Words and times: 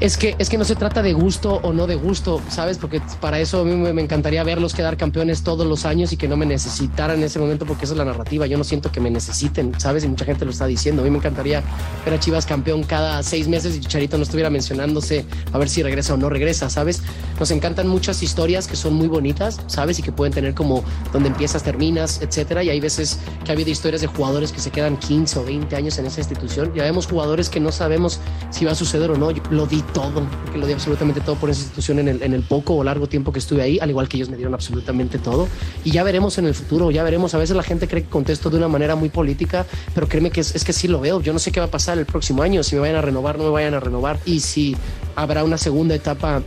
Es 0.00 0.16
que, 0.16 0.36
es 0.38 0.48
que 0.48 0.56
no 0.58 0.64
se 0.64 0.76
trata 0.76 1.02
de 1.02 1.12
gusto 1.12 1.54
o 1.64 1.72
no 1.72 1.88
de 1.88 1.96
gusto, 1.96 2.40
¿sabes? 2.50 2.78
Porque 2.78 3.02
para 3.20 3.40
eso 3.40 3.62
a 3.62 3.64
mí 3.64 3.74
me, 3.74 4.00
encantaría 4.00 4.44
verlos 4.44 4.72
quedar 4.72 4.96
campeones 4.96 5.42
todos 5.42 5.66
los 5.66 5.84
años 5.84 6.12
y 6.12 6.16
que 6.16 6.28
no 6.28 6.36
me 6.36 6.46
necesitaran 6.46 7.18
en 7.18 7.24
ese 7.24 7.40
momento 7.40 7.66
porque 7.66 7.84
esa 7.84 7.94
es 7.94 7.98
la 7.98 8.04
narrativa. 8.04 8.46
Yo 8.46 8.56
no 8.56 8.62
siento 8.62 8.92
que 8.92 9.00
me 9.00 9.10
necesiten, 9.10 9.72
¿sabes? 9.80 10.04
Y 10.04 10.08
mucha 10.08 10.24
gente 10.24 10.44
lo 10.44 10.52
está 10.52 10.66
diciendo. 10.66 11.02
A 11.02 11.04
mí 11.04 11.10
me 11.10 11.16
encantaría 11.16 11.64
ver 12.04 12.14
a 12.14 12.20
Chivas 12.20 12.46
campeón 12.46 12.84
cada 12.84 13.24
seis 13.24 13.48
meses 13.48 13.74
y 13.74 13.80
Chicharito 13.80 14.16
no 14.18 14.22
estuviera 14.22 14.50
mencionándose 14.50 15.24
a 15.52 15.58
ver 15.58 15.68
si 15.68 15.82
regresa 15.82 16.14
o 16.14 16.16
no 16.16 16.28
regresa, 16.28 16.70
¿sabes? 16.70 17.02
Nos 17.40 17.50
encantan 17.50 17.88
muchas 17.88 18.22
historias 18.22 18.68
que 18.68 18.76
son 18.76 18.94
muy 18.94 19.08
bonitas, 19.08 19.60
¿sabes? 19.66 19.98
Y 19.98 20.02
que 20.02 20.12
pueden 20.12 20.32
tener 20.32 20.54
como 20.54 20.84
donde 21.12 21.28
empiezas, 21.28 21.64
terminas, 21.64 22.22
etcétera. 22.22 22.62
Y 22.62 22.70
hay 22.70 22.78
veces 22.78 23.18
que 23.44 23.50
ha 23.50 23.54
habido 23.54 23.70
historias 23.70 24.00
de 24.00 24.06
jugadores 24.06 24.52
que 24.52 24.60
se 24.60 24.70
quedan 24.70 24.96
15 24.96 25.40
o 25.40 25.44
20 25.44 25.74
años 25.74 25.98
en 25.98 26.06
esa 26.06 26.20
institución. 26.20 26.72
Ya 26.72 26.84
vemos 26.84 27.08
jugadores 27.08 27.50
que 27.50 27.58
no 27.58 27.72
sabemos 27.72 28.20
si 28.50 28.64
va 28.64 28.72
a 28.72 28.76
suceder 28.76 29.10
o 29.10 29.18
no. 29.18 29.32
Lo 29.50 29.66
di 29.66 29.82
todo, 29.98 30.22
que 30.52 30.58
lo 30.58 30.66
di 30.66 30.72
absolutamente 30.72 31.20
todo 31.20 31.34
por 31.34 31.50
esa 31.50 31.62
institución 31.62 31.98
en 31.98 32.08
el, 32.08 32.22
en 32.22 32.32
el 32.32 32.42
poco 32.42 32.76
o 32.76 32.84
largo 32.84 33.08
tiempo 33.08 33.32
que 33.32 33.40
estuve 33.40 33.62
ahí, 33.62 33.78
al 33.80 33.90
igual 33.90 34.08
que 34.08 34.16
ellos 34.16 34.28
me 34.28 34.36
dieron 34.36 34.54
absolutamente 34.54 35.18
todo. 35.18 35.48
Y 35.82 35.90
ya 35.90 36.04
veremos 36.04 36.38
en 36.38 36.46
el 36.46 36.54
futuro, 36.54 36.92
ya 36.92 37.02
veremos. 37.02 37.34
A 37.34 37.38
veces 37.38 37.56
la 37.56 37.64
gente 37.64 37.88
cree 37.88 38.04
que 38.04 38.08
contesto 38.08 38.48
de 38.48 38.58
una 38.58 38.68
manera 38.68 38.94
muy 38.94 39.08
política, 39.08 39.66
pero 39.94 40.08
créeme 40.08 40.30
que 40.30 40.40
es, 40.40 40.54
es 40.54 40.64
que 40.64 40.72
sí 40.72 40.86
lo 40.86 41.00
veo. 41.00 41.20
Yo 41.20 41.32
no 41.32 41.40
sé 41.40 41.50
qué 41.50 41.58
va 41.58 41.66
a 41.66 41.70
pasar 41.70 41.98
el 41.98 42.06
próximo 42.06 42.42
año, 42.42 42.62
si 42.62 42.76
me 42.76 42.82
vayan 42.82 42.96
a 42.96 43.02
renovar, 43.02 43.38
no 43.38 43.44
me 43.44 43.50
vayan 43.50 43.74
a 43.74 43.80
renovar, 43.80 44.20
y 44.24 44.40
si 44.40 44.76
habrá 45.16 45.42
una 45.42 45.58
segunda 45.58 45.96
etapa 45.96 46.42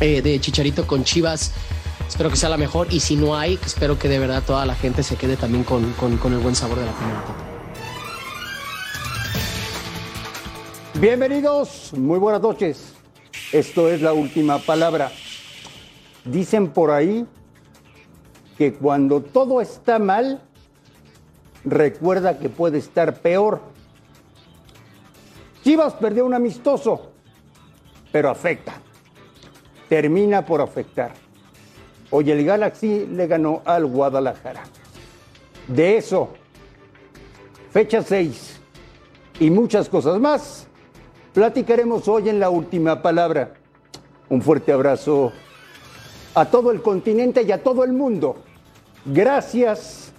eh, 0.00 0.20
de 0.20 0.40
Chicharito 0.40 0.86
con 0.86 1.04
Chivas. 1.04 1.52
Espero 2.06 2.28
que 2.28 2.36
sea 2.36 2.50
la 2.50 2.58
mejor 2.58 2.88
y 2.90 3.00
si 3.00 3.16
no 3.16 3.34
hay, 3.34 3.58
espero 3.64 3.98
que 3.98 4.08
de 4.08 4.18
verdad 4.18 4.42
toda 4.46 4.66
la 4.66 4.74
gente 4.74 5.02
se 5.02 5.16
quede 5.16 5.36
también 5.36 5.64
con, 5.64 5.92
con, 5.94 6.18
con 6.18 6.34
el 6.34 6.38
buen 6.38 6.54
sabor 6.54 6.78
de 6.78 6.84
la 6.84 6.92
primera 6.92 7.20
etapa. 7.20 7.53
Bienvenidos, 11.04 11.92
muy 11.92 12.18
buenas 12.18 12.40
noches. 12.40 12.94
Esto 13.52 13.90
es 13.90 14.00
la 14.00 14.14
última 14.14 14.58
palabra. 14.58 15.12
Dicen 16.24 16.70
por 16.70 16.90
ahí 16.90 17.26
que 18.56 18.72
cuando 18.72 19.20
todo 19.20 19.60
está 19.60 19.98
mal, 19.98 20.40
recuerda 21.62 22.38
que 22.38 22.48
puede 22.48 22.78
estar 22.78 23.20
peor. 23.20 23.60
Chivas 25.62 25.92
perdió 25.92 26.24
un 26.24 26.32
amistoso, 26.32 27.12
pero 28.10 28.30
afecta. 28.30 28.80
Termina 29.90 30.46
por 30.46 30.62
afectar. 30.62 31.12
Hoy 32.12 32.30
el 32.30 32.46
Galaxy 32.46 33.06
le 33.08 33.26
ganó 33.26 33.60
al 33.66 33.84
Guadalajara. 33.84 34.62
De 35.68 35.98
eso, 35.98 36.30
fecha 37.72 38.02
6 38.02 38.58
y 39.40 39.50
muchas 39.50 39.90
cosas 39.90 40.18
más, 40.18 40.66
platicaremos 41.34 42.06
hoy 42.08 42.28
en 42.30 42.40
la 42.40 42.48
última 42.48 43.02
palabra. 43.02 43.52
Un 44.30 44.40
fuerte 44.40 44.72
abrazo 44.72 45.32
a 46.34 46.46
todo 46.46 46.70
el 46.70 46.80
continente 46.80 47.42
y 47.42 47.52
a 47.52 47.62
todo 47.62 47.84
el 47.84 47.92
mundo. 47.92 48.36
Gracias 49.04 50.12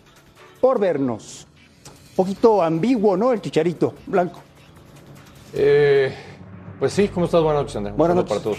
por 0.62 0.80
vernos. 0.80 1.48
Un 2.12 2.16
poquito 2.16 2.62
ambiguo, 2.62 3.18
¿no? 3.18 3.32
El 3.32 3.42
chicharito 3.42 3.96
blanco. 4.06 4.42
Eh, 5.54 6.14
pues 6.80 6.94
sí, 6.94 7.08
¿cómo 7.08 7.26
estás? 7.26 7.42
Buenas 7.42 7.64
noches, 7.64 7.76
Andrés. 7.78 7.96
Buenas 7.96 8.18
noches. 8.18 8.30
para 8.30 8.44
todos. 8.44 8.58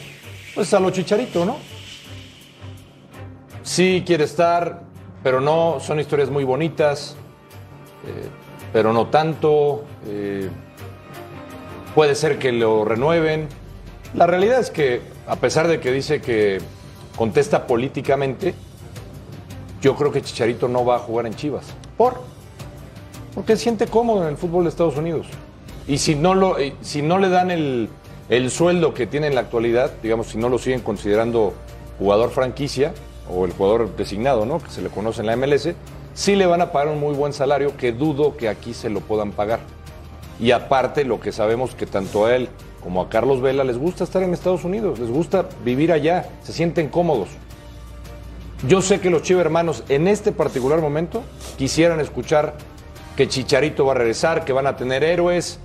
Pues 0.54 0.72
a 0.72 0.80
lo 0.80 0.90
chicharito, 0.90 1.44
¿no? 1.44 1.56
Sí 3.62 4.02
quiere 4.06 4.24
estar, 4.24 4.82
pero 5.22 5.40
no, 5.40 5.78
son 5.80 6.00
historias 6.00 6.30
muy 6.30 6.44
bonitas, 6.44 7.16
eh, 8.06 8.28
pero 8.72 8.92
no 8.92 9.08
tanto. 9.08 9.84
eh, 10.06 10.48
puede 11.96 12.14
ser 12.14 12.38
que 12.38 12.52
lo 12.52 12.84
renueven. 12.84 13.48
La 14.14 14.26
realidad 14.26 14.60
es 14.60 14.70
que, 14.70 15.00
a 15.26 15.36
pesar 15.36 15.66
de 15.66 15.80
que 15.80 15.90
dice 15.90 16.20
que 16.20 16.58
contesta 17.16 17.66
políticamente, 17.66 18.54
yo 19.80 19.96
creo 19.96 20.12
que 20.12 20.20
Chicharito 20.20 20.68
no 20.68 20.84
va 20.84 20.96
a 20.96 20.98
jugar 20.98 21.24
en 21.24 21.34
Chivas. 21.34 21.64
¿Por? 21.96 22.20
Porque 23.34 23.56
se 23.56 23.62
siente 23.62 23.86
cómodo 23.86 24.24
en 24.24 24.28
el 24.28 24.36
fútbol 24.36 24.64
de 24.64 24.68
Estados 24.68 24.98
Unidos. 24.98 25.26
Y 25.88 25.96
si 25.96 26.14
no, 26.14 26.34
lo, 26.34 26.58
eh, 26.58 26.74
si 26.82 27.00
no 27.00 27.18
le 27.18 27.30
dan 27.30 27.50
el, 27.50 27.88
el 28.28 28.50
sueldo 28.50 28.92
que 28.92 29.06
tiene 29.06 29.28
en 29.28 29.34
la 29.34 29.40
actualidad, 29.40 29.90
digamos, 30.02 30.26
si 30.26 30.36
no 30.36 30.50
lo 30.50 30.58
siguen 30.58 30.82
considerando 30.82 31.54
jugador 31.98 32.28
franquicia 32.30 32.92
o 33.26 33.46
el 33.46 33.52
jugador 33.52 33.96
designado, 33.96 34.44
¿no? 34.44 34.58
Que 34.58 34.68
se 34.68 34.82
le 34.82 34.90
conoce 34.90 35.22
en 35.22 35.28
la 35.28 35.36
MLS, 35.36 35.70
sí 36.12 36.36
le 36.36 36.44
van 36.44 36.60
a 36.60 36.72
pagar 36.72 36.92
un 36.92 37.00
muy 37.00 37.14
buen 37.14 37.32
salario 37.32 37.74
que 37.78 37.92
dudo 37.92 38.36
que 38.36 38.50
aquí 38.50 38.74
se 38.74 38.90
lo 38.90 39.00
puedan 39.00 39.32
pagar. 39.32 39.60
Y 40.38 40.50
aparte, 40.50 41.04
lo 41.04 41.20
que 41.20 41.32
sabemos 41.32 41.74
que 41.74 41.86
tanto 41.86 42.26
a 42.26 42.36
él 42.36 42.48
como 42.82 43.00
a 43.00 43.08
Carlos 43.08 43.40
Vela 43.40 43.64
les 43.64 43.78
gusta 43.78 44.04
estar 44.04 44.22
en 44.22 44.32
Estados 44.32 44.64
Unidos, 44.64 44.98
les 44.98 45.10
gusta 45.10 45.48
vivir 45.64 45.90
allá, 45.92 46.28
se 46.42 46.52
sienten 46.52 46.88
cómodos. 46.88 47.28
Yo 48.68 48.80
sé 48.80 49.00
que 49.00 49.10
los 49.10 49.22
Chiva 49.22 49.40
hermanos 49.40 49.82
en 49.88 50.08
este 50.08 50.32
particular 50.32 50.80
momento 50.80 51.22
quisieran 51.58 52.00
escuchar 52.00 52.54
que 53.16 53.28
Chicharito 53.28 53.84
va 53.86 53.92
a 53.92 53.96
regresar, 53.96 54.44
que 54.44 54.52
van 54.52 54.66
a 54.66 54.76
tener 54.76 55.02
héroes. 55.04 55.58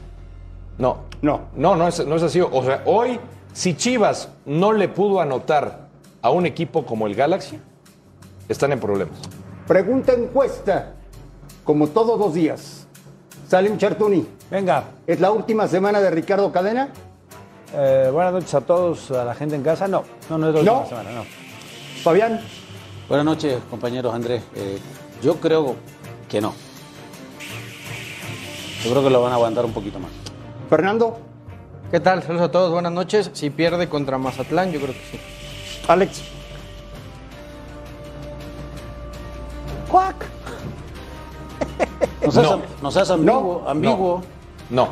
No, 0.77 0.99
No. 1.21 1.41
no, 1.55 1.75
no 1.75 1.87
es, 1.87 2.05
no 2.05 2.15
es 2.15 2.23
así. 2.23 2.41
O 2.41 2.63
sea, 2.63 2.81
hoy, 2.85 3.19
si 3.53 3.75
Chivas 3.75 4.29
no 4.45 4.71
le 4.73 4.87
pudo 4.87 5.21
anotar 5.21 5.89
a 6.21 6.29
un 6.31 6.45
equipo 6.45 6.85
como 6.85 7.07
el 7.07 7.15
Galaxy, 7.15 7.59
están 8.49 8.71
en 8.71 8.79
problemas. 8.79 9.17
Pregunta 9.67 10.13
encuesta, 10.13 10.93
como 11.63 11.87
todos 11.87 12.19
los 12.19 12.33
días. 12.33 12.87
Salim 13.47 13.77
Chartuni, 13.77 14.25
Venga, 14.51 14.83
¿es 15.07 15.19
la 15.19 15.31
última 15.31 15.67
semana 15.67 15.99
de 16.01 16.09
Ricardo 16.11 16.51
Cadena? 16.51 16.89
eh, 17.73 18.09
buenas 18.11 18.33
noches 18.33 18.53
a 18.53 18.59
todos, 18.61 19.09
a 19.11 19.23
la 19.23 19.33
gente 19.33 19.55
en 19.55 19.63
casa. 19.63 19.87
No, 19.87 20.03
no, 20.29 20.37
no 20.37 20.49
es 20.49 20.55
la 20.55 20.61
No. 20.63 20.79
última 20.81 20.89
semana, 21.01 21.11
no. 21.15 21.25
Fabián, 22.03 22.41
Buenas 23.07 23.25
noches, 23.25 23.59
compañeros 23.69 24.13
Andrés. 24.13 24.41
Eh, 24.55 24.77
yo 25.21 25.35
creo 25.35 25.75
que 26.29 26.39
no. 26.39 26.53
Yo 28.83 28.89
creo 28.91 29.03
que 29.03 29.09
lo 29.09 29.21
van 29.21 29.33
a 29.33 29.35
aguantar 29.35 29.65
un 29.65 29.73
poquito 29.73 29.99
más. 29.99 30.11
Fernando, 30.69 31.19
¿Qué 31.91 31.99
tal? 31.99 32.23
Saludos 32.23 32.47
a 32.47 32.51
todos, 32.51 32.71
buenas 32.71 32.93
noches. 32.93 33.29
Si 33.33 33.49
pierde 33.49 33.89
contra 33.89 34.17
Mazatlán, 34.17 34.71
yo 34.71 34.79
creo 34.79 34.93
que 34.93 34.99
sí. 35.11 35.19
Alex. 35.89 36.21
¡Cuac! 39.89 40.15
No 42.25 42.31
seas, 42.31 42.45
No. 42.49 42.61
no 42.81 42.91
seas 42.91 43.09
ambiguo. 43.11 43.61
No. 43.65 43.69
ambiguo. 43.69 44.21
No, 44.71 44.87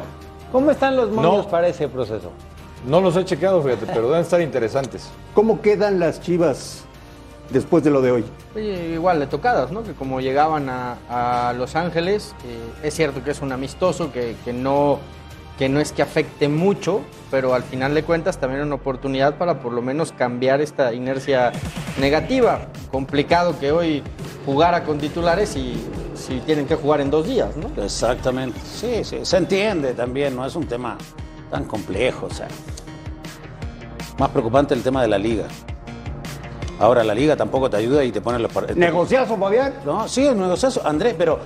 ¿Cómo 0.51 0.69
están 0.71 0.95
los 0.95 1.09
momios 1.09 1.45
No. 1.45 1.49
para 1.51 1.67
ese 1.67 1.87
proceso? 1.87 2.31
no 2.87 3.01
los 3.01 3.15
he 3.17 3.25
checado, 3.25 3.61
fíjate, 3.61 3.85
pero 3.87 4.03
deben 4.07 4.21
estar 4.21 4.39
interesantes. 4.41 5.09
¿Cómo 5.33 5.61
quedan 5.61 5.99
las 5.99 6.21
chivas 6.21 6.85
después 7.49 7.83
de 7.83 7.89
lo 7.91 8.01
de 8.01 8.11
hoy? 8.11 8.25
Oye, 8.55 8.91
igual 8.93 9.19
de 9.19 9.27
tocadas, 9.27 9.69
¿no? 9.71 9.83
Que 9.83 9.91
como 9.93 10.21
llegaban 10.21 10.69
a, 10.69 10.97
a 11.49 11.53
Los 11.53 11.75
Ángeles, 11.75 12.33
eh, 12.45 12.87
es 12.87 12.93
cierto 12.93 13.21
que 13.23 13.31
es 13.31 13.41
un 13.41 13.51
amistoso, 13.51 14.11
que, 14.13 14.35
que 14.45 14.53
no, 14.53 14.99
que 15.57 15.67
no 15.67 15.81
es 15.81 15.91
que 15.91 16.01
afecte 16.01 16.47
mucho, 16.47 17.01
pero 17.29 17.53
al 17.53 17.63
final 17.63 17.93
de 17.93 18.03
cuentas 18.03 18.37
también 18.37 18.61
una 18.63 18.75
oportunidad 18.75 19.35
para 19.35 19.59
por 19.59 19.73
lo 19.73 19.81
menos 19.81 20.13
cambiar 20.13 20.61
esta 20.61 20.93
inercia 20.93 21.51
negativa. 21.99 22.61
Complicado 22.91 23.59
que 23.59 23.71
hoy 23.73 24.03
jugara 24.45 24.83
con 24.85 24.99
titulares 24.99 25.55
y 25.57 25.73
si 26.29 26.39
tienen 26.41 26.65
que 26.67 26.75
jugar 26.75 27.01
en 27.01 27.09
dos 27.11 27.25
días, 27.27 27.49
¿no? 27.57 27.83
Exactamente. 27.83 28.59
Sí, 28.63 29.03
sí. 29.03 29.17
Se 29.23 29.37
entiende 29.37 29.93
también, 29.93 30.35
no 30.35 30.45
es 30.45 30.55
un 30.55 30.65
tema 30.65 30.97
tan 31.51 31.65
complejo. 31.65 32.27
O 32.27 32.33
sea. 32.33 32.47
Más 34.17 34.29
preocupante 34.29 34.73
el 34.73 34.83
tema 34.83 35.01
de 35.01 35.07
la 35.07 35.17
liga. 35.17 35.45
Ahora, 36.79 37.03
la 37.03 37.13
liga 37.13 37.35
tampoco 37.35 37.69
te 37.69 37.77
ayuda 37.77 38.03
y 38.05 38.11
te 38.11 38.21
pone 38.21 38.39
los 38.39 38.51
par- 38.51 38.75
¿Negociazo, 38.77 39.35
Fabián? 39.37 39.73
No, 39.85 40.07
sí, 40.07 40.25
el 40.25 40.37
negociazo, 40.39 40.81
Andrés, 40.85 41.13
pero 41.17 41.39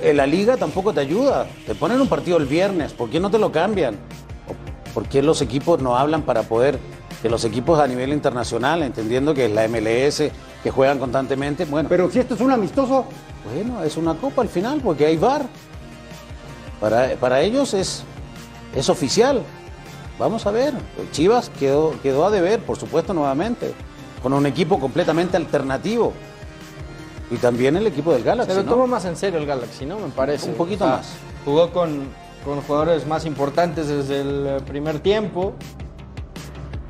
eh, 0.00 0.12
la 0.12 0.26
liga 0.26 0.56
tampoco 0.56 0.92
te 0.92 1.00
ayuda. 1.00 1.46
Te 1.66 1.74
ponen 1.76 2.00
un 2.00 2.08
partido 2.08 2.38
el 2.38 2.46
viernes, 2.46 2.92
¿por 2.92 3.08
qué 3.10 3.20
no 3.20 3.30
te 3.30 3.38
lo 3.38 3.52
cambian? 3.52 3.94
¿O 4.48 4.90
¿Por 4.94 5.04
qué 5.06 5.22
los 5.22 5.42
equipos 5.42 5.80
no 5.80 5.96
hablan 5.96 6.22
para 6.22 6.42
poder, 6.42 6.78
que 7.22 7.28
los 7.30 7.44
equipos 7.44 7.78
a 7.78 7.86
nivel 7.86 8.12
internacional, 8.12 8.82
entendiendo 8.82 9.32
que 9.34 9.46
es 9.46 9.52
la 9.52 9.68
MLS, 9.68 10.24
que 10.62 10.70
juegan 10.72 10.98
constantemente, 10.98 11.64
bueno, 11.66 11.88
Pero 11.88 12.10
si 12.10 12.18
esto 12.18 12.34
es 12.34 12.40
un 12.40 12.50
amistoso, 12.50 13.04
bueno, 13.44 13.82
es 13.82 13.96
una 13.96 14.14
copa 14.14 14.42
al 14.42 14.48
final, 14.48 14.80
porque 14.82 15.06
hay 15.06 15.16
VAR. 15.16 15.46
Para, 16.80 17.14
para 17.16 17.40
ellos 17.40 17.74
es, 17.74 18.04
es 18.74 18.88
oficial. 18.88 19.42
Vamos 20.18 20.46
a 20.46 20.50
ver. 20.50 20.74
Chivas 21.12 21.50
quedó, 21.58 21.94
quedó 22.02 22.26
a 22.26 22.30
deber, 22.30 22.60
por 22.60 22.76
supuesto, 22.78 23.14
nuevamente. 23.14 23.72
Con 24.22 24.32
un 24.32 24.46
equipo 24.46 24.78
completamente 24.78 25.36
alternativo. 25.36 26.12
Y 27.30 27.36
también 27.36 27.76
el 27.76 27.86
equipo 27.86 28.12
del 28.12 28.22
Galaxy. 28.22 28.52
Se 28.52 28.58
lo 28.58 28.64
¿no? 28.64 28.70
tomó 28.70 28.86
más 28.86 29.04
en 29.04 29.16
serio 29.16 29.38
el 29.38 29.46
Galaxy, 29.46 29.86
¿no? 29.86 29.98
Me 29.98 30.08
parece. 30.08 30.48
Un 30.50 30.56
poquito 30.56 30.84
O 30.84 30.88
sea, 30.88 30.96
más. 30.98 31.08
Jugó 31.44 31.70
con, 31.70 32.08
con 32.44 32.60
jugadores 32.62 33.06
más 33.06 33.24
importantes 33.24 33.88
desde 33.88 34.20
el 34.20 34.62
primer 34.64 35.00
tiempo. 35.00 35.54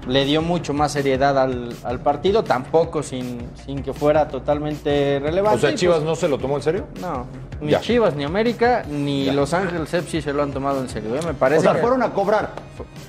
Le 0.08 0.24
dio 0.24 0.40
mucho 0.42 0.72
más 0.72 0.92
seriedad 0.92 1.38
al, 1.38 1.74
al 1.84 2.00
partido, 2.00 2.42
tampoco 2.42 3.02
sin, 3.02 3.38
sin 3.66 3.82
que 3.82 3.92
fuera 3.92 4.28
totalmente 4.28 5.18
relevante. 5.22 5.58
O 5.58 5.60
sea, 5.60 5.74
Chivas 5.74 5.96
pues, 5.96 6.06
no 6.06 6.16
se 6.16 6.26
lo 6.28 6.38
tomó 6.38 6.56
en 6.56 6.62
serio. 6.62 6.86
No, 7.00 7.26
ni 7.60 7.72
Ya. 7.72 7.80
Chivas, 7.80 8.16
ni 8.16 8.24
América, 8.24 8.84
ni 8.88 9.30
Los 9.30 9.52
Ángeles 9.52 9.92
FC 9.92 10.22
se 10.22 10.32
lo 10.32 10.42
han 10.42 10.52
tomado 10.52 10.80
en 10.80 10.88
serio. 10.88 11.14
¿eh? 11.16 11.20
Me 11.26 11.34
parece 11.34 11.60
o 11.60 11.62
sea, 11.62 11.74
que- 11.74 11.80
fueron 11.80 12.02
a 12.02 12.10
cobrar. 12.12 12.50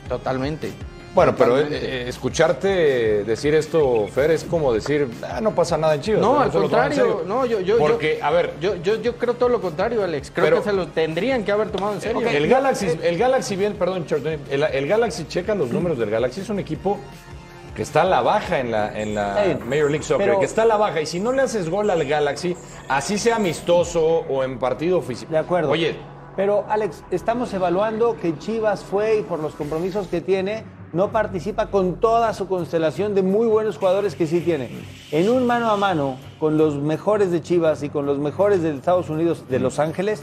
totalmente. 0.10 0.72
Bueno, 1.14 1.36
pero 1.38 1.60
eh, 1.60 1.68
eh, 1.70 2.06
escucharte 2.08 3.26
decir 3.26 3.54
esto, 3.54 4.08
Fer, 4.08 4.32
es 4.32 4.46
como 4.46 4.72
decir, 4.72 5.10
ah, 5.30 5.42
no 5.42 5.54
pasa 5.54 5.78
nada 5.78 5.96
en 5.96 6.02
Chivas. 6.02 6.22
No, 6.22 6.40
al 6.40 6.50
contrario. 6.52 7.24
No, 7.28 7.46
yo, 7.46 7.60
yo, 7.60 7.78
Porque, 7.80 8.18
yo- 8.20 8.26
a 8.26 8.30
ver, 8.32 8.54
yo, 8.62 8.76
yo, 8.78 8.96
yo 9.02 9.18
creo 9.18 9.34
todo 9.34 9.50
lo 9.50 9.60
contrario, 9.60 10.04
Alex. 10.06 10.32
Creo 10.34 10.46
Pero- 10.46 10.58
que 10.58 10.70
se 10.70 10.74
lo 10.74 10.88
tendrían 10.88 11.44
que 11.44 11.52
haber 11.52 11.70
tomado 11.70 11.94
en 11.96 12.02
serio. 12.02 12.22
el 12.26 12.48
Galaxy, 12.48 12.88
el 13.04 13.18
Galaxy 13.18 13.58
bien, 13.58 13.74
perdón, 13.74 14.06
el, 14.50 14.64
el 14.64 14.88
Galaxy, 14.88 15.26
checa 15.28 15.54
los 15.54 15.70
números 15.70 15.98
del 15.98 16.10
Galaxy, 16.10 16.42
es 16.42 16.50
un 16.50 16.60
equipo 16.60 16.98
que 17.76 17.82
está 17.82 18.04
a 18.04 18.06
la 18.06 18.22
baja 18.22 18.60
en 18.60 18.72
la, 18.72 18.98
en 18.98 19.14
la 19.14 19.58
Major 19.66 19.90
League 19.92 20.04
Soccer, 20.04 20.28
pero- 20.28 20.40
que 20.40 20.46
está 20.46 20.62
a 20.62 20.66
la 20.66 20.78
baja. 20.78 21.02
Y 21.02 21.06
si 21.06 21.20
no 21.20 21.34
le 21.34 21.42
haces 21.42 21.70
gol 21.70 21.90
al 21.90 22.06
Galaxy, 22.06 22.56
así 22.88 23.18
sea 23.18 23.36
amistoso 23.36 24.02
o 24.30 24.46
en 24.46 24.60
partido 24.60 25.00
oficial. 25.00 25.30
De 25.30 25.38
acuerdo. 25.38 25.72
Oye, 25.72 25.94
Pero, 26.38 26.64
Alex, 26.70 27.04
estamos 27.12 27.54
evaluando 27.54 28.16
que 28.18 28.38
Chivas 28.40 28.86
fue 28.86 29.18
y 29.18 29.22
por 29.22 29.40
los 29.40 29.54
compromisos 29.54 30.08
que 30.08 30.22
tiene, 30.22 30.64
no 30.94 31.12
participa 31.12 31.68
con 31.68 31.96
toda 31.96 32.34
su 32.34 32.48
constelación 32.48 33.16
de 33.16 33.24
muy 33.24 33.48
buenos 33.48 33.78
jugadores 33.78 34.16
que 34.16 34.28
sí 34.28 34.42
tiene. 34.42 34.70
En 35.12 35.30
un 35.30 35.46
mano 35.46 35.70
a 35.70 35.78
mano 35.78 36.18
con 36.40 36.58
los 36.58 36.76
mejores 36.76 37.32
de 37.32 37.42
Chivas 37.42 37.84
y 37.84 37.90
con 37.90 38.06
los 38.06 38.18
mejores 38.18 38.62
de 38.62 38.76
Estados 38.76 39.10
Unidos, 39.10 39.46
de 39.50 39.60
Los 39.60 39.80
Ángeles, 39.80 40.22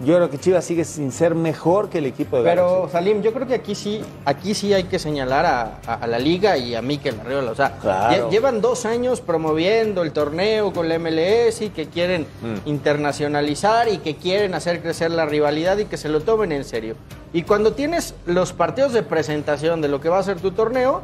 yo 0.00 0.14
creo 0.16 0.30
que 0.30 0.38
Chivas 0.38 0.64
sigue 0.64 0.84
sin 0.84 1.10
ser 1.10 1.34
mejor 1.34 1.88
que 1.90 1.98
el 1.98 2.06
equipo 2.06 2.36
de 2.38 2.44
Pero 2.44 2.72
Galaxy. 2.72 2.92
Salim, 2.92 3.22
yo 3.22 3.32
creo 3.32 3.46
que 3.46 3.54
aquí 3.54 3.74
sí, 3.74 4.00
aquí 4.24 4.54
sí 4.54 4.72
hay 4.72 4.84
que 4.84 4.98
señalar 4.98 5.44
a, 5.44 5.78
a- 5.86 5.94
a 5.94 6.06
la 6.06 6.18
liga 6.18 6.56
y 6.56 6.74
a 6.76 6.82
Mikel 6.82 7.18
Arriola. 7.20 7.50
O 7.50 7.54
sea, 7.54 7.76
Claro. 7.80 8.30
llevan 8.30 8.60
dos 8.60 8.86
años 8.86 9.20
promoviendo 9.20 10.02
el 10.02 10.12
torneo 10.12 10.72
con 10.72 10.88
la 10.88 10.98
MLS 10.98 11.62
y 11.62 11.70
que 11.70 11.86
quieren 11.88 12.26
internacionalizar 12.64 13.88
y 13.88 13.98
que 13.98 14.16
quieren 14.16 14.54
hacer 14.54 14.80
crecer 14.82 15.10
la 15.10 15.26
rivalidad 15.26 15.78
y 15.78 15.84
que 15.86 15.96
se 15.96 16.08
lo 16.08 16.20
tomen 16.20 16.52
en 16.52 16.64
serio. 16.64 16.94
Y 17.32 17.42
cuando 17.42 17.72
tienes 17.72 18.14
los 18.24 18.52
partidos 18.52 18.92
de 18.92 19.02
presentación 19.02 19.80
de 19.80 19.88
lo 19.88 20.00
que 20.00 20.08
va 20.08 20.18
a 20.18 20.22
ser 20.22 20.38
tu 20.38 20.52
torneo, 20.52 21.02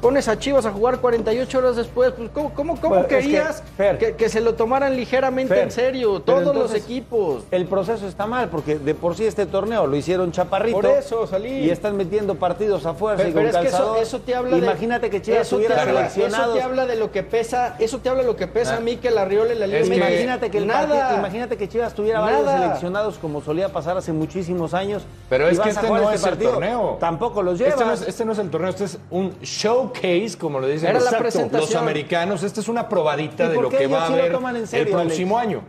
pones 0.00 0.28
a 0.28 0.38
Chivas 0.38 0.66
a 0.66 0.72
jugar 0.72 0.98
48 1.00 1.58
horas 1.58 1.76
después. 1.76 2.12
Pues, 2.12 2.30
¿Cómo, 2.32 2.52
cómo, 2.54 2.76
cómo 2.76 2.88
Bueno, 2.88 3.04
es 3.04 3.08
que, 3.08 3.18
querías 3.20 3.62
Fer, 3.76 3.98
que, 3.98 4.14
que 4.16 4.28
se 4.28 4.40
lo 4.40 4.54
tomaran 4.54 4.96
ligeramente 4.96 5.54
Fer, 5.54 5.64
en 5.64 5.70
serio? 5.70 6.20
Todos 6.20 6.54
los 6.54 6.74
equipos. 6.74 7.44
El 7.50 7.66
proceso 7.66 8.06
está 8.06 8.26
mal, 8.26 8.48
porque 8.48 8.78
de 8.78 8.94
por 8.94 9.16
sí 9.16 9.24
este 9.24 9.46
torneo 9.46 9.86
lo 9.86 9.96
hicieron 9.96 10.32
chaparrito. 10.32 10.76
Por 10.80 10.86
eso, 10.86 11.26
Salim. 11.26 11.64
Y 11.64 11.70
están 11.70 11.96
metiendo 11.96 12.34
partidos 12.36 12.86
a 12.86 12.94
fuerza 12.94 13.18
Pero, 13.24 13.30
y 13.30 13.32
con 13.32 13.42
pero 13.44 13.58
es 13.58 13.62
que 13.96 14.02
eso, 14.02 14.20
te 14.20 14.34
habla 14.34 14.56
de. 14.56 14.58
Imagínate 14.58 15.10
que 15.10 15.20
Chivas 15.22 15.52
hubiera 15.52 15.80
habla- 15.82 16.08
seleccionado. 16.10 16.44
Eso 16.52 16.54
te 16.54 16.62
habla 16.62 16.86
de 16.86 16.96
lo 16.96 17.10
que 17.12 17.22
pesa. 17.22 17.76
Eso 17.78 17.98
te 17.98 18.08
habla 18.08 18.22
de 18.22 18.28
lo 18.28 18.36
que 18.36 18.46
pesa 18.46 18.76
Ah. 18.76 18.80
Mikel 18.80 19.16
Arriola 19.18 19.52
en 19.52 19.60
la 19.60 19.66
Liga 19.66 19.78
Es 19.80 19.88
que- 19.88 19.96
MX. 19.96 20.08
Imagínate 20.10 20.50
que 20.50 20.58
el 20.58 20.66
nada. 20.66 20.86
partido- 20.88 21.18
imagínate 21.18 21.56
que 21.56 21.68
Chivas 21.68 21.94
tuviera 21.94 22.20
varios 22.20 22.44
Nada. 22.44 22.58
seleccionados 22.62 23.18
como 23.18 23.40
solía 23.42 23.70
pasar 23.72 23.96
hace 23.96 24.12
muchísimos 24.12 24.74
años. 24.74 25.02
Pero 25.28 25.48
y 25.48 25.52
es 25.52 25.60
que 25.60 25.68
a 25.68 25.72
este 25.72 25.88
no 25.88 26.10
es 26.10 26.24
el 26.24 26.38
torneo. 26.38 26.96
Tampoco 27.00 27.42
los. 27.42 27.60
Este 27.60 27.84
no, 27.84 27.92
es, 27.92 28.02
este 28.02 28.24
no 28.24 28.32
es 28.32 28.38
el 28.38 28.50
torneo, 28.50 28.70
este 28.70 28.84
es 28.84 28.98
un 29.10 29.34
showcase, 29.92 30.36
como 30.38 30.60
lo 30.60 30.66
dicen 30.66 30.90
Era 30.90 30.94
los, 30.94 31.04
la 31.04 31.10
Exacto. 31.10 31.22
presentación. 31.24 31.70
los 31.70 31.74
americanos. 31.74 32.42
Esta 32.42 32.60
es 32.60 32.68
una 32.68 32.88
probadita 32.88 33.44
¿Y 33.46 33.48
de 33.48 33.54
lo 33.60 33.68
que 33.68 33.86
va 33.86 34.04
a 34.04 34.06
haber 34.06 34.32
el 34.72 34.86
próximo 34.88 35.38
año. 35.38 35.62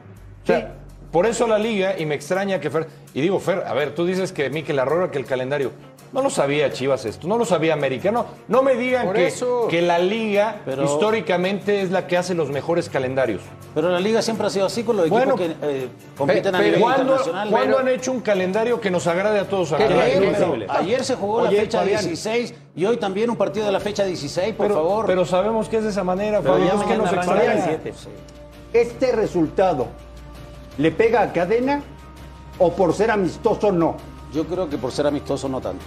O 0.44 0.48
sea, 0.48 0.75
por 1.12 1.25
eso 1.25 1.48
la 1.48 1.58
liga, 1.58 1.98
y 1.98 2.06
me 2.06 2.16
extraña 2.16 2.60
que 2.60 2.69
Fer. 2.69 2.88
Y 3.14 3.22
digo, 3.22 3.40
Fer, 3.40 3.64
a 3.66 3.74
ver, 3.74 3.96
tú 3.96 4.06
dices 4.06 4.31
que 4.31 4.50
Mikel 4.50 4.78
Arroyo, 4.80 5.10
que 5.12 5.18
el 5.18 5.25
calendario. 5.25 5.72
No 6.14 6.22
lo 6.22 6.30
sabía 6.30 6.72
Chivas 6.72 7.04
esto, 7.06 7.28
no 7.28 7.38
lo 7.38 7.44
sabía 7.44 7.74
América. 7.74 8.12
No, 8.12 8.25
no 8.48 8.64
me 8.64 8.75
digan 8.75 9.12
que, 9.12 9.28
eso. 9.28 9.68
que 9.69 9.81
la 9.81 10.00
liga 10.00 10.62
Pero- 10.63 10.86
históricamente 10.86 11.81
es 11.81 11.92
la 11.92 12.08
que 12.08 12.16
hace 12.16 12.34
los 12.34 12.50
mejores 12.50 12.88
calendarios. 12.88 13.42
Pero 13.75 13.90
la 13.90 14.00
liga 14.00 14.22
siempre 14.22 14.48
ha 14.48 14.50
sido 14.50 14.66
así 14.68 14.84
con 14.84 14.96
los 14.96 15.08
equipos 15.08 15.25
Bueno, 15.25 15.36
que 15.36 15.54
eh, 15.62 15.88
compiten 16.18 16.56
a 16.56 16.62
nivel 16.62 16.80
¿Cuándo, 16.80 17.02
internacional. 17.02 17.50
cuándo 17.50 17.75
Pero- 17.78 17.90
han 17.90 17.94
hecho 17.94 18.12
un 18.13 18.22
calendario 18.22 18.80
que 18.80 18.90
nos 18.90 19.06
agrade 19.06 19.40
a 19.40 19.50
todos 19.50 19.74
a 19.74 19.78
ayer 20.70 21.04
se 21.04 21.16
jugó 21.16 21.42
Oye, 21.42 21.58
la 21.58 21.62
fecha 21.63 21.80
Fabián. 21.80 22.06
16 22.08 22.54
y 22.77 22.85
hoy 22.85 22.97
también 22.97 23.31
un 23.31 23.35
partido 23.35 23.65
de 23.65 23.71
la 23.71 23.79
fecha 23.79 24.06
16, 24.06 24.53
por 24.53 24.68
pero, 24.68 24.75
favor. 24.75 25.06
pero 25.07 25.25
sabemos 25.25 25.68
que 25.68 25.77
es 25.77 25.83
de 25.83 25.89
esa 25.89 26.03
manera, 26.03 26.41
Pero 26.41 26.53
Fabián, 26.53 26.77
ya 26.77 26.83
es 26.83 26.88
que 26.88 26.97
nos 26.97 27.63
siete. 27.63 27.94
¿Este 28.71 29.12
resultado 29.13 29.88
le 30.77 30.91
pega 30.91 31.24
a 31.24 31.33
cadena 31.33 31.81
o 32.59 32.71
por 32.71 32.94
ser 32.94 33.09
amistoso 33.09 33.71
no? 33.71 33.97
Yo 34.31 34.45
creo 34.45 34.69
que 34.69 34.77
por 34.77 34.91
ser 34.91 35.07
amistoso 35.07 35.50
no 35.50 35.59
tanto. 35.59 35.83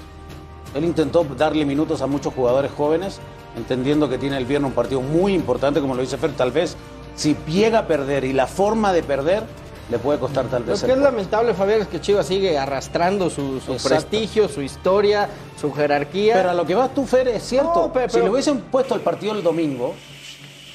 Él 0.75 0.85
intentó 0.85 1.23
darle 1.23 1.65
minutos 1.65 2.03
a 2.03 2.09
muchos 2.09 2.35
jugadores 2.35 2.73
jóvenes, 2.77 3.21
entendiendo 3.57 4.09
que 4.09 4.19
tiene 4.19 4.37
el 4.37 4.45
viernes 4.45 4.71
un 4.71 4.75
partido 4.75 5.01
muy 5.01 5.33
importante, 5.33 5.81
como 5.81 5.95
lo 5.95 6.01
dice 6.01 6.19
Fer, 6.19 6.33
tal 6.33 6.51
vez 6.51 6.77
si 7.15 7.37
llega 7.47 7.81
a 7.81 7.87
perder 7.87 8.25
y 8.25 8.33
la 8.33 8.49
forma 8.49 8.93
de 8.93 9.05
perder 9.05 9.45
le 9.91 9.99
puede 9.99 10.19
costar 10.19 10.47
tal 10.47 10.63
Lo 10.63 10.69
vez. 10.73 10.81
que 10.83 10.93
el 10.93 10.99
es 10.99 11.05
lamentable, 11.05 11.53
Fabián, 11.55 11.81
es 11.83 11.89
que 11.89 12.01
Chivas 12.01 12.27
sigue 12.27 12.57
arrastrando 12.57 13.29
su, 13.29 13.61
su 13.61 13.77
prestigio, 13.77 14.49
su 14.49 14.63
historia, 14.63 15.29
su 15.61 15.73
jerarquía. 15.73 16.35
Pero 16.35 16.51
a 16.51 16.55
lo 16.55 16.65
que 16.65 16.75
vas 16.75 16.95
tú, 16.95 17.05
Fer, 17.07 17.29
es 17.29 17.43
cierto. 17.43 17.75
No, 17.87 17.93
pero- 17.93 18.09
si 18.13 18.21
le 18.21 18.31
hubiesen 18.31 18.61
puesto 18.61 18.95
el 18.95 19.01
partido 19.01 19.33
el 19.35 19.43
domingo, 19.43 19.95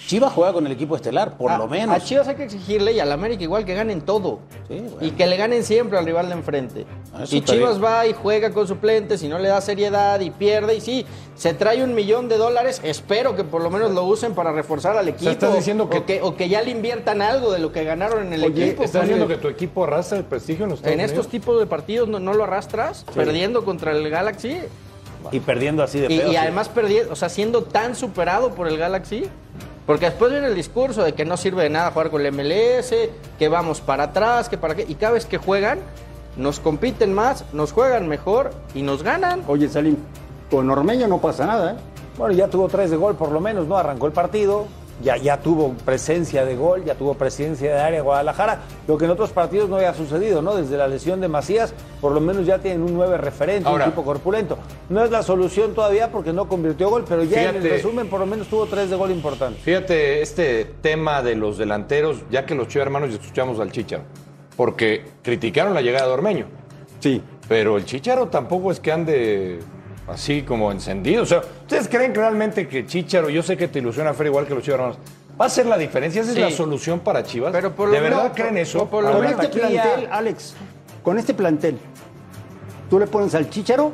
Chivas 0.07 0.31
juega 0.33 0.53
con 0.53 0.65
el 0.67 0.71
equipo 0.71 0.95
estelar, 0.95 1.35
por 1.37 1.51
A- 1.51 1.57
lo 1.57 1.67
menos. 1.67 1.95
A 1.95 1.99
Chivas 1.99 2.27
hay 2.27 2.35
que 2.35 2.43
exigirle 2.43 2.91
y 2.93 2.99
al 2.99 3.11
América 3.11 3.41
igual 3.43 3.65
que 3.65 3.73
ganen 3.73 4.01
todo. 4.01 4.39
Sí, 4.67 4.75
bueno. 4.79 4.97
Y 5.01 5.11
que 5.11 5.25
le 5.25 5.35
ganen 5.35 5.63
siempre 5.63 5.97
al 5.97 6.05
rival 6.05 6.27
de 6.27 6.33
enfrente. 6.33 6.85
Ah, 7.13 7.23
eso 7.23 7.35
Y 7.35 7.41
Chivas 7.41 7.79
bien. 7.79 7.85
va 7.85 8.05
y 8.05 8.13
juega 8.13 8.51
con 8.51 8.67
suplentes 8.67 9.23
y 9.23 9.27
no 9.27 9.39
le 9.39 9.47
da 9.49 9.59
seriedad 9.61 10.19
y 10.19 10.29
pierde. 10.29 10.75
Y 10.75 10.81
sí, 10.81 11.05
se 11.35 11.53
trae 11.55 11.83
un 11.83 11.95
millón 11.95 12.29
de 12.29 12.37
dólares. 12.37 12.81
Espero 12.83 13.35
que 13.35 13.43
por 13.43 13.61
lo 13.63 13.71
menos 13.71 13.91
lo 13.91 14.03
usen 14.03 14.35
para 14.35 14.51
reforzar 14.51 14.95
al 14.95 15.07
equipo. 15.07 15.31
estás 15.31 15.55
diciendo 15.55 15.89
que- 15.89 15.97
o 15.97 16.05
que, 16.05 16.21
o 16.21 16.35
que 16.35 16.49
ya 16.49 16.61
le 16.61 16.69
inviertan 16.71 17.21
algo 17.23 17.51
de 17.51 17.57
lo 17.59 17.71
que 17.71 17.83
ganaron 17.83 18.27
en 18.27 18.33
el 18.33 18.43
Oye, 18.43 18.65
equipo. 18.67 18.83
¿estás 18.83 19.01
diciendo 19.03 19.27
que 19.27 19.37
tu 19.37 19.47
equipo 19.47 19.85
arrastra 19.85 20.19
el 20.19 20.25
prestigio 20.25 20.65
en 20.65 20.71
los 20.71 20.83
en 20.83 20.99
estos 20.99 21.27
tipos 21.29 21.59
de 21.59 21.65
partidos 21.65 22.07
no, 22.07 22.19
no 22.19 22.33
lo 22.33 22.43
arrastras, 22.43 23.05
perdiendo 23.15 23.65
contra 23.65 23.91
el 23.91 24.07
Galaxy. 24.09 24.59
Y 25.31 25.39
perdiendo 25.39 25.81
así 25.81 25.99
de 25.99 26.13
Y, 26.13 26.17
feo. 26.19 26.27
y 26.27 26.31
sí. 26.31 26.37
además 26.37 26.69
perdiendo, 26.69 27.11
o 27.11 27.15
sea, 27.15 27.29
siendo 27.29 27.63
tan 27.63 27.95
superado 27.95 28.51
por 28.53 28.67
el 28.67 28.77
Galaxy. 28.77 29.23
Porque 29.85 30.05
después 30.05 30.31
viene 30.31 30.47
el 30.47 30.55
discurso 30.55 31.03
de 31.03 31.13
que 31.13 31.25
no 31.25 31.37
sirve 31.37 31.63
de 31.63 31.69
nada 31.69 31.91
jugar 31.91 32.09
con 32.09 32.25
el 32.25 32.31
MLS, 32.31 32.93
que 33.37 33.47
vamos 33.47 33.81
para 33.81 34.05
atrás, 34.05 34.49
que 34.49 34.57
para 34.57 34.75
qué. 34.75 34.85
Y 34.87 34.95
cada 34.95 35.13
vez 35.13 35.25
que 35.25 35.37
juegan, 35.37 35.79
nos 36.37 36.59
compiten 36.59 37.13
más, 37.13 37.45
nos 37.53 37.71
juegan 37.71 38.07
mejor 38.07 38.51
y 38.73 38.81
nos 38.81 39.03
ganan. 39.03 39.43
Oye, 39.47 39.69
Salim, 39.69 39.97
con 40.49 40.69
Ormeño 40.69 41.07
no 41.07 41.21
pasa 41.21 41.45
nada, 41.45 41.73
¿eh? 41.73 41.75
Bueno, 42.17 42.33
ya 42.33 42.47
tuvo 42.47 42.67
tres 42.67 42.91
de 42.91 42.97
gol 42.97 43.15
por 43.15 43.31
lo 43.31 43.39
menos, 43.39 43.67
¿no? 43.67 43.77
Arrancó 43.77 44.07
el 44.07 44.13
partido, 44.13 44.65
ya, 45.03 45.17
ya 45.17 45.39
tuvo 45.41 45.73
presencia 45.85 46.45
de 46.45 46.55
gol, 46.55 46.83
ya 46.85 46.95
tuvo 46.95 47.13
presencia 47.15 47.73
de 47.75 47.79
área 47.81 48.01
Guadalajara, 48.01 48.61
lo 48.87 48.97
que 48.97 49.05
en 49.05 49.11
otros 49.11 49.31
partidos 49.31 49.69
no 49.69 49.75
había 49.75 49.93
sucedido, 49.93 50.41
¿no? 50.41 50.55
Desde 50.55 50.77
la 50.77 50.87
lesión 50.87 51.19
de 51.21 51.27
Macías, 51.27 51.73
por 52.01 52.11
lo 52.13 52.21
menos 52.21 52.45
ya 52.45 52.59
tienen 52.59 52.81
un 52.81 52.93
nueve 52.93 53.17
referente, 53.17 53.67
Ahora- 53.67 53.85
un 53.85 53.91
tipo 53.91 54.03
corpulento. 54.03 54.57
No 54.89 55.03
es 55.03 55.11
la 55.11 55.21
solución 55.23 55.73
todavía 55.73 56.11
porque 56.11 56.31
no 56.33 56.47
convirtió 56.47 56.89
gol, 56.89 57.05
pero 57.07 57.23
ya 57.23 57.49
en 57.49 57.57
el 57.57 57.63
resumen 57.63 58.07
por 58.07 58.19
lo 58.19 58.25
menos 58.25 58.47
tuvo 58.47 58.65
tres 58.67 58.89
de 58.89 58.95
gol 58.95 59.11
importantes. 59.11 59.61
Fíjate, 59.63 60.21
este 60.21 60.65
tema 60.81 61.21
de 61.21 61.35
los 61.35 61.57
delanteros, 61.57 62.23
ya 62.31 62.45
que 62.45 62.55
los 62.55 62.67
Chivas 62.67 62.85
hermanos 62.87 63.09
y 63.11 63.15
escuchamos 63.15 63.59
al 63.59 63.71
Chicharo, 63.71 64.03
porque 64.55 65.03
criticaron 65.21 65.73
la 65.73 65.81
llegada 65.81 66.07
de 66.07 66.13
Ormeño, 66.13 66.45
Sí. 66.99 67.21
pero 67.47 67.77
el 67.77 67.85
Chicharo 67.85 68.27
tampoco 68.27 68.71
es 68.71 68.79
que 68.79 68.91
ande 68.91 69.59
así 70.07 70.43
como 70.43 70.71
encendido. 70.71 71.23
O 71.23 71.25
sea, 71.25 71.39
¿ustedes 71.61 71.87
creen 71.87 72.13
realmente 72.13 72.67
que 72.67 72.85
Chicharo, 72.85 73.29
yo 73.29 73.41
sé 73.43 73.57
que 73.57 73.67
te 73.67 73.79
ilusiona 73.79 74.13
Fer 74.13 74.27
igual 74.27 74.45
que 74.45 74.53
los 74.55 74.63
Chivas 74.63 74.97
va 75.39 75.45
a 75.45 75.49
ser 75.49 75.65
la 75.65 75.77
diferencia? 75.77 76.21
¿Esa 76.21 76.33
Sí. 76.33 76.41
es 76.41 76.51
la 76.51 76.55
solución 76.55 76.99
para 76.99 77.23
Chivas? 77.23 77.51
Pero 77.51 77.73
por 77.75 77.87
lo 77.89 77.93
¿De 77.95 77.99
verdad 78.01 78.23
menos- 78.23 78.35
creen 78.37 78.57
eso? 78.57 78.87
por 78.87 79.03
lo 79.03 79.11
Con 79.13 79.25
este 79.25 79.47
taquilla. 79.47 79.83
plantel, 79.83 80.09
Alex, 80.11 80.53
con 81.03 81.17
este 81.19 81.33
plantel, 81.33 81.77
tú 82.89 82.99
le 82.99 83.07
pones 83.07 83.33
al 83.35 83.49
Chicharo 83.49 83.91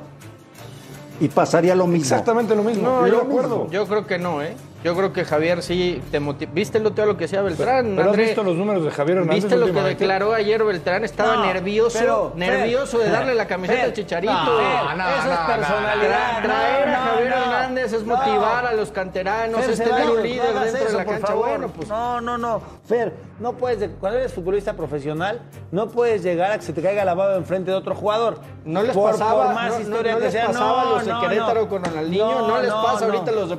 y 1.20 1.28
pasaría 1.30 1.76
lo 1.76 1.88
mismo. 1.88 2.04
Exactamente 2.04 2.56
lo 2.56 2.64
mismo. 2.64 2.84
No, 2.84 3.08
yo 3.08 3.14
yo, 3.14 3.22
acuerdo. 3.22 3.68
yo 3.70 3.88
creo 3.88 4.06
que 4.08 4.18
no, 4.20 4.42
¿eh? 4.42 4.56
Yo 4.84 4.96
creo 4.96 5.14
que 5.14 5.24
Javier 5.26 5.62
sí 5.62 6.02
te 6.10 6.20
motiva. 6.20 6.52
¿Viste 6.56 6.80
lo, 6.80 6.90
lo 6.90 7.16
que 7.18 7.26
decía 7.26 7.42
Beltrán? 7.44 7.86
¿Pero 7.96 8.02
has 8.02 8.08
André? 8.08 8.26
visto 8.26 8.44
los 8.44 8.56
números 8.56 8.84
de 8.84 8.90
Javier 8.90 9.18
Hernández 9.20 9.44
¿Viste 9.44 9.56
lo 9.58 9.68
que 9.72 9.82
declaró 9.82 10.34
ayer 10.34 10.64
Beltrán? 10.64 11.04
Estaba 11.04 11.36
No, 11.36 11.46
nervioso, 11.46 12.00
pero, 12.00 12.34
nervioso 12.36 12.98
Fer, 12.98 13.06
de 13.08 13.12
darle 13.12 13.36
la 13.36 13.46
camiseta 13.46 13.84
al 13.84 13.94
Chicharito. 13.94 14.34
no, 14.34 14.96
no, 14.96 15.10
eso 15.10 15.20
es 15.20 15.40
no, 15.40 15.48
personalidad. 15.48 16.40
Tra- 16.40 16.42
traer 16.44 16.88
no, 16.88 16.94
a 16.94 16.98
Javier 16.98 17.30
no, 17.30 17.36
Hernández 17.36 17.94
es 17.94 18.04
no. 18.06 18.16
motivar 18.18 18.66
a 18.66 18.74
los 18.74 18.92
canteranos, 18.92 19.62
Fer 19.62 19.70
es 19.70 19.78
tener 19.84 20.10
un 20.10 20.24
líder 20.24 20.54
dentro 20.54 20.64
eso, 20.80 20.86
de 20.86 20.94
la 20.98 21.04
por 21.06 21.14
cancha. 21.14 21.28
favor. 21.28 21.48
Bueno, 21.50 21.68
pues 21.70 21.88
No, 21.90 22.22
no, 22.22 22.38
no. 22.40 22.62
Fer, 22.88 23.14
no 23.40 23.54
puedes, 23.54 23.80
de- 23.82 23.90
cuando 23.90 24.18
eres 24.18 24.34
futbolista 24.34 24.74
profesional, 24.74 25.42
no 25.72 25.90
puedes 25.90 26.24
llegar 26.24 26.52
a 26.52 26.58
que 26.58 26.64
se 26.66 26.74
te 26.74 26.82
caiga 26.82 27.06
la 27.06 27.14
baba 27.14 27.36
enfrente 27.36 27.70
de 27.70 27.78
otro 27.78 27.94
jugador. 27.94 28.40
no 28.66 28.84
les 28.84 28.96
Por- 28.96 29.12
pasaba, 29.12 29.46
por 29.48 29.54
más 29.56 29.80
historia 29.80 30.12
no 30.14 30.18
que 30.20 30.24
les 30.26 30.34
sea. 30.34 30.48
pasaba 30.48 30.82
a 30.82 30.86
No, 30.86 30.92
los 30.92 31.06
de 31.06 31.12
no, 31.14 31.22
Querétaro 31.22 31.62
no. 31.62 31.70
con 31.70 31.84
Ronaldinho, 31.84 32.48
no, 32.48 32.62
les 32.62 32.72
pasa 32.72 33.06
ahorita 33.06 33.32
a 33.32 33.34
los 33.34 33.50
de 33.50 33.58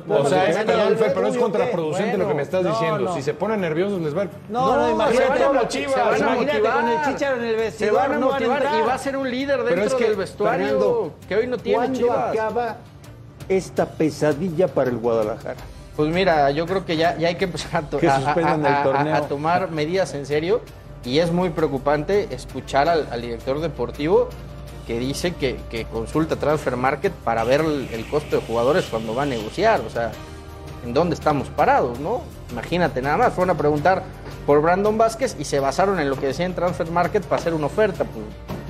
Se 1.13 1.19
pero 1.21 1.27
es 1.27 1.37
contraproducente 1.37 2.17
lo 2.17 2.27
que 2.27 2.33
me 2.33 2.41
estás 2.41 2.63
No, 2.63 2.69
diciendo. 2.71 2.99
no. 2.99 3.13
Si 3.15 3.21
se 3.21 3.33
ponen 3.33 3.61
nerviosos, 3.61 4.01
les 4.01 4.17
va. 4.17 4.25
No, 4.49 4.75
no, 4.75 4.89
imagínate, 4.91 5.37
se 5.37 5.45
van 5.45 5.55
a 5.55 5.59
con 5.59 5.67
Chivas, 5.69 5.93
se 5.93 5.99
van 6.01 6.23
a 6.23 6.35
motivar. 6.35 6.73
con 6.75 6.87
el 6.89 7.01
Chicharo 7.05 7.37
en 7.37 7.43
el 7.43 7.55
Se 7.55 7.61
vestidor, 7.61 7.93
van 7.95 8.11
a 8.13 8.17
no 8.17 8.29
van 8.29 8.43
a 8.43 8.47
motivar 8.47 8.79
y 8.79 8.81
va 8.87 8.93
a 8.93 8.97
ser 8.97 9.17
un 9.17 9.29
líder 9.31 9.63
dentro 9.63 9.83
es 9.85 9.93
que, 9.93 10.03
del 10.05 10.15
vestuario 10.15 10.65
Fernando, 10.67 11.13
que 11.27 11.35
hoy 11.35 11.47
no 11.47 11.57
tiene 11.57 11.77
¿Cuándo 11.77 11.99
Chivas. 11.99 12.31
acaba 12.33 12.77
esta 13.49 13.85
pesadilla 13.85 14.67
para 14.67 14.89
el 14.89 14.97
Guadalajara? 14.97 15.55
Pues 15.95 16.11
mira, 16.11 16.49
yo 16.51 16.65
creo 16.65 16.85
que 16.85 16.97
ya, 16.97 17.17
ya 17.17 17.27
hay 17.27 17.35
que 17.35 17.45
empezar 17.45 17.83
a, 17.83 18.07
a- 18.07 19.13
a- 19.13 19.17
a- 19.17 19.21
tomar 19.27 19.69
medidas 19.69 20.13
en 20.15 20.25
serio 20.25 20.61
y 21.05 21.19
es 21.19 21.31
muy 21.31 21.49
preocupante 21.51 22.27
escuchar 22.31 22.89
al, 22.89 23.07
al 23.11 23.21
director 23.21 23.59
deportivo 23.59 24.29
que 24.87 24.97
dice 24.99 25.33
que, 25.35 25.57
que 25.69 25.85
consulta 25.85 26.35
Transfer 26.35 26.75
Market 26.77 27.13
para 27.13 27.43
ver 27.43 27.61
el, 27.61 27.87
el 27.93 28.05
costo 28.07 28.37
de 28.37 28.41
jugadores 28.41 28.85
cuando 28.89 29.13
va 29.13 29.23
a 29.23 29.25
negociar, 29.25 29.81
o 29.81 29.89
sea, 29.89 30.11
en 30.85 30.93
dónde 30.93 31.15
estamos 31.15 31.49
parados, 31.49 31.99
¿no? 31.99 32.21
Imagínate, 32.51 33.01
nada 33.01 33.17
más, 33.17 33.33
fueron 33.33 33.55
a 33.55 33.57
preguntar 33.57 34.03
por 34.45 34.61
Brandon 34.61 34.97
Vázquez 34.97 35.35
y 35.39 35.45
se 35.45 35.59
basaron 35.59 35.99
en 35.99 36.09
lo 36.09 36.17
que 36.17 36.27
decía 36.27 36.45
en 36.45 36.53
Transfer 36.53 36.89
Market 36.91 37.23
para 37.23 37.41
hacer 37.41 37.53
una 37.53 37.67
oferta, 37.67 38.03
pues 38.05 38.25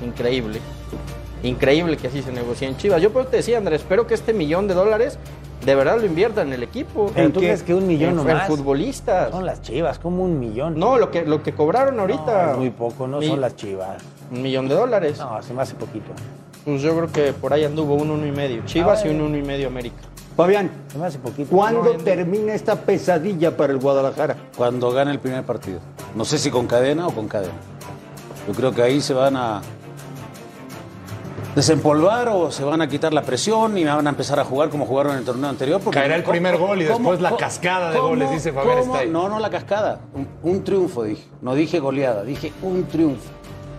increíble. 0.08 0.60
Increíble 1.42 1.96
que 1.96 2.06
así 2.08 2.22
se 2.22 2.32
negocie 2.32 2.66
en 2.66 2.76
Chivas. 2.76 3.02
Yo 3.02 3.12
por 3.12 3.22
eso 3.22 3.30
te 3.32 3.36
decía, 3.38 3.58
Andrés, 3.58 3.82
espero 3.82 4.06
que 4.06 4.14
este 4.14 4.32
millón 4.32 4.66
de 4.66 4.74
dólares 4.74 5.18
de 5.64 5.74
verdad 5.74 5.98
lo 5.98 6.06
inviertan 6.06 6.48
en 6.48 6.54
el 6.54 6.62
equipo. 6.62 7.10
Pero 7.14 7.26
¿En 7.26 7.32
tú 7.32 7.40
qué? 7.40 7.46
crees 7.46 7.62
que 7.62 7.74
un 7.74 7.86
millón 7.86 8.12
en, 8.14 8.18
en 8.20 8.26
nomás. 8.28 8.46
futbolistas. 8.46 9.30
Son 9.30 9.44
las 9.44 9.60
chivas, 9.60 9.98
como 9.98 10.22
un 10.24 10.38
millón. 10.40 10.78
No, 10.78 10.96
lo 10.98 11.10
que, 11.10 11.26
lo 11.26 11.42
que 11.42 11.52
cobraron 11.54 11.96
No, 11.96 12.02
ahorita. 12.02 12.52
es 12.52 12.56
muy 12.58 12.70
poco, 12.70 13.06
no 13.06 13.18
Mi- 13.18 13.28
son 13.28 13.40
las 13.42 13.56
chivas. 13.56 14.02
Un 14.30 14.40
millón 14.42 14.68
de 14.68 14.74
dólares. 14.74 15.18
No, 15.18 15.42
se 15.42 15.52
me 15.52 15.60
hace 15.62 15.74
poquito. 15.74 16.12
Pues 16.64 16.80
yo 16.80 16.96
creo 16.96 17.12
que 17.12 17.32
por 17.34 17.52
ahí 17.52 17.64
anduvo 17.64 17.94
un 17.94 18.10
uno 18.10 18.26
y 18.26 18.32
medio. 18.32 18.62
Chivas 18.64 19.04
y 19.04 19.08
un 19.08 19.20
uno 19.20 19.36
y 19.36 19.42
medio 19.42 19.66
América. 19.68 19.96
Fabián, 20.36 20.70
Se 20.90 20.98
me 20.98 21.06
hace 21.06 21.18
poquito. 21.18 21.48
¿cuándo 21.50 21.84
No, 21.84 21.90
termina 22.04 22.54
esta 22.54 22.74
pesadilla 22.76 23.56
para 23.56 23.72
el 23.72 23.78
Guadalajara? 23.78 24.36
Cuando 24.56 24.90
gane 24.90 25.12
el 25.12 25.20
primer 25.20 25.44
partido. 25.44 25.78
No 26.16 26.24
sé 26.24 26.38
si 26.38 26.50
con 26.50 26.66
cadena 26.66 27.06
o 27.06 27.12
con 27.12 27.28
cadena. 27.28 27.52
Yo 28.48 28.52
creo 28.54 28.72
que 28.74 28.82
ahí 28.82 29.00
se 29.00 29.14
van 29.14 29.36
a 29.36 29.62
desempolvar 31.54 32.28
o 32.30 32.50
se 32.50 32.64
van 32.64 32.82
a 32.82 32.88
quitar 32.88 33.12
la 33.14 33.22
presión 33.22 33.78
y 33.78 33.84
van 33.84 34.04
a 34.06 34.10
empezar 34.10 34.40
a 34.40 34.44
jugar 34.44 34.70
como 34.70 34.86
jugaron 34.86 35.12
en 35.12 35.18
el 35.18 35.24
torneo 35.24 35.48
anterior. 35.48 35.80
porque- 35.80 36.00
Caerá 36.00 36.16
el 36.16 36.24
primer 36.24 36.58
gol 36.58 36.82
y 36.82 36.86
¿cómo- 36.86 37.12
después 37.12 37.20
la 37.20 37.36
cascada 37.36 37.90
de 37.90 37.96
cómo- 37.96 38.08
goles, 38.08 38.30
dice 38.32 38.52
Fabián. 38.52 39.12
No, 39.12 39.28
no 39.28 39.38
la 39.38 39.50
cascada. 39.50 40.00
Un, 40.14 40.26
un 40.42 40.64
triunfo, 40.64 41.04
dije. 41.04 41.24
No 41.42 41.54
dije 41.54 41.78
goleada, 41.78 42.24
dije 42.24 42.52
un 42.62 42.84
triunfo. 42.86 43.30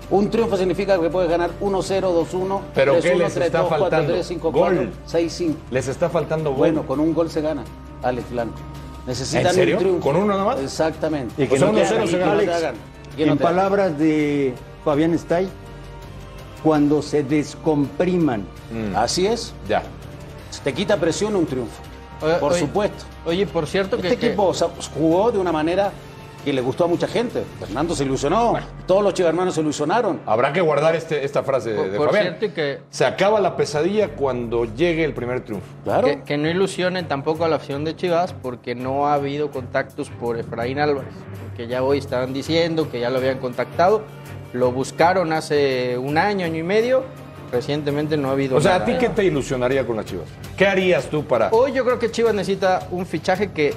Un 0.09 0.29
triunfo 0.29 0.55
significa 0.57 1.00
que 1.00 1.09
puedes 1.09 1.29
ganar 1.29 1.51
1-0, 1.59 2.01
2-1, 2.01 2.59
¿Pero 2.75 2.95
3-1, 2.97 3.01
qué 3.01 3.15
les 3.15 3.38
está 3.38 3.63
3-2, 3.63 3.67
4-3, 3.69 3.79
faltando? 3.79 4.15
5-4, 4.15 4.51
Gol. 4.51 4.91
6-5. 5.12 5.53
Les 5.71 5.88
está 5.88 6.09
faltando 6.09 6.50
gol. 6.51 6.57
Bueno, 6.59 6.85
con 6.85 7.00
un 7.00 7.13
gol 7.13 7.29
se 7.31 7.41
gana, 7.41 7.63
Alex 8.03 8.29
Blanco. 8.31 8.55
Necesitan 9.07 9.47
¿En 9.47 9.53
serio? 9.53 9.75
un 9.77 9.79
triunfo. 9.83 10.03
¿Con 10.07 10.15
uno 10.17 10.27
nada 10.27 10.45
más? 10.45 10.59
Exactamente. 10.59 11.43
Y 11.43 11.47
que 11.47 11.55
O 11.55 11.71
no 11.71 11.85
se 12.07 12.24
hagan. 12.24 12.75
En 13.17 13.38
palabras 13.38 13.97
de 13.97 14.53
Fabián 14.83 15.13
Stay, 15.15 15.47
cuando 16.63 17.01
se 17.01 17.24
descompriman. 17.24 18.41
Mm, 18.71 18.95
Así 18.95 19.25
es. 19.27 19.53
Ya. 19.69 19.83
Te 20.63 20.74
quita 20.74 20.97
presión 20.97 21.35
un 21.35 21.45
triunfo. 21.45 21.81
Oye, 22.21 22.35
Por 22.35 22.51
oye, 22.51 22.62
supuesto. 22.62 23.03
Oye, 23.25 23.45
por 23.45 23.67
cierto 23.67 23.97
que. 23.97 24.07
Este 24.07 24.19
que- 24.19 24.27
equipo 24.27 24.45
o 24.45 24.53
sea, 24.53 24.69
jugó 24.97 25.31
de 25.31 25.38
una 25.39 25.51
manera 25.51 25.91
que 26.46 26.54
le 26.54 26.62
gustó 26.62 26.86
a 26.86 26.88
mucha 26.88 27.08
gente. 27.08 27.44
Fernando 27.60 27.96
se 27.96 28.04
ilusionó. 28.04 28.54
Todos 28.86 29.04
los 29.04 29.16
chivermanos 29.16 29.56
se 29.56 29.62
ilusionaron. 29.62 30.22
Habrá 30.28 30.54
que 30.54 30.62
guardar 30.62 30.96
este, 30.96 31.25
esta 31.25 31.42
frase 31.42 31.72
de, 31.72 31.75
por, 31.75 31.90
de 31.90 31.98
por 31.98 32.08
Fabián. 32.12 32.38
cierto 32.38 32.56
que, 32.56 32.80
Se 32.92 33.04
acaba 33.04 33.42
la 33.42 33.58
pesadilla 33.58 34.10
cuando 34.10 34.66
llegue 34.66 35.04
el 35.04 35.14
primer 35.14 35.42
triunfo. 35.42 35.68
Claro. 35.84 36.08
que, 36.08 36.22
que 36.22 36.38
no 36.38 36.48
ilusionen 36.48 37.08
tampoco 37.08 37.46
a 37.46 37.50
la 37.50 37.56
afición 37.56 37.84
de 37.84 37.96
Chivas 37.96 38.34
porque 38.34 38.75
no 38.75 39.08
ha 39.08 39.16
habido 39.16 39.50
contactos 39.50 40.10
por 40.12 40.38
Efraín 40.38 40.78
Álvarez. 40.78 41.12
Porque 41.48 41.68
ya 41.68 41.82
hoy 41.84 41.98
estaban 41.98 42.32
diciendo 42.32 42.92
que 42.92 43.00
ya 43.00 43.10
lo 43.10 43.18
habían 43.18 43.40
contactado. 43.40 44.04
Lo 44.54 44.72
buscaron 44.72 45.34
hace 45.34 45.98
un 45.98 46.20
año, 46.20 46.46
año 46.46 46.60
y 46.60 46.64
medio. 46.64 47.04
Recientemente 47.52 48.18
no 48.18 48.30
ha 48.30 48.32
habido 48.34 48.58
O 48.58 48.62
sea, 48.62 48.75
¿a 48.75 48.86
ti 48.86 48.94
qué 49.00 49.10
te 49.10 49.24
ilusionaría 49.25 49.86
con 49.86 49.96
las 49.96 50.06
Chivas? 50.06 50.28
¿Qué 50.56 50.68
harías 50.68 51.08
tú 51.10 51.25
para...? 51.25 51.50
Hoy 51.52 51.74
yo 51.74 51.84
creo 51.86 51.98
que 51.98 52.12
Chivas 52.12 52.34
necesita 52.36 52.88
un 52.92 53.06
fichaje 53.06 53.52
que 53.52 53.74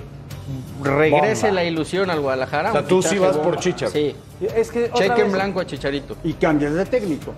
regrese 0.82 1.46
Bomba. 1.48 1.62
la 1.62 1.64
ilusión 1.64 2.10
al 2.10 2.20
Guadalajara. 2.20 2.70
O 2.70 2.72
sea, 2.72 2.86
tú 2.86 3.02
sí 3.02 3.18
vas 3.18 3.36
por. 3.36 3.58
Chicharo. 3.58 3.92
Sí. 3.92 4.14
Es 4.54 4.70
que 4.70 4.84
otra 4.84 5.08
Cheque 5.08 5.22
en 5.22 5.32
blanco 5.32 5.60
a 5.60 5.66
Chicharito. 5.66 6.16
Y 6.24 6.34
cambias 6.34 6.74
de 6.74 6.86
técnico. 6.86 7.34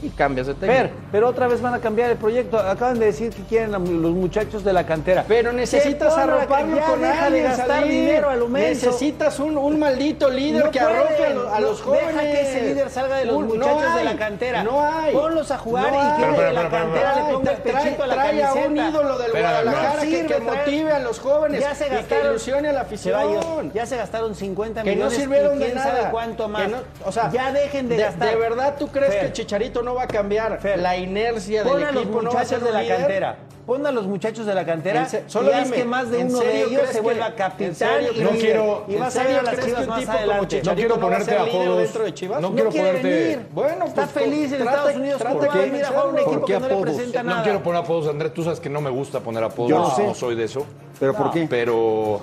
Y 0.00 0.10
cambias 0.10 0.46
de 0.46 0.54
técnico. 0.54 0.72
Fer, 0.80 0.90
pero 1.10 1.28
otra 1.28 1.48
vez 1.48 1.60
van 1.60 1.74
a 1.74 1.80
cambiar 1.80 2.10
el 2.10 2.16
proyecto. 2.16 2.56
Acaban 2.58 2.98
de 3.00 3.06
decir 3.06 3.30
que 3.32 3.42
quieren 3.42 3.74
a 3.74 3.78
los 3.78 4.12
muchachos 4.12 4.62
de 4.62 4.72
la 4.72 4.86
cantera. 4.86 5.24
Pero 5.26 5.52
necesitas 5.52 6.16
arroparlo 6.16 6.78
con 6.80 7.04
alguien, 7.04 7.32
de 7.32 7.42
gastar 7.42 7.66
salir. 7.66 7.90
dinero 7.90 8.30
a 8.30 8.36
lo. 8.36 8.48
Necesitas 8.48 9.40
un, 9.40 9.56
un 9.58 9.78
maldito 9.78 10.30
líder 10.30 10.66
No 10.66 10.70
que 10.70 10.78
arrope 10.80 11.26
a, 11.26 11.30
no, 11.34 11.60
los 11.60 11.82
jóvenes. 11.82 12.08
Deja 12.14 12.20
que 12.20 12.40
ese 12.42 12.62
líder 12.62 12.90
salga 12.90 13.16
de 13.16 13.24
los 13.24 13.36
Un- 13.36 13.48
no 13.48 13.54
muchachos 13.54 13.94
de 13.96 14.04
la 14.04 14.16
cantera. 14.16 14.62
No 14.62 14.80
hay. 14.82 15.12
Ponlos 15.14 15.50
a 15.50 15.58
jugar 15.58 15.92
No 15.92 15.98
y 15.98 16.16
que 16.16 16.22
Pero, 16.22 16.36
pero, 16.36 16.46
de 16.48 16.52
la 16.52 16.60
pero, 16.60 16.70
pero, 16.70 16.82
cantera 16.84 17.14
le 17.16 17.32
ponga 17.34 17.50
el 17.52 17.58
trae- 17.62 17.82
pechito 17.82 18.02
a 18.02 18.06
la 18.06 18.14
trae 18.14 18.42
a 18.44 18.52
un 18.54 18.76
ídolo 18.76 19.18
del 19.18 19.30
Guadalajara 19.32 20.00
que- 20.02 20.06
sirve 20.08 20.26
que, 20.34 20.40
motive 20.40 20.92
a 20.92 20.98
los 21.00 21.18
jóvenes 21.18 21.60
Ya 21.60 21.74
se 21.74 21.86
y 21.86 21.88
que 21.90 21.94
gastaron, 21.96 22.26
ilusione 22.28 22.68
a 22.68 22.72
la 22.72 22.80
afición. 22.82 23.72
ya 23.74 23.84
se 23.86 23.96
gastaron 23.96 24.34
50 24.34 24.82
que 24.84 24.90
no 24.90 24.94
millones 24.96 25.18
sirvieron 25.18 25.58
de 25.58 25.64
quién 25.66 25.76
nada. 25.76 25.90
sabe 25.96 26.10
cuánto 26.12 26.48
más. 26.48 26.70
o 27.04 27.10
sea, 27.12 27.30
ya 27.32 27.52
dejen 27.52 27.88
de, 27.88 27.96
gastar. 27.96 28.28
¿De 28.30 28.36
verdad 28.36 28.76
tú 28.78 28.86
crees 28.88 29.14
que 29.16 29.32
Chicharito 29.32 29.82
no 29.82 29.87
va 29.94 30.04
a 30.04 30.08
cambiar? 30.08 30.58
Fer, 30.60 30.78
la 30.78 30.96
inercia 30.96 31.62
Pon 31.64 31.74
del 31.78 31.84
a 31.88 31.92
los 31.92 32.02
equipo 32.04 32.22
no 32.22 32.30
va 32.32 32.40
a 32.40 32.44
ser 32.44 32.60
de 32.60 32.72
la 32.72 32.82
líder? 32.82 32.98
cantera. 32.98 33.36
Pon 33.66 33.86
a 33.86 33.92
los 33.92 34.06
muchachos 34.06 34.46
de 34.46 34.54
la 34.54 34.64
cantera 34.64 35.04
se- 35.06 35.24
solo 35.28 35.50
y 35.50 35.52
haz 35.52 35.64
dime, 35.64 35.76
que 35.76 35.84
más 35.84 36.10
de 36.10 36.20
¿en 36.20 36.28
uno 36.28 36.38
de 36.38 36.44
serio 36.46 36.66
ellos 36.68 36.88
se 36.88 36.94
que- 36.94 37.00
vuelva 37.02 37.26
en 37.26 37.32
capitán 37.34 37.74
serio 37.74 38.12
y 38.14 38.20
No 38.20 38.30
quiero- 38.30 38.84
y 38.88 38.94
¿En 38.94 39.00
vas 39.00 39.14
a 39.16 39.22
serio 39.22 39.40
a 39.40 39.42
las 39.42 39.60
chivas 39.64 39.86
más 39.86 40.08
adelante. 40.08 40.62
No 40.64 40.74
quiero 40.74 40.88
no 40.88 40.94
a 40.94 41.00
ponerte 41.00 41.24
ser 41.26 41.38
a 41.38 41.42
líder 41.44 41.60
apodos. 41.60 41.82
dentro 41.82 42.04
de 42.04 42.14
Chivas? 42.14 42.40
No 42.40 42.48
No 42.48 42.54
quiero 42.54 42.70
ponerte- 42.70 43.02
venir. 43.02 43.46
Bueno, 43.52 43.84
está 43.84 44.02
pues, 44.06 44.10
feliz 44.24 44.52
en 44.52 44.62
Estados 44.62 44.96
Unidos 44.96 45.18
trata 45.18 45.34
porque 45.36 45.48
de 45.50 45.54
va 45.58 45.62
a 45.62 45.66
venir 45.66 45.84
a 45.84 45.88
jugar 45.88 46.06
un 46.06 46.14
equipo 46.18 46.30
¿Por 46.32 46.44
qué 46.46 46.52
que 46.54 46.60
no 46.60 46.68
le 46.68 46.76
presenta 46.80 47.22
No 47.22 47.30
nada. 47.30 47.42
quiero 47.42 47.62
poner 47.62 47.80
apodos, 47.82 48.08
Andrés. 48.08 48.32
Tú 48.32 48.42
sabes 48.44 48.60
que 48.60 48.70
no 48.70 48.80
me 48.80 48.88
gusta 48.90 49.20
poner 49.20 49.44
apodos. 49.44 49.68
Yo 49.70 49.78
no, 49.80 50.08
no 50.08 50.14
soy 50.14 50.34
de 50.34 50.44
eso. 50.44 50.64
¿Pero 50.98 51.12
por 51.14 51.30
qué? 51.30 51.46
Pero, 51.50 52.22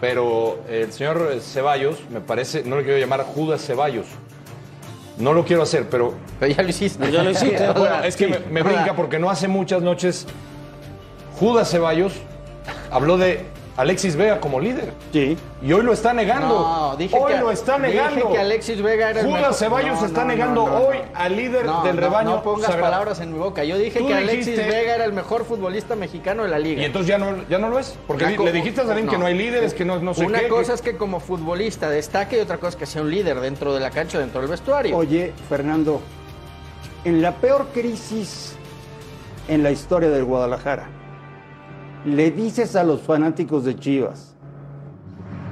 pero 0.00 0.58
el 0.68 0.92
señor 0.92 1.40
Ceballos, 1.40 1.98
me 2.10 2.20
parece, 2.20 2.62
no 2.64 2.76
le 2.76 2.84
quiero 2.84 2.98
llamar 2.98 3.22
Judas 3.24 3.62
Ceballos. 3.64 4.06
No 5.18 5.32
lo 5.32 5.44
quiero 5.44 5.62
hacer, 5.62 5.88
pero 5.88 6.14
Pero 6.40 6.52
ya 6.52 6.62
lo 6.62 6.68
hiciste. 6.68 7.12
Ya 7.12 7.22
lo 7.22 7.30
hiciste. 7.30 7.70
bueno, 7.76 8.02
es 8.02 8.16
que 8.16 8.26
me, 8.26 8.38
me 8.50 8.62
brinca 8.62 8.94
porque 8.96 9.18
no 9.18 9.30
hace 9.30 9.48
muchas 9.48 9.82
noches 9.82 10.26
Judas 11.38 11.70
Ceballos 11.70 12.12
habló 12.90 13.18
de 13.18 13.44
Alexis 13.76 14.14
Vega 14.14 14.38
como 14.40 14.60
líder. 14.60 14.92
Sí. 15.12 15.36
Y 15.60 15.72
hoy 15.72 15.82
lo 15.82 15.92
está 15.92 16.12
negando. 16.12 16.48
No, 16.60 16.96
dije 16.96 17.16
hoy 17.18 17.32
que- 17.32 17.40
lo 17.40 17.50
está 17.50 17.76
dije 17.76 17.88
negando. 17.94 18.30
que 18.30 18.38
Alexis 18.38 18.80
Vega 18.80 19.10
era 19.10 19.20
el 19.22 19.26
Judas. 19.26 19.58
Ceballos 19.58 20.00
No, 20.00 20.06
está 20.06 20.20
no, 20.20 20.26
negando 20.28 20.64
no, 20.66 20.70
no, 20.78 20.86
hoy 20.86 20.98
no. 20.98 21.04
al 21.18 21.36
líder 21.36 21.66
No, 21.66 21.82
del 21.82 21.96
rebaño. 21.96 22.30
No 22.30 22.42
pongas 22.44 22.66
sagrado. 22.66 22.82
palabras 22.92 23.18
en 23.20 23.32
mi 23.32 23.38
boca. 23.40 23.64
Yo 23.64 23.76
dije 23.76 23.98
Tú 23.98 24.06
que 24.06 24.14
Alexis 24.14 24.46
dijiste- 24.46 24.68
Vega 24.68 24.94
era 24.94 25.04
el 25.04 25.12
mejor 25.12 25.44
futbolista 25.44 25.96
mexicano 25.96 26.44
de 26.44 26.50
la 26.50 26.60
liga. 26.60 26.82
Y 26.82 26.84
entonces 26.84 27.08
ya 27.08 27.18
no, 27.18 27.34
ya 27.48 27.58
no 27.58 27.68
lo 27.68 27.80
es. 27.80 27.98
Porque 28.06 28.36
le 28.38 28.52
dijiste 28.52 28.82
a 28.82 28.86
Salim 28.86 29.08
que 29.08 29.18
no 29.18 29.26
hay 29.26 29.34
líderes, 29.36 29.74
que 29.74 29.84
no, 29.84 29.98
no 29.98 30.14
sé 30.14 30.24
Una 30.24 30.38
qué. 30.40 30.48
cosa 30.48 30.68
que- 30.68 30.74
es 30.76 30.82
que 30.82 30.96
como 30.96 31.18
futbolista 31.18 31.90
destaque 31.90 32.36
y 32.36 32.40
otra 32.40 32.58
cosa 32.58 32.68
es 32.70 32.76
que 32.76 32.86
sea 32.86 33.02
un 33.02 33.10
líder 33.10 33.40
dentro 33.40 33.74
de 33.74 33.80
la 33.80 33.90
cancha, 33.90 34.20
dentro 34.20 34.40
del 34.40 34.50
vestuario. 34.50 34.96
Oye, 34.96 35.32
Fernando, 35.48 36.00
en 37.04 37.20
la 37.20 37.32
peor 37.32 37.66
crisis 37.74 38.54
en 39.48 39.64
la 39.64 39.72
historia 39.72 40.10
del 40.10 40.24
Guadalajara, 40.24 40.86
le 42.04 42.30
dices 42.30 42.76
a 42.76 42.84
los 42.84 43.00
fanáticos 43.02 43.64
de 43.64 43.76
Chivas 43.76 44.34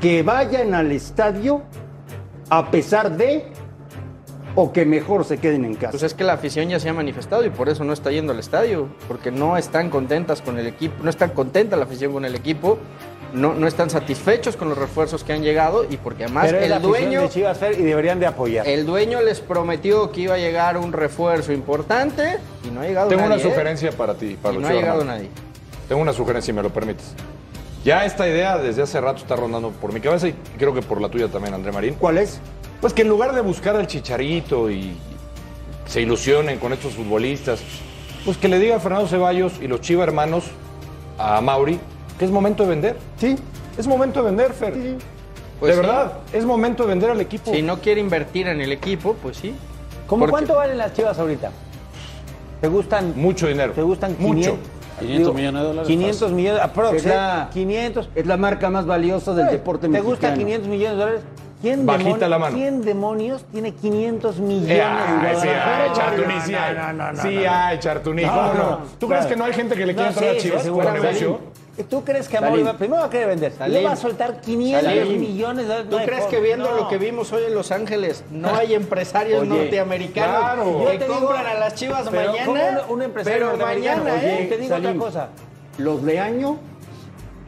que 0.00 0.22
vayan 0.22 0.74
al 0.74 0.90
estadio 0.92 1.62
a 2.50 2.70
pesar 2.70 3.16
de 3.16 3.46
o 4.54 4.70
que 4.72 4.84
mejor 4.84 5.24
se 5.24 5.38
queden 5.38 5.64
en 5.64 5.74
casa. 5.74 5.92
Pues 5.92 6.02
es 6.02 6.12
que 6.12 6.24
la 6.24 6.34
afición 6.34 6.68
ya 6.68 6.78
se 6.78 6.88
ha 6.88 6.92
manifestado 6.92 7.44
y 7.46 7.50
por 7.50 7.70
eso 7.70 7.84
no 7.84 7.94
está 7.94 8.10
yendo 8.10 8.32
al 8.32 8.38
estadio, 8.38 8.88
porque 9.08 9.30
no 9.30 9.56
están 9.56 9.88
contentas 9.88 10.42
con 10.42 10.58
el 10.58 10.66
equipo, 10.66 11.02
no 11.02 11.08
están 11.08 11.30
contenta 11.30 11.76
la 11.76 11.84
afición 11.84 12.12
con 12.12 12.26
el 12.26 12.34
equipo, 12.34 12.76
no, 13.32 13.54
no 13.54 13.66
están 13.66 13.88
satisfechos 13.88 14.56
con 14.58 14.68
los 14.68 14.76
refuerzos 14.76 15.24
que 15.24 15.32
han 15.32 15.42
llegado 15.42 15.86
y 15.88 15.96
porque 15.96 16.24
además 16.24 16.46
Pero 16.46 16.58
es 16.58 16.68
la 16.68 16.76
el 16.76 16.82
dueño, 16.82 17.22
de 17.22 17.28
Chivas 17.30 17.56
Fer, 17.56 17.80
y 17.80 17.82
deberían 17.82 18.20
de 18.20 18.26
apoyar. 18.26 18.68
el 18.68 18.84
dueño 18.84 19.22
les 19.22 19.40
prometió 19.40 20.12
que 20.12 20.22
iba 20.22 20.34
a 20.34 20.38
llegar 20.38 20.76
un 20.76 20.92
refuerzo 20.92 21.54
importante 21.54 22.38
y 22.68 22.70
no 22.70 22.82
ha 22.82 22.86
llegado 22.86 23.08
Tengo 23.08 23.22
nadie. 23.22 23.34
una 23.36 23.42
¿eh? 23.42 23.48
sugerencia 23.50 23.92
para 23.92 24.12
ti, 24.14 24.36
para 24.42 24.54
Y 24.54 24.58
no 24.58 24.68
ha 24.68 24.72
llegado 24.72 25.02
nadie. 25.02 25.30
Tengo 25.88 26.00
una 26.02 26.12
sugerencia, 26.12 26.52
si 26.52 26.56
me 26.56 26.62
lo 26.62 26.70
permites. 26.70 27.14
Ya 27.84 28.04
esta 28.04 28.28
idea 28.28 28.58
desde 28.58 28.82
hace 28.82 29.00
rato 29.00 29.18
está 29.18 29.34
rondando 29.36 29.70
por 29.70 29.92
mi 29.92 30.00
cabeza 30.00 30.28
y 30.28 30.34
creo 30.56 30.72
que 30.72 30.82
por 30.82 31.00
la 31.00 31.08
tuya 31.08 31.28
también, 31.28 31.54
André 31.54 31.72
Marín. 31.72 31.94
¿Cuál 31.94 32.18
es? 32.18 32.40
Pues 32.80 32.92
que 32.92 33.02
en 33.02 33.08
lugar 33.08 33.34
de 33.34 33.40
buscar 33.40 33.76
al 33.76 33.86
chicharito 33.86 34.70
y 34.70 34.96
se 35.86 36.00
ilusionen 36.00 36.58
con 36.58 36.72
estos 36.72 36.94
futbolistas, 36.94 37.60
pues 38.24 38.36
que 38.36 38.48
le 38.48 38.58
diga 38.60 38.76
a 38.76 38.80
Fernando 38.80 39.08
Ceballos 39.08 39.54
y 39.60 39.66
los 39.66 39.80
Chiva 39.80 40.04
hermanos 40.04 40.44
a 41.18 41.40
Mauri 41.40 41.78
que 42.18 42.24
es 42.24 42.30
momento 42.30 42.62
de 42.62 42.68
vender. 42.68 42.96
Sí. 43.18 43.36
Es 43.76 43.86
momento 43.86 44.20
de 44.20 44.26
vender, 44.26 44.52
Fer. 44.52 44.74
Pues 45.58 45.74
de 45.76 45.80
sí. 45.80 45.86
verdad, 45.86 46.12
es 46.32 46.44
momento 46.44 46.84
de 46.84 46.90
vender 46.90 47.10
al 47.10 47.20
equipo. 47.20 47.52
Si 47.52 47.62
no 47.62 47.80
quiere 47.80 48.00
invertir 48.00 48.46
en 48.46 48.60
el 48.60 48.70
equipo, 48.70 49.14
pues 49.20 49.38
sí. 49.38 49.54
¿Cómo 50.06 50.20
Porque- 50.20 50.30
cuánto 50.32 50.54
valen 50.56 50.78
las 50.78 50.92
chivas 50.92 51.18
ahorita? 51.18 51.50
¿Te 52.60 52.68
gustan? 52.68 53.14
Mucho 53.16 53.48
dinero. 53.48 53.72
¿Te 53.72 53.82
gustan 53.82 54.14
Mucho. 54.18 54.34
500? 54.52 54.58
500 55.02 55.34
millones 55.34 55.62
de 55.62 55.68
dólares. 55.68 55.86
500 55.88 56.32
millones, 56.32 56.60
aprox, 56.62 56.94
Es 56.96 57.04
la- 57.06 57.42
¿eh? 57.44 57.52
500. 57.52 58.08
Es 58.14 58.26
la 58.26 58.36
marca 58.36 58.70
más 58.70 58.86
valiosa 58.86 59.34
del 59.34 59.48
deporte 59.48 59.82
¿Te 59.82 59.88
mexicano. 59.88 60.10
gusta 60.10 60.34
500 60.34 60.68
millones 60.68 60.92
de 60.96 61.00
dólares? 61.04 61.20
¿Quién, 61.60 61.86
Bajita 61.86 62.04
demonios, 62.08 62.28
la 62.30 62.38
mano. 62.40 62.56
¿Quién 62.56 62.82
demonios 62.82 63.44
tiene 63.52 63.72
500 63.72 64.38
millones 64.40 64.68
Eh, 64.70 64.74
de 64.74 64.82
ay, 64.82 65.14
dólares? 65.16 65.38
sí 65.42 65.48
hay, 65.48 65.92
Chartuní, 65.92 66.34
No, 66.34 66.40
sí 66.44 66.52
no, 66.52 67.04
hay. 67.04 67.16
Sí 67.16 67.44
hay, 67.46 67.78
Chartuní. 67.78 68.22
¿Tú 68.98 69.08
crees 69.08 69.26
que 69.26 69.36
no 69.36 69.44
hay 69.44 69.52
gente 69.52 69.74
que 69.76 69.86
le 69.86 69.94
quiere 69.94 70.10
No, 70.10 70.16
entrar 70.16 70.34
a 70.34 70.38
Chivas 70.38 70.68
por 70.68 70.92
negocio? 70.92 71.38
¿Tú 71.88 72.04
crees 72.04 72.28
que 72.28 72.36
Amor 72.36 72.76
primero 72.76 73.00
va 73.00 73.06
a 73.06 73.10
querer 73.10 73.28
vender? 73.28 73.52
Salim. 73.52 73.74
Le 73.78 73.84
va 73.84 73.92
a 73.92 73.96
soltar 73.96 74.40
500 74.42 74.82
Salim. 74.84 75.20
millones 75.20 75.66
de 75.68 75.74
dólares. 75.84 75.90
¿Tú 75.90 75.96
crees 76.04 76.24
que 76.26 76.40
viendo 76.40 76.70
No. 76.70 76.76
lo 76.76 76.88
que 76.88 76.98
vimos 76.98 77.32
hoy 77.32 77.44
en 77.46 77.54
Los 77.54 77.70
Ángeles, 77.72 78.24
no 78.30 78.54
hay 78.54 78.74
empresarios 78.74 79.40
Oye, 79.40 79.48
norteamericanos 79.48 80.38
claro. 80.38 80.84
que 80.90 80.98
te 80.98 81.04
digo- 81.04 81.18
compran 81.20 81.46
a 81.46 81.54
las 81.54 81.74
chivas 81.74 82.08
Pero 82.10 82.30
mañana? 82.32 82.44
¿cómo 82.46 82.92
un, 82.92 82.96
un 82.98 83.02
empresario 83.02 83.38
pero 83.38 83.56
norteamericano? 83.56 84.04
mañana, 84.04 84.20
Oye, 84.22 84.42
¿eh? 84.42 84.46
te 84.48 84.56
digo 84.58 84.68
Salim. 84.68 84.88
otra 84.90 85.00
cosa. 85.00 85.28
Los 85.78 86.04
de 86.04 86.20
año, 86.20 86.58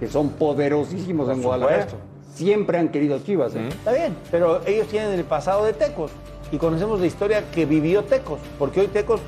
que 0.01 0.09
son 0.09 0.31
poderosísimos 0.31 1.29
en 1.29 1.43
Guadalajara, 1.43 1.87
siempre 2.35 2.79
han 2.79 2.89
querido 2.89 3.19
Chivas. 3.19 3.55
¿eh? 3.55 3.69
Está 3.69 3.93
bien, 3.93 4.17
pero 4.31 4.63
ellos 4.67 4.87
tienen 4.89 5.13
el 5.13 5.25
pasado 5.25 5.67
de 5.67 5.75
Tecos 5.75 6.11
y 6.51 6.57
conocemos 6.57 6.99
la 6.99 7.07
historia 7.07 7.45
que 7.53 7.67
vivió 7.67 8.05
Tecos, 8.05 8.39
porque 8.59 8.81
hoy 8.81 8.87
Tecos 8.89 9.21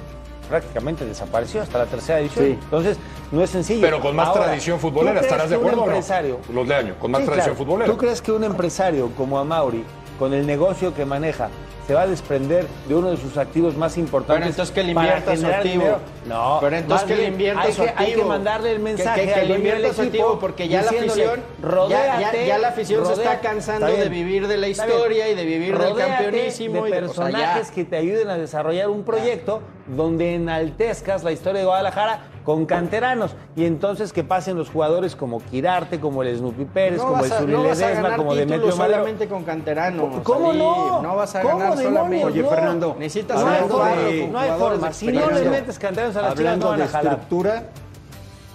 prácticamente 0.46 1.04
desapareció 1.04 1.62
hasta 1.62 1.78
la 1.78 1.86
tercera 1.86 2.20
edición. 2.20 2.44
Sí. 2.46 2.58
Entonces, 2.62 2.98
no 3.32 3.42
es 3.42 3.50
sencillo. 3.50 3.80
Pero 3.80 4.00
con 4.00 4.14
más 4.16 4.28
Ahora, 4.28 4.44
tradición 4.44 4.78
¿tú 4.78 4.82
futbolera, 4.88 5.20
¿estarás 5.20 5.50
de 5.50 5.56
un 5.56 5.62
acuerdo 5.62 5.82
o 5.82 5.86
no? 5.86 5.92
empresario, 5.92 6.38
Los 6.52 6.68
de 6.68 6.74
año, 6.74 6.94
con 6.98 7.10
más 7.10 7.20
Sí, 7.20 7.26
tradición 7.26 7.54
claro. 7.54 7.64
futbolera. 7.64 7.90
¿Tú 7.92 7.98
crees 7.98 8.22
que 8.22 8.32
un 8.32 8.44
empresario 8.44 9.10
como 9.16 9.38
Amauri, 9.38 9.84
con 10.18 10.32
el 10.32 10.46
negocio 10.46 10.94
que 10.94 11.04
maneja, 11.04 11.48
se 11.86 11.94
va 11.94 12.02
a 12.02 12.06
desprender 12.06 12.66
de 12.88 12.94
uno 12.94 13.10
de 13.10 13.16
sus 13.16 13.36
activos 13.36 13.76
más 13.76 13.96
importantes? 13.96 14.38
Pero 14.42 14.50
entonces 14.50 14.74
que 14.74 14.82
le 14.82 14.90
invierta 14.92 15.30
su 15.30 15.36
generar 15.42 15.60
activo. 15.60 15.74
dinero? 15.82 15.98
No, 16.26 16.58
Pero 16.60 16.76
entonces 16.76 17.06
que 17.06 17.16
le 17.16 17.26
invierta 17.28 17.62
hay 17.62 17.72
su 17.72 17.82
que, 17.82 17.88
activo. 17.90 18.08
Hay 18.08 18.14
que 18.16 18.24
mandarle 18.24 18.70
el 18.72 18.76
Que- 18.78 18.82
mensaje 18.82 19.20
que, 19.20 19.26
que, 19.26 19.34
al 19.40 19.48
le 19.48 19.54
invierta 19.54 19.92
su 19.94 20.02
activo 20.02 20.38
porque 20.40 20.68
ya 20.68 20.82
la 20.82 20.90
afición 20.90 21.36
ya, 21.60 21.68
rodéate, 21.68 22.40
ya, 22.40 22.46
ya 22.46 22.58
la 22.58 22.68
afición 22.68 23.06
se 23.06 23.12
está 23.12 23.40
cansando 23.40 23.86
Está 23.86 24.02
de 24.02 24.08
vivir 24.08 24.48
de 24.48 24.56
la 24.56 24.68
historia 24.68 25.28
y 25.28 25.34
de 25.34 25.44
vivir 25.44 25.78
del 25.78 25.94
campeonísimo 25.94 26.82
de 26.84 26.88
y 26.88 26.92
de- 26.92 26.98
o 27.04 27.08
sea, 27.12 27.24
ya. 27.30 27.30
personajes 27.30 27.70
que 27.70 27.84
te 27.84 27.96
ayuden 27.96 28.28
a 28.30 28.36
desarrollar 28.36 28.88
un 28.88 29.04
proyecto 29.04 29.60
donde 29.86 30.34
enaltezcas 30.34 31.22
la 31.22 31.30
historia 31.30 31.60
de 31.60 31.66
Guadalajara 31.66 32.24
con 32.44 32.66
canteranos 32.66 33.32
y 33.54 33.64
entonces 33.64 34.12
que 34.12 34.24
pasen 34.24 34.56
los 34.56 34.68
jugadores 34.70 35.14
como 35.16 35.40
Quirarte, 35.40 36.00
como 36.00 36.22
el 36.22 36.36
Snoopy 36.36 36.64
Pérez, 36.64 36.98
no 36.98 37.08
como 37.08 37.24
el 37.24 37.32
a, 37.32 37.38
Zuli 37.38 37.52
no 37.52 37.60
a 37.60 37.62
Ledesma, 37.64 38.16
como 38.16 38.34
Demetrio 38.34 38.76
Madero. 38.76 38.94
solamente 38.94 39.28
con 39.28 39.44
canteranos. 39.44 40.22
¿Cómo 40.22 40.52
no? 40.52 41.02
No 41.02 41.16
vas 41.16 41.34
a 41.36 41.42
¿Cómo 41.42 41.58
ganar 41.58 41.75
demonios. 41.78 42.24
Oye, 42.24 42.42
no? 42.42 42.48
Fernando, 42.50 42.96
Necesitas 42.98 43.40
No 43.40 43.68
forma, 43.68 43.90
de- 43.96 44.28
no 44.28 44.38
hay 44.38 44.50
forma. 44.58 44.92
Si 44.92 45.06
no 45.08 45.30
le 45.30 45.48
metes 45.50 45.78
canteranos 45.78 46.16
a 46.16 46.22
las 46.22 46.34
chivas, 46.34 46.58
no 46.58 46.66
Hablando 46.66 46.68
van 46.68 46.78
de 46.78 46.84
a 46.84 46.88
jalar. 46.88 47.12
estructura, 47.14 47.62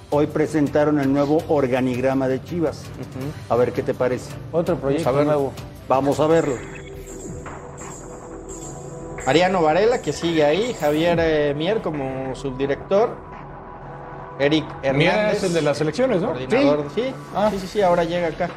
hoy 0.10 0.28
presentaron 0.28 1.00
el 1.00 1.12
nuevo 1.14 1.42
organigrama 1.48 2.28
de 2.28 2.44
Chivas. 2.44 2.84
A 3.50 3.56
ver 3.56 3.72
qué 3.74 3.82
te 3.84 3.94
parece. 3.94 4.32
Otro 4.52 4.76
proyecto 4.78 5.10
a 5.10 5.24
nuevo. 5.24 5.54
Vamos 5.88 6.20
a 6.20 6.28
verlo. 6.28 6.56
Ariano 9.28 9.62
Varela, 9.62 10.02
que 10.02 10.14
sigue 10.14 10.44
ahí, 10.44 10.74
Javier 10.74 11.20
eh, 11.22 11.54
Mier 11.56 11.82
como 11.82 12.36
subdirector, 12.36 13.16
Eric 14.40 14.66
Hernández. 14.82 15.38
es 15.38 15.44
el 15.44 15.54
de 15.54 15.62
las 15.62 15.80
elecciones, 15.80 16.22
¿no? 16.22 16.30
coordinador, 16.30 16.88
sí, 16.96 17.14
Ah. 17.36 17.50
sí, 17.52 17.60
sí, 17.60 17.68
sí, 17.68 17.82
ahora 17.84 18.04
llega 18.04 18.30
acá. 18.30 18.50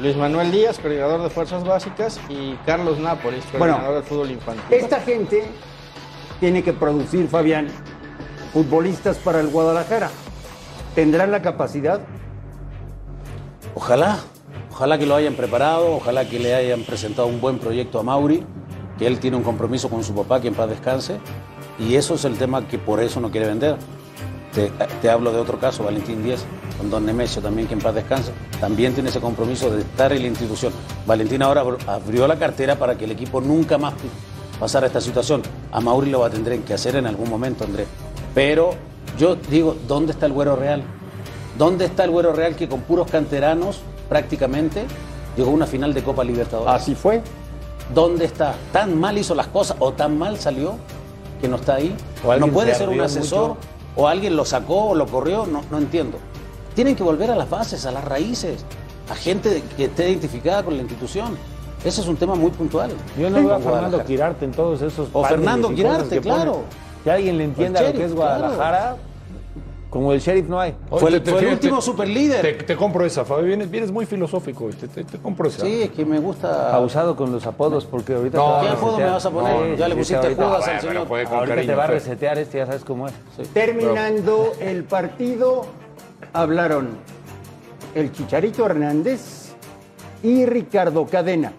Luis 0.00 0.16
Manuel 0.16 0.52
Díaz, 0.52 0.78
coordinador 0.78 1.22
de 1.22 1.28
Fuerzas 1.28 1.64
Básicas, 1.64 2.20
y 2.28 2.54
Carlos 2.64 3.00
Nápoles, 3.00 3.44
coordinador 3.46 3.80
Bueno, 3.80 3.94
del 3.94 4.04
fútbol 4.04 4.30
infantil. 4.30 4.62
Esta 4.70 5.00
gente 5.00 5.44
tiene 6.38 6.62
que 6.62 6.72
producir, 6.72 7.26
Fabián, 7.26 7.66
futbolistas 8.52 9.16
para 9.18 9.40
el 9.40 9.48
Guadalajara. 9.48 10.10
¿Tendrán 10.94 11.32
la 11.32 11.42
capacidad? 11.42 12.00
Ojalá, 13.74 14.18
ojalá 14.70 14.98
que 14.98 15.06
lo 15.06 15.16
hayan 15.16 15.34
preparado, 15.34 15.96
ojalá 15.96 16.28
que 16.28 16.38
le 16.38 16.54
hayan 16.54 16.82
presentado 16.82 17.26
un 17.26 17.40
buen 17.40 17.58
proyecto 17.58 17.98
a 17.98 18.04
Mauri, 18.04 18.46
que 18.98 19.06
él 19.08 19.18
tiene 19.18 19.36
un 19.36 19.42
compromiso 19.42 19.90
con 19.90 20.04
su 20.04 20.14
papá, 20.14 20.40
que 20.40 20.46
en 20.46 20.54
paz 20.54 20.70
descanse, 20.70 21.18
y 21.76 21.96
eso 21.96 22.14
es 22.14 22.24
el 22.24 22.38
tema 22.38 22.68
que 22.68 22.78
por 22.78 23.00
eso 23.00 23.18
no 23.18 23.32
quiere 23.32 23.48
vender. 23.48 23.76
Te, 24.58 24.72
te 25.00 25.08
hablo 25.08 25.30
de 25.30 25.38
otro 25.38 25.60
caso, 25.60 25.84
Valentín 25.84 26.24
Díaz, 26.24 26.44
con 26.76 26.90
Don 26.90 27.06
Nemesio 27.06 27.40
también, 27.40 27.68
que 27.68 27.74
en 27.74 27.80
paz 27.80 27.94
descanse, 27.94 28.32
también 28.60 28.92
tiene 28.92 29.08
ese 29.10 29.20
compromiso 29.20 29.70
de 29.70 29.82
estar 29.82 30.12
en 30.12 30.22
la 30.22 30.26
institución. 30.28 30.72
Valentín 31.06 31.42
ahora 31.42 31.62
abr- 31.62 31.78
abrió 31.86 32.26
la 32.26 32.36
cartera 32.36 32.74
para 32.76 32.96
que 32.98 33.04
el 33.04 33.12
equipo 33.12 33.40
nunca 33.40 33.78
más 33.78 33.94
pasara 34.58 34.88
esta 34.88 35.00
situación. 35.00 35.42
A 35.70 35.80
Mauri 35.80 36.10
lo 36.10 36.18
va 36.20 36.26
a 36.26 36.30
tener 36.30 36.58
que 36.62 36.74
hacer 36.74 36.96
en 36.96 37.06
algún 37.06 37.30
momento, 37.30 37.62
André. 37.62 37.86
Pero 38.34 38.70
yo 39.16 39.36
digo, 39.36 39.76
¿dónde 39.86 40.10
está 40.10 40.26
el 40.26 40.32
güero 40.32 40.56
real? 40.56 40.82
¿Dónde 41.56 41.84
está 41.84 42.02
el 42.02 42.10
güero 42.10 42.32
real 42.32 42.56
que 42.56 42.68
con 42.68 42.80
puros 42.80 43.08
canteranos 43.08 43.78
prácticamente 44.08 44.84
llegó 45.36 45.50
a 45.50 45.54
una 45.54 45.66
final 45.68 45.94
de 45.94 46.02
Copa 46.02 46.24
Libertadores? 46.24 46.74
Así 46.82 46.96
fue. 46.96 47.22
¿Dónde 47.94 48.24
está? 48.24 48.56
¿Tan 48.72 48.98
mal 48.98 49.16
hizo 49.18 49.36
las 49.36 49.46
cosas 49.46 49.76
o 49.78 49.92
tan 49.92 50.18
mal 50.18 50.36
salió 50.36 50.74
que 51.40 51.46
no 51.46 51.56
está 51.56 51.76
ahí? 51.76 51.96
O 52.24 52.34
no 52.36 52.48
puede 52.48 52.72
se 52.72 52.78
ser 52.78 52.88
un 52.88 53.00
asesor 53.00 53.48
mucho. 53.50 53.60
O 53.96 54.08
alguien 54.08 54.36
lo 54.36 54.44
sacó 54.44 54.90
o 54.90 54.94
lo 54.94 55.06
corrió, 55.06 55.46
no, 55.46 55.62
no 55.70 55.78
entiendo. 55.78 56.18
Tienen 56.74 56.94
que 56.94 57.02
volver 57.02 57.30
a 57.30 57.36
las 57.36 57.50
bases, 57.50 57.86
a 57.86 57.90
las 57.90 58.04
raíces, 58.04 58.64
a 59.10 59.14
gente 59.14 59.62
que 59.76 59.86
esté 59.86 60.10
identificada 60.10 60.62
con 60.62 60.76
la 60.76 60.82
institución. 60.82 61.36
Ese 61.84 62.00
es 62.00 62.08
un 62.08 62.16
tema 62.16 62.34
muy 62.34 62.50
puntual. 62.50 62.90
Yo 63.18 63.30
no 63.30 63.36
veo 63.36 63.54
a 63.54 63.58
Fernando 63.58 63.70
Guadalajara. 63.70 64.04
Quirarte 64.04 64.44
en 64.44 64.52
todos 64.52 64.82
esos 64.82 65.08
O 65.12 65.24
Fernando 65.24 65.68
Quirarte, 65.74 66.20
ponen. 66.20 66.22
claro. 66.22 66.62
Que 67.04 67.10
alguien 67.10 67.38
le 67.38 67.44
entienda 67.44 67.80
lo 67.82 67.92
que 67.92 68.04
es 68.04 68.12
claro. 68.12 68.98
Como 69.90 70.12
el 70.12 70.20
sheriff 70.20 70.46
no 70.48 70.60
hay. 70.60 70.74
Fue 70.90 70.98
el, 71.08 71.14
Oye, 71.16 71.20
te- 71.20 71.30
fue 71.30 71.40
el 71.40 71.46
te- 71.46 71.52
último 71.54 71.76
te- 71.76 71.82
superlíder. 71.82 72.42
Te, 72.42 72.52
te 72.64 72.76
compro 72.76 73.06
esa, 73.06 73.24
Fabi. 73.24 73.46
Vienes, 73.46 73.70
vienes 73.70 73.90
muy 73.90 74.04
filosófico. 74.04 74.68
Te, 74.78 74.86
te- 74.86 75.04
te 75.04 75.18
compro 75.18 75.48
esa. 75.48 75.62
Sí, 75.64 75.82
es 75.84 75.90
que 75.90 76.04
me 76.04 76.18
gusta. 76.18 76.74
Abusado 76.76 77.16
con 77.16 77.32
los 77.32 77.46
apodos 77.46 77.86
porque 77.86 78.12
ahorita 78.14 78.36
No, 78.36 78.60
te 78.60 78.66
¿Qué 78.66 78.72
apodo 78.72 78.98
me 78.98 79.04
vas 79.06 79.24
a 79.24 79.30
poner? 79.30 79.56
No, 79.70 79.74
ya 79.76 79.88
le 79.88 79.94
sí, 79.94 79.98
pusiste 80.00 80.16
ahorita- 80.26 80.46
judas 80.46 80.68
al 80.68 80.78
pero 80.80 80.92
señor. 80.92 81.08
puede 81.08 81.24
con 81.24 81.34
Ahorita 81.38 81.54
cariño, 81.54 81.72
te 81.72 81.76
va 81.76 81.84
a 81.84 81.86
resetear 81.86 82.38
este, 82.38 82.58
ya 82.58 82.66
sabes 82.66 82.84
cómo 82.84 83.08
es. 83.08 83.14
Terminando 83.54 84.52
el 84.60 84.84
partido, 84.84 85.66
hablaron 86.34 86.98
el 87.94 88.12
Chicharito 88.12 88.66
Hernández 88.66 89.54
y 90.22 90.44
Ricardo 90.44 91.06
Cadena. 91.06 91.52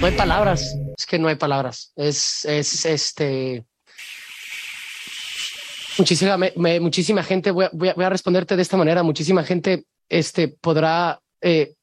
No 0.00 0.06
hay 0.08 0.12
palabras, 0.16 0.76
es 0.98 1.06
que 1.06 1.18
no 1.18 1.28
hay 1.28 1.36
palabras. 1.36 1.90
Es, 1.96 2.44
es 2.44 2.84
este. 2.84 3.64
Muchísima, 5.98 6.38
muchísima 6.80 7.22
gente, 7.22 7.50
voy 7.50 7.68
a, 7.88 8.08
responderte 8.08 8.56
de 8.56 8.62
esta 8.62 8.76
manera. 8.76 9.02
Muchísima 9.02 9.44
gente 9.44 9.86
este, 10.08 10.48
podrá 10.48 11.20
eh, 11.40 11.74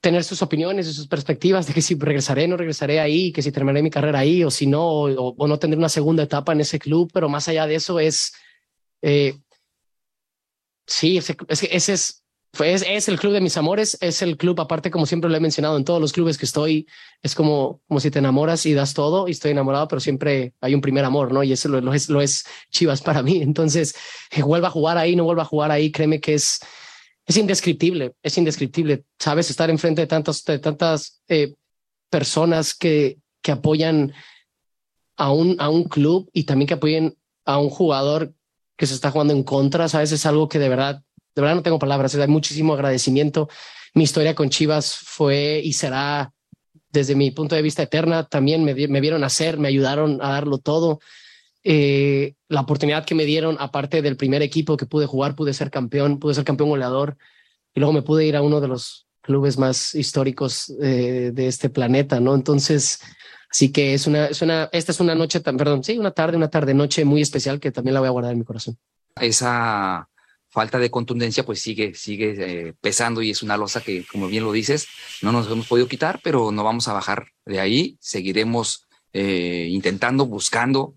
tener 0.00 0.24
sus 0.24 0.42
opiniones 0.42 0.88
y 0.88 0.92
sus 0.92 1.06
perspectivas 1.06 1.66
de 1.66 1.74
que 1.74 1.82
si 1.82 1.94
regresaré, 1.94 2.48
no 2.48 2.56
regresaré 2.56 3.00
ahí, 3.00 3.32
que 3.32 3.42
si 3.42 3.52
terminaré 3.52 3.82
mi 3.82 3.90
carrera 3.90 4.20
ahí 4.20 4.44
o 4.44 4.50
si 4.50 4.66
no, 4.66 4.84
o, 4.84 5.46
no 5.46 5.58
tendré 5.58 5.78
una 5.78 5.88
segunda 5.88 6.22
etapa 6.22 6.52
en 6.52 6.60
ese 6.60 6.78
club. 6.78 7.10
Pero 7.12 7.28
más 7.28 7.48
allá 7.48 7.66
de 7.66 7.76
eso, 7.76 8.00
es. 8.00 8.32
eh, 9.02 9.38
sí, 10.86 11.18
ese, 11.18 11.36
es 11.48 12.24
es, 12.60 12.84
es 12.86 13.08
el 13.08 13.18
club 13.18 13.32
de 13.32 13.40
mis 13.40 13.56
amores, 13.56 13.98
es 14.00 14.22
el 14.22 14.36
club, 14.36 14.60
aparte, 14.60 14.90
como 14.90 15.06
siempre 15.06 15.30
lo 15.30 15.36
he 15.36 15.40
mencionado, 15.40 15.76
en 15.76 15.84
todos 15.84 16.00
los 16.00 16.12
clubes 16.12 16.38
que 16.38 16.46
estoy, 16.46 16.86
es 17.22 17.34
como, 17.34 17.80
como 17.88 18.00
si 18.00 18.10
te 18.10 18.18
enamoras 18.18 18.66
y 18.66 18.74
das 18.74 18.94
todo, 18.94 19.28
y 19.28 19.32
estoy 19.32 19.52
enamorado, 19.52 19.88
pero 19.88 20.00
siempre 20.00 20.54
hay 20.60 20.74
un 20.74 20.80
primer 20.80 21.04
amor, 21.04 21.32
¿no? 21.32 21.42
Y 21.42 21.52
eso 21.52 21.68
lo, 21.68 21.92
es, 21.92 22.08
lo 22.08 22.20
es 22.20 22.44
Chivas 22.70 23.02
para 23.02 23.22
mí. 23.22 23.42
Entonces, 23.42 23.94
que 24.30 24.42
vuelva 24.42 24.68
a 24.68 24.70
jugar 24.70 24.98
ahí, 24.98 25.16
no 25.16 25.24
vuelva 25.24 25.42
a 25.42 25.46
jugar 25.46 25.70
ahí, 25.70 25.90
créeme 25.90 26.20
que 26.20 26.34
es, 26.34 26.60
es 27.26 27.36
indescriptible, 27.36 28.14
es 28.22 28.38
indescriptible. 28.38 29.04
Sabes, 29.18 29.50
estar 29.50 29.70
enfrente 29.70 30.02
de 30.02 30.06
tantas, 30.06 30.44
de 30.44 30.58
tantas 30.58 31.22
eh, 31.28 31.54
personas 32.10 32.74
que, 32.74 33.18
que 33.42 33.52
apoyan 33.52 34.12
a 35.16 35.32
un, 35.32 35.56
a 35.58 35.68
un 35.68 35.84
club 35.84 36.30
y 36.32 36.44
también 36.44 36.68
que 36.68 36.74
apoyen 36.74 37.16
a 37.44 37.58
un 37.58 37.70
jugador 37.70 38.34
que 38.76 38.86
se 38.86 38.94
está 38.94 39.10
jugando 39.10 39.32
en 39.32 39.42
contra, 39.42 39.88
sabes, 39.88 40.12
es 40.12 40.26
algo 40.26 40.48
que 40.48 40.58
de 40.58 40.68
verdad 40.68 41.02
de 41.36 41.42
verdad 41.42 41.54
no 41.56 41.62
tengo 41.62 41.78
palabras, 41.78 42.14
hay 42.16 42.26
muchísimo 42.28 42.74
agradecimiento. 42.74 43.48
Mi 43.94 44.02
historia 44.04 44.34
con 44.34 44.50
Chivas 44.50 44.96
fue 44.96 45.60
y 45.62 45.74
será 45.74 46.32
desde 46.90 47.14
mi 47.14 47.30
punto 47.30 47.54
de 47.54 47.62
vista 47.62 47.82
eterna. 47.82 48.24
También 48.24 48.64
me, 48.64 48.74
vi- 48.74 48.88
me 48.88 49.00
vieron 49.00 49.22
hacer, 49.22 49.58
me 49.58 49.68
ayudaron 49.68 50.18
a 50.22 50.30
darlo 50.30 50.58
todo. 50.58 50.98
Eh, 51.64 52.34
la 52.48 52.60
oportunidad 52.62 53.04
que 53.04 53.14
me 53.14 53.24
dieron, 53.24 53.56
aparte 53.60 54.00
del 54.02 54.16
primer 54.16 54.42
equipo 54.42 54.76
que 54.76 54.86
pude 54.86 55.06
jugar, 55.06 55.34
pude 55.34 55.52
ser 55.52 55.70
campeón, 55.70 56.18
pude 56.18 56.34
ser 56.34 56.44
campeón 56.44 56.70
goleador. 56.70 57.16
y 57.74 57.80
luego 57.80 57.92
me 57.92 58.02
pude 58.02 58.26
ir 58.26 58.36
a 58.36 58.42
uno 58.42 58.60
de 58.60 58.68
los 58.68 59.06
clubes 59.20 59.58
más 59.58 59.94
históricos 59.94 60.72
eh, 60.82 61.30
de 61.34 61.46
este 61.48 61.68
planeta, 61.68 62.20
¿no? 62.20 62.34
Entonces, 62.34 63.00
así 63.50 63.70
que 63.72 63.94
es 63.94 64.06
una, 64.06 64.26
es 64.26 64.40
una, 64.42 64.68
esta 64.72 64.92
es 64.92 65.00
una 65.00 65.14
noche, 65.14 65.40
tan, 65.40 65.56
perdón, 65.58 65.84
sí, 65.84 65.98
una 65.98 66.12
tarde, 66.12 66.36
una 66.38 66.48
tarde, 66.50 66.72
noche 66.74 67.04
muy 67.04 67.20
especial 67.20 67.60
que 67.60 67.72
también 67.72 67.94
la 67.94 68.00
voy 68.00 68.06
a 68.08 68.10
guardar 68.12 68.32
en 68.32 68.38
mi 68.38 68.44
corazón. 68.44 68.78
Esa 69.20 70.08
falta 70.56 70.78
de 70.78 70.90
contundencia 70.90 71.44
pues 71.44 71.60
sigue, 71.60 71.92
sigue 71.92 72.34
eh, 72.38 72.72
pesando 72.80 73.20
y 73.20 73.28
es 73.28 73.42
una 73.42 73.58
losa 73.58 73.82
que, 73.82 74.06
como 74.10 74.26
bien 74.26 74.42
lo 74.42 74.52
dices, 74.52 74.88
no 75.20 75.30
nos 75.30 75.50
hemos 75.50 75.66
podido 75.66 75.86
quitar, 75.86 76.18
pero 76.24 76.50
no 76.50 76.64
vamos 76.64 76.88
a 76.88 76.94
bajar 76.94 77.26
de 77.44 77.60
ahí, 77.60 77.98
seguiremos 78.00 78.86
eh, 79.12 79.68
intentando, 79.70 80.24
buscando. 80.24 80.94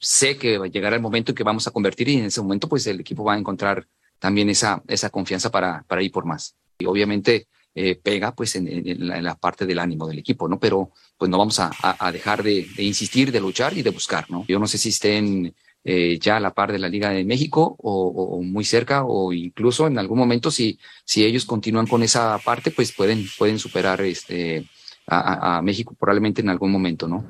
Sé 0.00 0.38
que 0.38 0.58
llegará 0.72 0.96
el 0.96 1.02
momento 1.02 1.32
en 1.32 1.36
que 1.36 1.44
vamos 1.44 1.66
a 1.66 1.70
convertir 1.70 2.08
y 2.08 2.16
en 2.16 2.24
ese 2.24 2.40
momento 2.40 2.66
pues 2.66 2.86
el 2.86 2.98
equipo 2.98 3.24
va 3.24 3.34
a 3.34 3.38
encontrar 3.38 3.86
también 4.18 4.48
esa, 4.48 4.82
esa 4.88 5.10
confianza 5.10 5.50
para, 5.50 5.84
para 5.86 6.02
ir 6.02 6.10
por 6.10 6.24
más. 6.24 6.56
Y 6.78 6.86
obviamente 6.86 7.46
eh, 7.74 8.00
pega 8.02 8.34
pues 8.34 8.56
en, 8.56 8.68
en, 8.68 9.06
la, 9.06 9.18
en, 9.18 9.24
la, 9.24 9.34
parte 9.34 9.66
del 9.66 9.80
ánimo 9.80 10.06
del 10.06 10.20
equipo, 10.20 10.48
¿no? 10.48 10.58
Pero 10.58 10.92
pues 11.18 11.30
no 11.30 11.36
vamos 11.36 11.60
a, 11.60 11.70
a, 11.82 12.10
dejar 12.10 12.42
de, 12.42 12.66
de, 12.74 12.82
insistir, 12.82 13.30
de 13.30 13.40
luchar 13.40 13.76
y 13.76 13.82
de 13.82 13.90
buscar, 13.90 14.30
¿no? 14.30 14.46
Yo 14.48 14.58
no 14.58 14.66
sé 14.66 14.78
si 14.78 14.88
estén 14.88 15.54
eh, 15.84 16.18
ya 16.18 16.38
a 16.38 16.40
la 16.40 16.54
par 16.54 16.72
de 16.72 16.78
la 16.78 16.88
Liga 16.88 17.10
de 17.10 17.24
México 17.24 17.76
o, 17.78 18.06
o, 18.06 18.42
muy 18.42 18.64
cerca 18.64 19.04
o 19.04 19.32
incluso 19.32 19.86
en 19.86 19.98
algún 19.98 20.18
momento 20.18 20.50
si, 20.50 20.78
si 21.04 21.24
ellos 21.24 21.44
continúan 21.44 21.86
con 21.86 22.02
esa 22.02 22.38
parte 22.38 22.70
pues 22.70 22.92
pueden, 22.92 23.26
pueden 23.36 23.58
superar 23.58 24.00
este, 24.00 24.66
a, 25.06 25.58
a 25.58 25.62
México 25.62 25.94
probablemente 25.98 26.40
en 26.40 26.48
algún 26.48 26.72
momento, 26.72 27.06
¿no? 27.06 27.24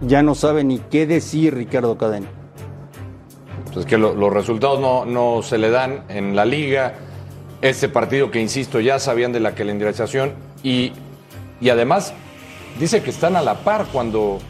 Ya 0.00 0.22
no 0.22 0.34
sabe 0.34 0.64
ni 0.64 0.78
qué 0.78 1.06
decir 1.06 1.54
Ricardo 1.54 1.96
Cadena. 1.96 2.26
Pues 3.72 3.86
que 3.86 3.96
lo, 3.96 4.14
los 4.14 4.32
resultados 4.32 4.80
no, 4.80 5.04
no 5.06 5.42
se 5.42 5.58
le 5.58 5.70
dan 5.70 6.04
en 6.08 6.34
la 6.34 6.44
liga. 6.44 6.94
Este 7.62 7.88
partido 7.88 8.30
que, 8.30 8.40
insisto, 8.40 8.80
ya 8.80 8.98
sabían 8.98 9.32
de 9.32 9.38
la 9.38 9.54
calendarización 9.54 10.34
y, 10.64 10.92
y 11.60 11.68
además 11.68 12.12
dice 12.80 13.02
que 13.02 13.10
están 13.10 13.36
a 13.36 13.42
la 13.42 13.60
par 13.60 13.86
cuando 13.92 14.40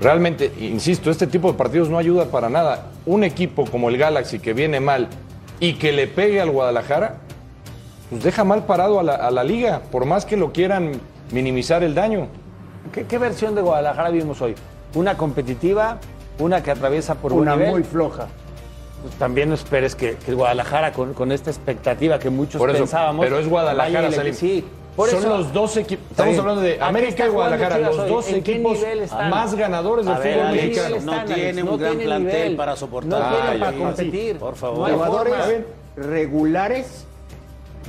realmente, 0.00 0.52
insisto, 0.60 1.10
este 1.10 1.26
tipo 1.26 1.50
de 1.50 1.58
partidos 1.58 1.88
no 1.88 1.98
ayuda 1.98 2.26
para 2.26 2.48
nada. 2.48 2.90
Un 3.06 3.24
equipo 3.24 3.64
como 3.66 3.88
el 3.88 3.98
Galaxy 3.98 4.38
que 4.38 4.52
viene 4.52 4.80
mal 4.80 5.08
y 5.60 5.74
que 5.74 5.92
le 5.92 6.06
pegue 6.06 6.40
al 6.40 6.50
Guadalajara, 6.50 7.16
pues 8.10 8.22
deja 8.22 8.44
mal 8.44 8.66
parado 8.66 9.00
a 9.00 9.02
la, 9.02 9.14
a 9.14 9.30
la 9.30 9.44
liga, 9.44 9.82
por 9.90 10.04
más 10.04 10.24
que 10.24 10.36
lo 10.36 10.52
quieran 10.52 10.92
minimizar 11.30 11.82
el 11.82 11.94
daño. 11.94 12.28
¿Qué, 12.92 13.04
¿Qué, 13.06 13.18
versión 13.18 13.54
de 13.54 13.62
Guadalajara 13.62 14.10
vimos 14.10 14.40
hoy? 14.42 14.54
¿Una 14.94 15.16
competitiva? 15.16 15.98
¿Una 16.38 16.62
que 16.62 16.70
atraviesa 16.70 17.14
por 17.14 17.32
una 17.32 17.54
un 17.54 17.58
nivel? 17.58 17.72
muy 17.72 17.82
floja? 17.82 18.28
Pues 19.02 19.14
también 19.16 19.48
no 19.48 19.54
esperes 19.54 19.94
que, 19.94 20.16
Guadalajara, 20.28 20.92
con, 20.92 21.14
con, 21.14 21.30
esta 21.30 21.50
expectativa 21.50 22.18
que 22.18 22.30
muchos 22.30 22.58
por 22.58 22.70
eso, 22.70 22.78
pensábamos. 22.78 23.24
Pero 23.24 23.38
es 23.38 23.48
Guadalajara, 23.48 24.08
le, 24.08 24.16
Salim. 24.16 24.34
Sí, 24.34 24.64
por 24.96 25.08
Son 25.10 25.18
eso, 25.20 25.28
los 25.28 25.52
dos 25.52 25.76
equipos. 25.76 26.04
Estamos 26.10 26.38
hablando 26.38 26.60
de 26.62 26.80
América 26.80 27.26
y 27.26 27.28
Guadalajara, 27.30 27.78
los 27.78 28.08
dos 28.08 28.28
equipos 28.30 28.78
más 29.30 29.54
ganadores 29.54 30.06
del 30.06 30.16
fútbol 30.16 30.52
mexicano. 30.52 30.96
No 31.02 31.24
tiene 31.24 31.62
un 31.62 31.68
no 31.70 31.78
gran 31.78 31.90
tiene 31.92 32.04
plantel 32.04 32.32
nivel. 32.42 32.56
para 32.56 32.76
soportar. 32.76 33.20
No 33.20 33.36
tiene 33.36 33.58
para 33.58 33.76
competir. 33.76 34.36
Por 34.38 34.56
favor. 34.56 34.88
No 34.90 34.96
jugadores 34.96 35.64
regulares 35.96 37.06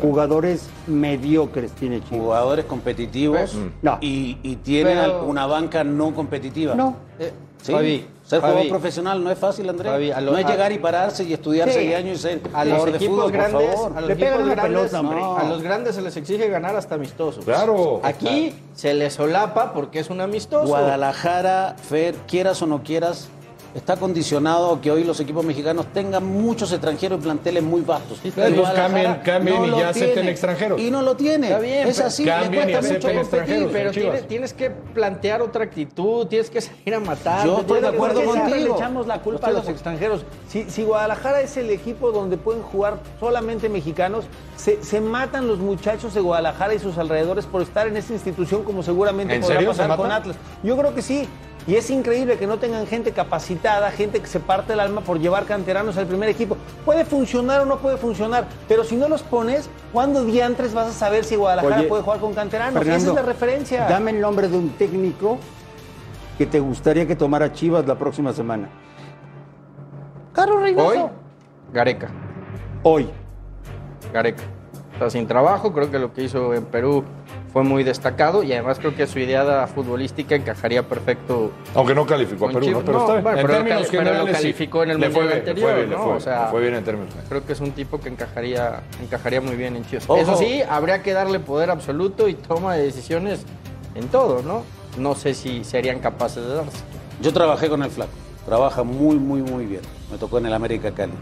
jugadores 0.01 0.69
mediocres 0.87 1.71
tiene 1.71 2.01
Chivas. 2.03 2.19
Jugadores 2.19 2.65
competitivos 2.65 3.55
no. 3.81 3.97
y, 4.01 4.37
y 4.43 4.57
tiene 4.57 4.89
Pero, 4.91 5.25
una 5.25 5.45
banca 5.45 5.83
no 5.83 6.13
competitiva. 6.13 6.75
No. 6.75 6.97
Eh, 7.19 7.31
¿sí? 7.61 8.05
Ser 8.25 8.41
jugador 8.41 8.69
profesional 8.69 9.23
no 9.23 9.29
es 9.29 9.37
fácil, 9.37 9.69
Andrés. 9.69 10.15
Lo, 10.23 10.31
no 10.31 10.37
es 10.39 10.47
llegar 10.47 10.71
y 10.71 10.79
pararse 10.79 11.23
y 11.23 11.33
estudiar 11.33 11.67
sí. 11.69 11.75
seis 11.75 11.95
años 11.95 12.17
y 12.17 12.21
ser 12.21 12.41
a 12.53 12.65
los 12.65 12.87
equipos 12.87 13.17
fútbol, 13.17 13.31
grandes, 13.31 13.79
a 13.95 14.01
los, 14.01 14.09
equipos 14.09 14.45
grandes 14.49 14.63
pelota, 14.63 15.01
no. 15.03 15.37
a 15.37 15.43
los 15.43 15.61
grandes 15.61 15.93
se 15.93 16.01
les 16.01 16.17
exige 16.17 16.47
ganar 16.49 16.75
hasta 16.75 16.95
amistosos. 16.95 17.45
Claro. 17.45 18.01
Aquí 18.01 18.49
claro. 18.49 18.65
se 18.73 18.93
les 18.95 19.13
solapa 19.13 19.73
porque 19.73 19.99
es 19.99 20.09
un 20.09 20.21
amistoso. 20.21 20.65
Guadalajara, 20.65 21.75
Fer, 21.87 22.15
quieras 22.27 22.59
o 22.63 22.65
no 22.65 22.81
quieras, 22.81 23.29
está 23.75 23.97
condicionado 23.97 24.79
que 24.79 24.89
hoy 24.89 25.03
los 25.03 25.19
equipos 25.19 25.43
mexicanos 25.43 25.87
tengan 25.93 26.25
muchos 26.25 26.71
extranjeros 26.71 27.19
y 27.19 27.23
planteles 27.23 27.61
muy 27.61 27.81
vastos. 27.81 28.19
Sí, 28.23 28.31
pues 28.31 28.69
cambien, 28.69 29.15
cambien 29.15 29.69
no 29.69 29.77
y 29.77 29.79
ya 29.81 29.89
acepten 29.89 30.29
extranjeros. 30.29 30.79
Y 30.81 30.89
no 30.89 31.01
lo 31.01 31.15
tiene. 31.17 31.47
Está 31.47 31.59
bien, 31.59 31.87
es 31.87 31.99
así. 31.99 32.23
Cambien 32.23 32.69
y 32.69 32.73
acepten 32.73 33.17
extranjeros. 33.17 33.69
Pero 33.71 33.91
tienes, 33.91 34.27
tienes, 34.27 34.53
que 34.53 34.69
plantear 34.69 35.41
otra 35.41 35.65
actitud, 35.65 36.25
tienes 36.27 36.49
que 36.49 36.61
salir 36.61 36.95
a 36.95 37.01
matar. 37.01 37.45
Yo 37.45 37.59
estoy 37.59 37.81
de 37.81 37.87
acuerdo 37.89 38.23
contigo. 38.23 38.55
le 38.55 38.71
echamos 38.71 39.07
la 39.07 39.21
culpa 39.21 39.47
a 39.47 39.51
los 39.51 39.67
extranjeros. 39.67 40.23
Si, 40.47 40.63
si, 40.69 40.83
Guadalajara 40.83 41.41
es 41.41 41.57
el 41.57 41.69
equipo 41.69 42.11
donde 42.11 42.37
pueden 42.37 42.63
jugar 42.63 42.99
solamente 43.19 43.67
mexicanos, 43.67 44.25
se, 44.55 44.81
se, 44.83 45.01
matan 45.01 45.47
los 45.47 45.59
muchachos 45.59 46.13
de 46.13 46.21
Guadalajara 46.21 46.73
y 46.73 46.79
sus 46.79 46.97
alrededores 46.97 47.45
por 47.45 47.61
estar 47.61 47.87
en 47.87 47.97
esa 47.97 48.13
institución 48.13 48.63
como 48.63 48.83
seguramente 48.83 49.37
podrá 49.39 49.55
serio, 49.55 49.69
pasar 49.71 49.97
con 49.97 50.11
Atlas. 50.11 50.37
Yo 50.63 50.77
creo 50.77 50.95
que 50.95 51.01
sí. 51.01 51.27
Y 51.67 51.75
es 51.75 51.89
increíble 51.89 52.37
que 52.37 52.45
no 52.45 52.59
tengan 52.59 52.85
gente 52.85 53.11
capacitada, 53.11 53.89
gente 53.89 54.19
que 54.19 54.27
se 54.27 54.39
parte 54.39 54.73
el 54.73 54.79
alma 54.79 55.01
por 55.01 55.19
llevar 55.19 55.45
canteranos 55.45 55.97
al 55.97 56.05
primer 56.05 56.29
equipo. 56.29 56.57
Puede 56.85 57.05
funcionar 57.05 57.61
o 57.61 57.65
no 57.65 57.77
puede 57.79 57.97
funcionar, 57.97 58.45
pero 58.67 58.83
si 58.83 58.95
no 58.95 59.09
los 59.09 59.23
pones, 59.23 59.67
¿cuándo 59.91 60.23
diantres 60.25 60.75
vas 60.75 60.87
a 60.87 60.91
saber 60.91 61.23
si 61.23 61.35
Guadalajara 61.35 61.79
Oye, 61.79 61.87
puede 61.87 62.03
jugar 62.03 62.19
con 62.19 62.33
canteranos? 62.33 62.73
Fernando, 62.75 62.97
Esa 62.97 63.09
es 63.09 63.15
la 63.15 63.21
referencia. 63.23 63.87
Dame 63.87 64.11
el 64.11 64.21
nombre 64.21 64.47
de 64.47 64.57
un 64.57 64.69
técnico 64.69 65.39
que 66.37 66.45
te 66.45 66.59
gustaría 66.59 67.07
que 67.07 67.15
tomara 67.15 67.51
Chivas 67.51 67.87
la 67.87 67.95
próxima 67.95 68.31
semana. 68.31 68.69
Carlos 70.33 70.61
Reynoso. 70.61 70.87
Hoy, 70.87 71.09
Gareca. 71.73 72.09
Hoy. 72.83 73.09
Gareca. 74.13 74.43
Está 74.93 75.09
sin 75.09 75.27
trabajo, 75.27 75.73
creo 75.73 75.89
que 75.89 75.97
lo 75.97 76.13
que 76.13 76.23
hizo 76.23 76.53
en 76.53 76.65
Perú 76.65 77.03
fue 77.55 77.63
muy 77.63 77.85
destacado 77.85 78.43
y 78.43 78.51
además 78.51 78.79
creo 78.79 78.93
que 78.97 79.07
su 79.07 79.17
idea 79.17 79.65
futbolística 79.67 80.35
encajaría 80.35 80.83
perfecto. 80.83 81.51
Aunque 81.73 81.95
no 81.95 82.05
calificó 82.05 82.49
a 82.49 82.51
Perú, 82.51 82.69
¿no? 82.69 82.81
pero 82.81 82.91
no, 82.91 82.99
está 82.99 83.13
bien. 83.13 83.23
Bueno, 83.23 83.39
en 83.39 83.45
pero, 83.47 83.57
términos 83.57 83.81
lo, 83.81 83.91
pero 83.91 84.25
lo 84.25 84.31
calificó 84.33 84.83
en 84.83 84.91
el 84.91 84.99
le 84.99 85.09
mundial 85.09 85.31
anterior, 85.31 85.69
le 85.69 85.75
fue, 85.75 85.87
¿no? 85.87 85.89
le 85.89 86.03
fue, 86.03 86.13
o 86.15 86.19
sea, 86.19 86.43
le 86.43 86.51
fue 86.51 86.61
bien 86.61 86.75
en 86.75 86.83
términos. 86.83 87.13
Creo 87.29 87.45
que 87.45 87.53
es 87.53 87.61
un 87.61 87.71
tipo 87.71 88.01
que 88.01 88.09
encajaría, 88.09 88.83
encajaría 89.01 89.39
muy 89.39 89.55
bien 89.55 89.77
en 89.77 89.85
Chivas. 89.85 90.03
Ojo. 90.09 90.17
Eso 90.17 90.35
sí, 90.35 90.63
habría 90.67 91.01
que 91.01 91.13
darle 91.13 91.39
poder 91.39 91.69
absoluto 91.69 92.27
y 92.27 92.33
toma 92.33 92.75
de 92.75 92.83
decisiones 92.83 93.45
en 93.95 94.09
todo, 94.09 94.41
¿no? 94.41 94.63
No 94.97 95.15
sé 95.15 95.33
si 95.33 95.63
serían 95.63 95.99
capaces 95.99 96.45
de 96.45 96.55
darse. 96.55 96.79
Yo 97.21 97.31
trabajé 97.31 97.69
con 97.69 97.81
el 97.83 97.89
flaco. 97.89 98.11
Trabaja 98.45 98.83
muy, 98.83 99.15
muy, 99.15 99.41
muy 99.41 99.65
bien. 99.65 99.81
Me 100.11 100.17
tocó 100.17 100.39
en 100.39 100.47
el 100.47 100.53
América 100.53 100.91
Cali. 100.91 101.13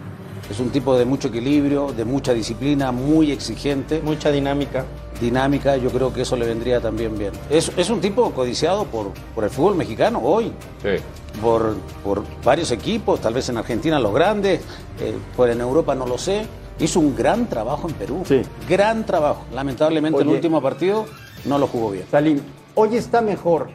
Es 0.54 0.60
un 0.60 0.70
tipo 0.70 0.96
de 0.96 1.04
mucho 1.04 1.30
equilibrio, 1.30 1.92
de 1.94 2.06
mucha 2.06 2.32
disciplina, 2.32 2.92
muy 2.92 3.32
exigente. 3.32 4.04
Mucha 4.04 4.30
dinámica. 4.30 4.86
Dinámica, 5.20 5.78
yo 5.78 5.90
creo 5.90 6.14
que 6.14 6.22
eso 6.22 6.36
le 6.36 6.46
vendría 6.46 6.80
también 6.80 7.18
bien. 7.18 7.32
Es, 7.50 7.72
es 7.76 7.90
un 7.90 8.00
tipo 8.00 8.30
codiciado 8.34 8.86
por, 8.86 9.08
por 9.34 9.46
el 9.46 9.50
fútbol 9.50 9.74
mexicano 9.74 10.20
hoy. 10.24 10.52
Sí. 10.84 11.02
Por, 11.42 11.74
por 12.04 12.24
varios 12.44 12.70
equipos, 12.70 13.20
tal 13.20 13.34
vez 13.34 13.50
en 13.50 13.58
Argentina 13.58 14.00
los 14.00 14.14
grandes, 14.14 14.62
eh, 15.00 15.16
por 15.36 15.50
en 15.50 15.60
Europa 15.60 15.96
no 15.96 16.06
lo 16.06 16.20
sé. 16.20 16.46
Hizo 16.78 17.00
un 17.00 17.16
gran 17.16 17.48
trabajo 17.50 17.90
en 17.90 17.96
Perú. 17.96 18.22
Sí. 18.24 18.44
Gran 18.70 19.08
trabajo. 19.08 19.46
Lamentablemente 19.56 20.20
Oye. 20.20 20.30
el 20.30 20.36
último 20.36 20.62
partido 20.62 21.08
no 21.46 21.58
lo 21.58 21.66
jugó 21.66 21.90
bien. 21.90 22.06
Salim, 22.12 22.40
hoy 22.76 22.96
está 22.96 23.22
mejor 23.22 23.70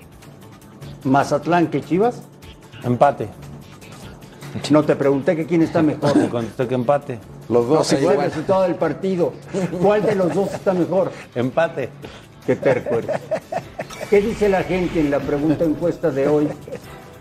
Mazatlán 1.02 1.66
que 1.66 1.80
Chivas. 1.80 2.22
Empate. 2.84 3.28
No 4.70 4.82
te 4.82 4.96
pregunté 4.96 5.37
que 5.37 5.46
quién 5.46 5.62
está 5.62 5.82
mejor. 5.82 6.12
Te 6.12 6.28
contesté 6.28 6.66
que 6.66 6.74
empate. 6.74 7.18
Los 7.48 7.68
dos. 7.68 7.92
No, 7.92 8.11
el 8.11 8.20
resultado 8.20 8.62
del 8.62 8.74
partido. 8.74 9.32
¿Cuál 9.80 10.02
de 10.02 10.14
los 10.14 10.34
dos 10.34 10.52
está 10.52 10.72
mejor? 10.72 11.12
Empate. 11.34 11.90
Qué 12.46 12.56
terco 12.56 12.96
eres. 12.96 13.20
¿Qué 14.08 14.20
dice 14.20 14.48
la 14.48 14.62
gente 14.62 15.00
en 15.00 15.11
la 15.11 15.20
pregunta 15.20 15.64
encuesta 15.64 16.11
de 16.11 16.28
hoy? 16.28 16.48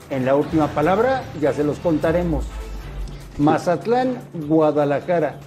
En 0.09 0.25
la 0.25 0.35
última 0.35 0.67
palabra 0.67 1.23
ya 1.41 1.51
se 1.51 1.63
los 1.63 1.79
contaremos. 1.79 2.45
Mazatlán, 3.37 4.17
Guadalajara. 4.47 5.37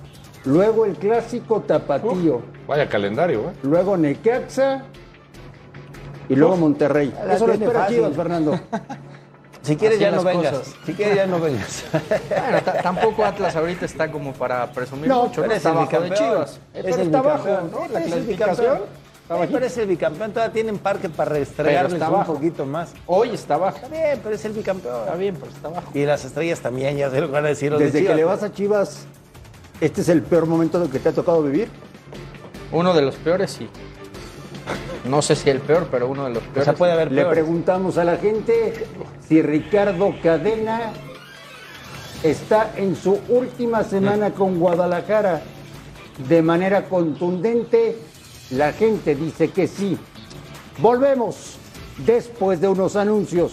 Luego 0.44 0.84
el 0.84 0.96
clásico 0.96 1.60
Tapatío. 1.60 2.36
Uh, 2.36 2.42
vaya 2.66 2.88
calendario, 2.88 3.40
¿eh? 3.40 3.52
Luego 3.62 3.96
Necaxa. 3.96 4.84
Y 6.28 6.36
luego 6.36 6.56
Monterrey. 6.56 7.12
Eso 7.30 7.46
lo 7.46 7.54
espera 7.54 7.88
Chivas, 7.88 8.14
Fernando. 8.14 8.58
Si 9.62 9.76
quieres 9.76 9.98
ya 9.98 10.10
no 10.10 10.22
vengas. 10.24 10.52
cosas. 10.58 10.74
Si 10.86 10.92
quieres 10.94 11.16
ya 11.16 11.26
no 11.26 11.38
vengas. 11.38 11.84
Bueno, 11.92 12.60
tampoco 12.82 13.24
Atlas 13.24 13.54
ahorita 13.56 13.84
está 13.84 14.10
como 14.10 14.32
para 14.32 14.70
presumir 14.72 15.08
No, 15.08 15.24
mucho, 15.24 15.42
pero 15.42 15.48
¿no? 15.48 15.52
es 15.52 15.56
Está 15.58 15.70
abajo 15.70 16.00
de. 16.00 16.10
Chivas. 16.14 16.50
Es 16.72 16.82
pero 16.84 16.96
está 17.02 17.18
abajo. 17.18 17.48
¿no? 17.70 17.88
La 17.92 17.98
Es 18.00 18.06
el 18.06 18.12
clasificación. 18.12 18.78
pero 19.28 19.64
es 19.66 19.76
el 19.78 19.86
bicampeón, 19.86 20.32
todavía 20.32 20.52
tienen 20.52 20.78
parque 20.78 21.08
para 21.08 21.30
restregarles 21.32 21.92
está 21.94 22.10
un 22.10 22.24
poquito 22.24 22.64
más. 22.66 22.92
Hoy 23.06 23.30
está 23.30 23.54
abajo. 23.54 23.76
Está 23.76 23.88
bien, 23.88 24.20
pero 24.22 24.34
es 24.34 24.44
el 24.44 24.52
bicampeón. 24.52 25.00
Está 25.00 25.14
bien, 25.16 25.36
pero 25.38 25.52
está 25.52 25.68
abajo. 25.68 25.90
Y 25.94 26.04
las 26.06 26.24
estrellas 26.24 26.60
también, 26.60 26.96
ya 26.96 27.10
se 27.10 27.20
lo 27.20 27.28
van 27.28 27.44
a 27.44 27.48
decir 27.48 27.70
los 27.70 27.78
de 27.78 27.86
Desde 27.86 27.98
que 27.98 28.04
Chivas. 28.06 28.16
le 28.16 28.24
vas 28.24 28.42
a 28.42 28.52
Chivas, 28.52 29.06
¿este 29.80 30.00
es 30.00 30.08
el 30.08 30.22
peor 30.22 30.46
momento 30.46 30.90
que 30.90 30.98
te 30.98 31.10
ha 31.10 31.12
tocado 31.12 31.42
vivir? 31.42 31.68
Uno 32.72 32.94
de 32.94 33.02
los 33.02 33.16
peores, 33.16 33.50
sí. 33.50 33.68
No 35.04 35.22
sé 35.22 35.36
si 35.36 35.50
el 35.50 35.60
peor, 35.60 35.88
pero 35.90 36.08
uno 36.08 36.24
de 36.24 36.30
los 36.30 36.42
O 36.42 36.46
peores. 36.46 36.64
sea, 36.64 36.74
puede 36.74 36.92
haber 36.92 37.10
Le 37.12 37.22
peores. 37.22 37.40
preguntamos 37.42 37.98
a 37.98 38.04
la 38.04 38.16
gente 38.16 38.86
si 39.26 39.42
Ricardo 39.42 40.14
Cadena 40.22 40.92
está 42.22 42.72
en 42.76 42.94
su 42.96 43.18
última 43.28 43.82
semana 43.84 44.30
con 44.30 44.58
Guadalajara. 44.58 45.42
de 46.28 46.42
manera 46.42 46.84
contundente, 46.84 47.96
la 48.50 48.72
gente 48.72 49.14
dice 49.14 49.48
que 49.50 49.66
sí. 49.66 49.96
Volvemos 50.78 51.56
después 52.04 52.60
de 52.60 52.68
unos 52.68 52.94
anuncios. 52.96 53.52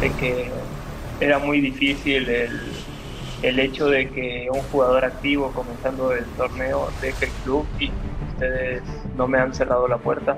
De 0.00 0.10
que 0.12 0.50
era 1.20 1.38
muy 1.38 1.60
difícil 1.60 2.28
el, 2.28 2.60
el 3.42 3.58
hecho 3.58 3.86
de 3.88 4.08
que 4.08 4.48
un 4.52 4.60
jugador 4.70 5.04
activo 5.04 5.50
comenzando 5.52 6.12
el 6.12 6.24
torneo 6.36 6.88
deje 7.00 7.26
el 7.26 7.30
club 7.44 7.66
y 7.78 7.90
ustedes 8.32 8.82
no 9.16 9.26
me 9.26 9.38
han 9.38 9.52
cerrado 9.52 9.88
la 9.88 9.96
puerta, 9.96 10.36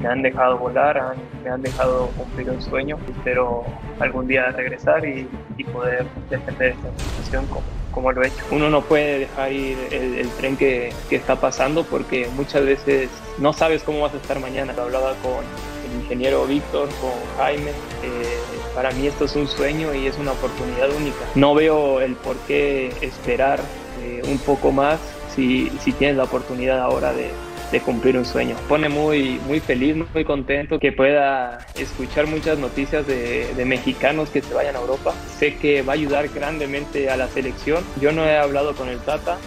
me 0.00 0.08
han 0.08 0.22
dejado 0.22 0.56
volar, 0.58 0.96
han- 0.98 1.16
me 1.42 1.50
han 1.50 1.62
dejado 1.62 2.06
cumplir 2.16 2.50
un 2.50 2.60
sueño. 2.62 2.96
Espero 3.08 3.64
algún 3.98 4.28
día 4.28 4.50
regresar 4.50 5.04
y, 5.04 5.28
y 5.56 5.64
poder 5.64 6.06
defender 6.30 6.70
esta 6.72 6.88
institución 6.88 7.46
como, 7.46 7.62
como 7.92 8.12
lo 8.12 8.22
he 8.22 8.28
hecho. 8.28 8.44
Uno 8.52 8.70
no 8.70 8.82
puede 8.82 9.20
dejar 9.20 9.52
ir 9.52 9.76
el, 9.90 10.18
el 10.18 10.28
tren 10.30 10.56
que, 10.56 10.92
que 11.08 11.16
está 11.16 11.36
pasando 11.36 11.82
porque 11.84 12.28
muchas 12.36 12.64
veces 12.64 13.08
no 13.38 13.52
sabes 13.52 13.82
cómo 13.82 14.00
vas 14.02 14.14
a 14.14 14.18
estar 14.18 14.38
mañana. 14.38 14.72
Lo 14.74 14.82
hablaba 14.82 15.14
con 15.16 15.44
el 15.90 16.00
ingeniero 16.02 16.44
Víctor, 16.46 16.88
con 17.00 17.10
Jaime. 17.38 17.70
eh, 18.04 18.59
para 18.74 18.90
mí 18.92 19.06
esto 19.06 19.24
es 19.24 19.36
un 19.36 19.48
sueño 19.48 19.94
y 19.94 20.06
es 20.06 20.18
una 20.18 20.32
oportunidad 20.32 20.90
única. 20.94 21.18
No 21.34 21.54
veo 21.54 22.00
el 22.00 22.14
por 22.14 22.36
qué 22.46 22.92
esperar 23.00 23.60
eh, 24.02 24.22
un 24.26 24.38
poco 24.38 24.72
más 24.72 24.98
si, 25.34 25.70
si 25.82 25.92
tienes 25.92 26.16
la 26.16 26.24
oportunidad 26.24 26.80
ahora 26.80 27.12
de, 27.12 27.30
de 27.72 27.80
cumplir 27.80 28.16
un 28.16 28.24
sueño. 28.24 28.56
Pone 28.68 28.88
muy, 28.88 29.40
muy 29.46 29.60
feliz, 29.60 29.96
muy 30.12 30.24
contento 30.24 30.78
que 30.78 30.92
pueda 30.92 31.66
escuchar 31.76 32.26
muchas 32.26 32.58
noticias 32.58 33.06
de, 33.06 33.54
de 33.54 33.64
mexicanos 33.64 34.30
que 34.30 34.42
se 34.42 34.52
vayan 34.54 34.76
a 34.76 34.80
Europa. 34.80 35.14
Sé 35.38 35.56
que 35.56 35.82
va 35.82 35.92
a 35.92 35.96
ayudar 35.96 36.28
grandemente 36.28 37.10
a 37.10 37.16
la 37.16 37.28
selección. 37.28 37.84
Yo 38.00 38.12
no 38.12 38.24
he 38.24 38.36
hablado 38.36 38.74
con 38.74 38.88
el 38.88 38.98
Tata 38.98 39.38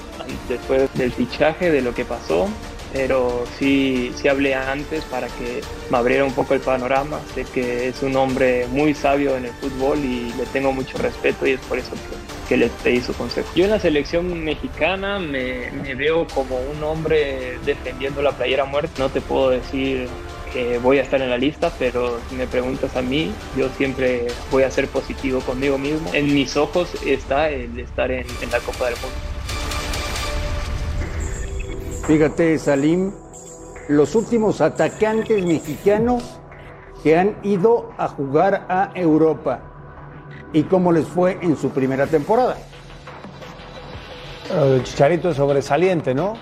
después 0.47 0.93
del 0.93 1.12
fichaje, 1.12 1.69
de 1.71 1.81
lo 1.81 1.93
que 1.93 2.05
pasó, 2.05 2.47
pero 2.93 3.43
sí, 3.58 4.13
sí 4.15 4.27
hablé 4.27 4.53
antes 4.53 5.03
para 5.06 5.27
que 5.27 5.62
me 5.89 5.97
abriera 5.97 6.23
un 6.23 6.32
poco 6.32 6.53
el 6.53 6.60
panorama. 6.60 7.19
Sé 7.34 7.43
que 7.43 7.88
es 7.88 8.03
un 8.03 8.15
hombre 8.15 8.67
muy 8.67 8.93
sabio 8.93 9.36
en 9.36 9.45
el 9.45 9.51
fútbol 9.53 9.97
y 9.97 10.32
le 10.38 10.45
tengo 10.53 10.71
mucho 10.71 10.99
respeto 10.99 11.47
y 11.47 11.51
es 11.51 11.60
por 11.62 11.79
eso 11.79 11.91
que, 11.91 12.49
que 12.49 12.58
le 12.58 12.69
pedí 12.84 13.01
su 13.01 13.13
consejo. 13.13 13.49
Yo 13.56 13.65
en 13.65 13.71
la 13.71 13.79
selección 13.79 14.43
mexicana 14.43 15.17
me, 15.17 15.71
veo 15.95 16.27
como 16.27 16.60
un 16.60 16.84
hombre 16.84 17.58
defendiendo 17.65 18.21
la 18.21 18.32
playera 18.32 18.63
a 18.63 18.67
muerte. 18.67 18.93
No 18.99 19.10
te 19.10 19.21
puedo 19.21 19.49
decir 19.49 20.08
que 20.53 20.77
voy 20.77 20.99
a 20.99 21.01
estar 21.01 21.19
en 21.19 21.32
la 21.32 21.38
lista, 21.39 21.73
pero 21.79 22.19
si 22.29 22.36
me 22.36 22.45
preguntas 22.45 22.95
a 22.95 23.01
mí, 23.01 23.32
yo 23.58 23.69
siempre 23.69 24.27
voy 24.51 24.62
a 24.63 24.69
ser 24.69 24.88
positivo 24.88 25.39
conmigo 25.39 25.79
mismo. 25.79 26.12
En 26.13 26.32
mis 26.32 26.56
ojos 26.58 26.89
está 27.03 27.49
el 27.49 27.79
estar 27.79 28.12
en 28.12 28.27
la 28.51 28.60
Copa 28.60 28.86
del 28.86 28.95
Mundo. 28.97 29.33
Fíjate, 32.05 32.59
Salim, 32.59 33.13
los 33.87 34.13
últimos 34.15 34.59
atacantes 34.59 35.45
mexicanos 35.45 36.37
que 37.01 37.17
han 37.17 37.37
ido 37.43 37.91
a 37.97 38.09
jugar 38.09 38.65
a 38.67 38.91
Europa 38.93 39.61
y 40.51 40.63
cómo 40.63 40.91
les 40.91 41.07
fue 41.07 41.37
en 41.41 41.55
su 41.55 41.69
primera 41.69 42.05
temporada. 42.05 42.57
El 44.53 44.83
Chicharito 44.83 45.29
es 45.29 45.37
sobresaliente, 45.37 46.13
¿no? 46.13 46.33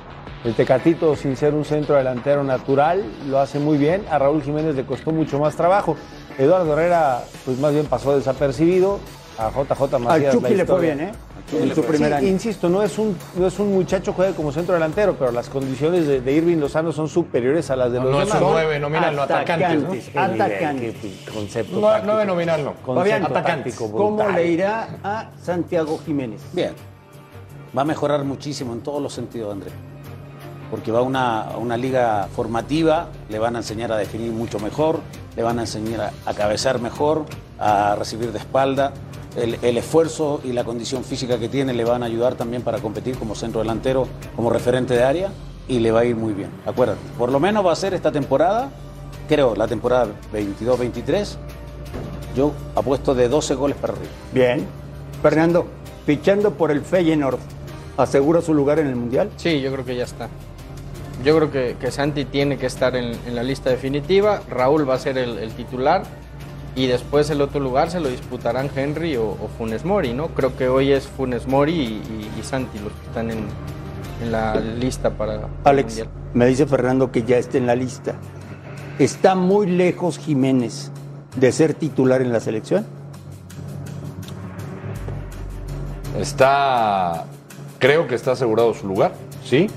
El 0.43 0.55
Tecatito, 0.55 1.15
sin 1.15 1.37
ser 1.37 1.53
un 1.53 1.63
centro 1.63 1.95
delantero 1.95 2.43
natural, 2.43 3.05
lo 3.27 3.39
hace 3.39 3.59
muy 3.59 3.77
bien. 3.77 4.03
A 4.09 4.17
Raúl 4.17 4.41
Jiménez 4.41 4.73
le 4.73 4.83
costó 4.83 5.11
mucho 5.11 5.39
más 5.39 5.55
trabajo. 5.55 5.95
Eduardo 6.39 6.73
Herrera, 6.73 7.21
pues 7.45 7.59
más 7.59 7.71
bien 7.71 7.85
pasó 7.85 8.15
desapercibido. 8.17 8.99
A 9.37 9.49
JJ 9.49 9.99
Macías. 9.99 10.33
Al 10.35 10.39
Chucky 10.41 10.55
le 10.55 10.65
fue 10.65 10.81
bien, 10.81 10.99
¿eh? 11.01 11.11
En 11.53 11.75
su 11.75 11.83
primer 11.83 12.09
Sí, 12.09 12.13
año. 12.13 12.27
Insisto, 12.27 12.69
no 12.69 12.81
es, 12.83 12.97
un, 12.97 13.17
no 13.35 13.47
es 13.47 13.59
un 13.59 13.73
muchacho 13.73 14.11
que 14.11 14.15
juegue 14.17 14.33
como 14.35 14.51
centro 14.51 14.73
delantero, 14.73 15.15
pero 15.17 15.31
las 15.31 15.49
condiciones 15.49 16.07
de, 16.07 16.21
de 16.21 16.31
Irving 16.33 16.57
Lozano 16.57 16.91
son 16.93 17.09
superiores 17.09 17.69
a 17.71 17.75
las 17.75 17.91
de 17.91 17.99
No, 17.99 18.05
los 18.05 18.13
no 18.13 18.21
es 18.21 18.27
demás. 18.27 18.41
un 18.41 18.51
nueve 18.51 18.79
nominal, 18.79 19.15
no 19.15 19.21
atacantes, 19.23 19.81
¿no? 19.81 19.89
Qué 19.91 19.97
nivel, 19.97 20.41
Atacantes. 20.41 20.95
qué 21.01 21.31
concepto 21.33 21.75
No, 21.81 21.87
táctico. 21.87 22.05
nueve 22.07 22.25
nominal 22.25 22.63
no. 22.63 22.73
Concepto 22.75 22.93
Fabián, 23.27 23.33
táctico 23.43 23.91
¿cómo 23.91 24.29
le 24.29 24.47
irá 24.47 24.87
a 25.03 25.29
Santiago 25.41 25.99
Jiménez? 26.05 26.41
Bien. 26.53 26.73
Va 27.77 27.81
a 27.81 27.85
mejorar 27.85 28.23
muchísimo 28.23 28.71
en 28.73 28.81
todos 28.81 29.01
los 29.01 29.11
sentidos, 29.13 29.51
André. 29.51 29.71
Porque 30.69 30.91
va 30.91 30.99
a 30.99 31.03
una, 31.03 31.41
a 31.41 31.57
una 31.57 31.75
liga 31.75 32.29
formativa, 32.33 33.07
le 33.29 33.39
van 33.39 33.55
a 33.55 33.59
enseñar 33.59 33.91
a 33.91 33.97
definir 33.97 34.31
mucho 34.31 34.57
mejor, 34.59 34.99
le 35.35 35.43
van 35.43 35.57
a 35.59 35.63
enseñar 35.63 35.99
a, 36.01 36.29
a 36.29 36.33
cabecear 36.33 36.79
mejor, 36.79 37.25
a 37.59 37.95
recibir 37.97 38.31
de 38.31 38.39
espalda. 38.39 38.93
El, 39.35 39.57
el 39.61 39.77
esfuerzo 39.77 40.41
y 40.43 40.51
la 40.51 40.63
condición 40.63 41.03
física 41.03 41.39
que 41.39 41.47
tiene 41.47 41.73
le 41.73 41.85
van 41.85 42.03
a 42.03 42.07
ayudar 42.07 42.35
también 42.35 42.63
para 42.63 42.79
competir 42.79 43.17
como 43.17 43.33
centro 43.35 43.61
delantero, 43.61 44.07
como 44.35 44.49
referente 44.49 44.93
de 44.93 45.03
área 45.03 45.31
y 45.67 45.79
le 45.79 45.91
va 45.91 46.01
a 46.01 46.05
ir 46.05 46.15
muy 46.15 46.33
bien. 46.33 46.49
Acuérdate, 46.65 46.99
por 47.17 47.31
lo 47.31 47.39
menos 47.39 47.65
va 47.65 47.71
a 47.71 47.75
ser 47.75 47.93
esta 47.93 48.11
temporada, 48.11 48.69
creo, 49.29 49.55
la 49.55 49.67
temporada 49.67 50.07
22-23, 50.33 51.37
yo 52.35 52.51
apuesto 52.75 53.15
de 53.15 53.29
12 53.29 53.55
goles 53.55 53.77
para 53.77 53.93
arriba. 53.93 54.11
Bien. 54.33 54.67
Fernando, 55.21 55.65
fichando 56.05 56.51
por 56.51 56.71
el 56.71 56.81
Feyenoord, 56.81 57.39
¿asegura 57.97 58.41
su 58.41 58.53
lugar 58.53 58.79
en 58.79 58.87
el 58.87 58.95
Mundial? 58.95 59.29
Sí, 59.37 59.61
yo 59.61 59.71
creo 59.71 59.85
que 59.85 59.95
ya 59.95 60.03
está. 60.03 60.29
Yo 61.23 61.35
creo 61.37 61.51
que, 61.51 61.77
que 61.79 61.91
Santi 61.91 62.25
tiene 62.25 62.57
que 62.57 62.65
estar 62.65 62.95
en, 62.95 63.15
en 63.27 63.35
la 63.35 63.43
lista 63.43 63.69
definitiva. 63.69 64.41
Raúl 64.49 64.89
va 64.89 64.95
a 64.95 64.99
ser 64.99 65.17
el, 65.17 65.37
el 65.37 65.51
titular. 65.51 66.03
Y 66.75 66.87
después 66.87 67.29
el 67.29 67.41
otro 67.41 67.59
lugar 67.59 67.91
se 67.91 67.99
lo 67.99 68.07
disputarán 68.09 68.69
Henry 68.75 69.17
o, 69.17 69.25
o 69.25 69.49
Funes 69.57 69.83
Mori, 69.83 70.13
¿no? 70.13 70.29
Creo 70.29 70.55
que 70.55 70.69
hoy 70.69 70.91
es 70.93 71.05
Funes 71.05 71.47
Mori 71.47 71.73
y, 71.73 71.83
y- 71.85 72.31
y 72.39 72.43
Santi 72.43 72.79
los 72.79 72.93
que 72.93 73.07
están 73.07 73.29
en, 73.29 73.39
en 74.23 74.31
la 74.31 74.55
lista 74.55 75.09
para 75.09 75.47
Alex, 75.65 76.03
me 76.33 76.45
dice 76.45 76.65
Fernando 76.65 77.11
que 77.11 77.23
ya 77.23 77.37
está 77.37 77.57
en 77.57 77.67
la 77.67 77.75
lista. 77.75 78.15
¿Está 78.99 79.35
muy 79.35 79.67
lejos 79.67 80.17
Jiménez 80.17 80.91
de 81.35 81.51
ser 81.51 81.73
titular 81.73 82.21
en 82.21 82.31
la 82.31 82.39
selección? 82.39 82.85
Está, 86.19 87.25
creo 87.79 88.07
que 88.07 88.15
está 88.15 88.31
asegurado 88.33 88.73
su 88.73 88.87
lugar, 88.87 89.13
¿sí? 89.43 89.67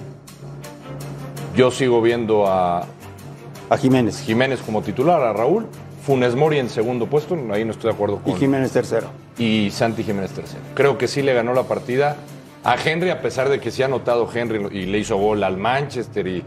Yo 1.56 1.70
sigo 1.70 2.02
viendo 2.02 2.46
a 2.46 2.86
A 3.70 3.76
Jiménez. 3.78 4.20
Jiménez 4.20 4.60
como 4.60 4.82
titular, 4.82 5.22
a 5.22 5.32
Raúl, 5.32 5.66
Funes 6.06 6.34
Mori 6.34 6.58
en 6.58 6.68
segundo 6.68 7.06
puesto, 7.06 7.34
ahí 7.52 7.64
no 7.64 7.70
estoy 7.72 7.90
de 7.90 7.94
acuerdo 7.94 8.20
Y 8.26 8.30
con... 8.30 8.38
Jiménez 8.40 8.72
tercero. 8.72 9.08
y 9.38 9.70
Santi 9.70 10.02
Jiménez 10.04 10.32
tercero. 10.32 10.60
Creo 10.74 10.98
que 10.98 11.08
sí 11.08 11.22
le 11.22 11.32
ganó 11.34 11.54
la 11.54 11.62
partida 11.64 12.16
a 12.62 12.76
Henry, 12.82 13.10
a 13.10 13.20
pesar 13.20 13.48
de 13.48 13.60
que 13.60 13.70
sí 13.70 13.82
ha 13.82 13.86
anotado 13.86 14.28
Henry 14.32 14.66
y 14.76 14.86
le 14.86 14.98
hizo 14.98 15.16
gol 15.16 15.42
al 15.44 15.56
Manchester 15.56 16.26
y, 16.26 16.42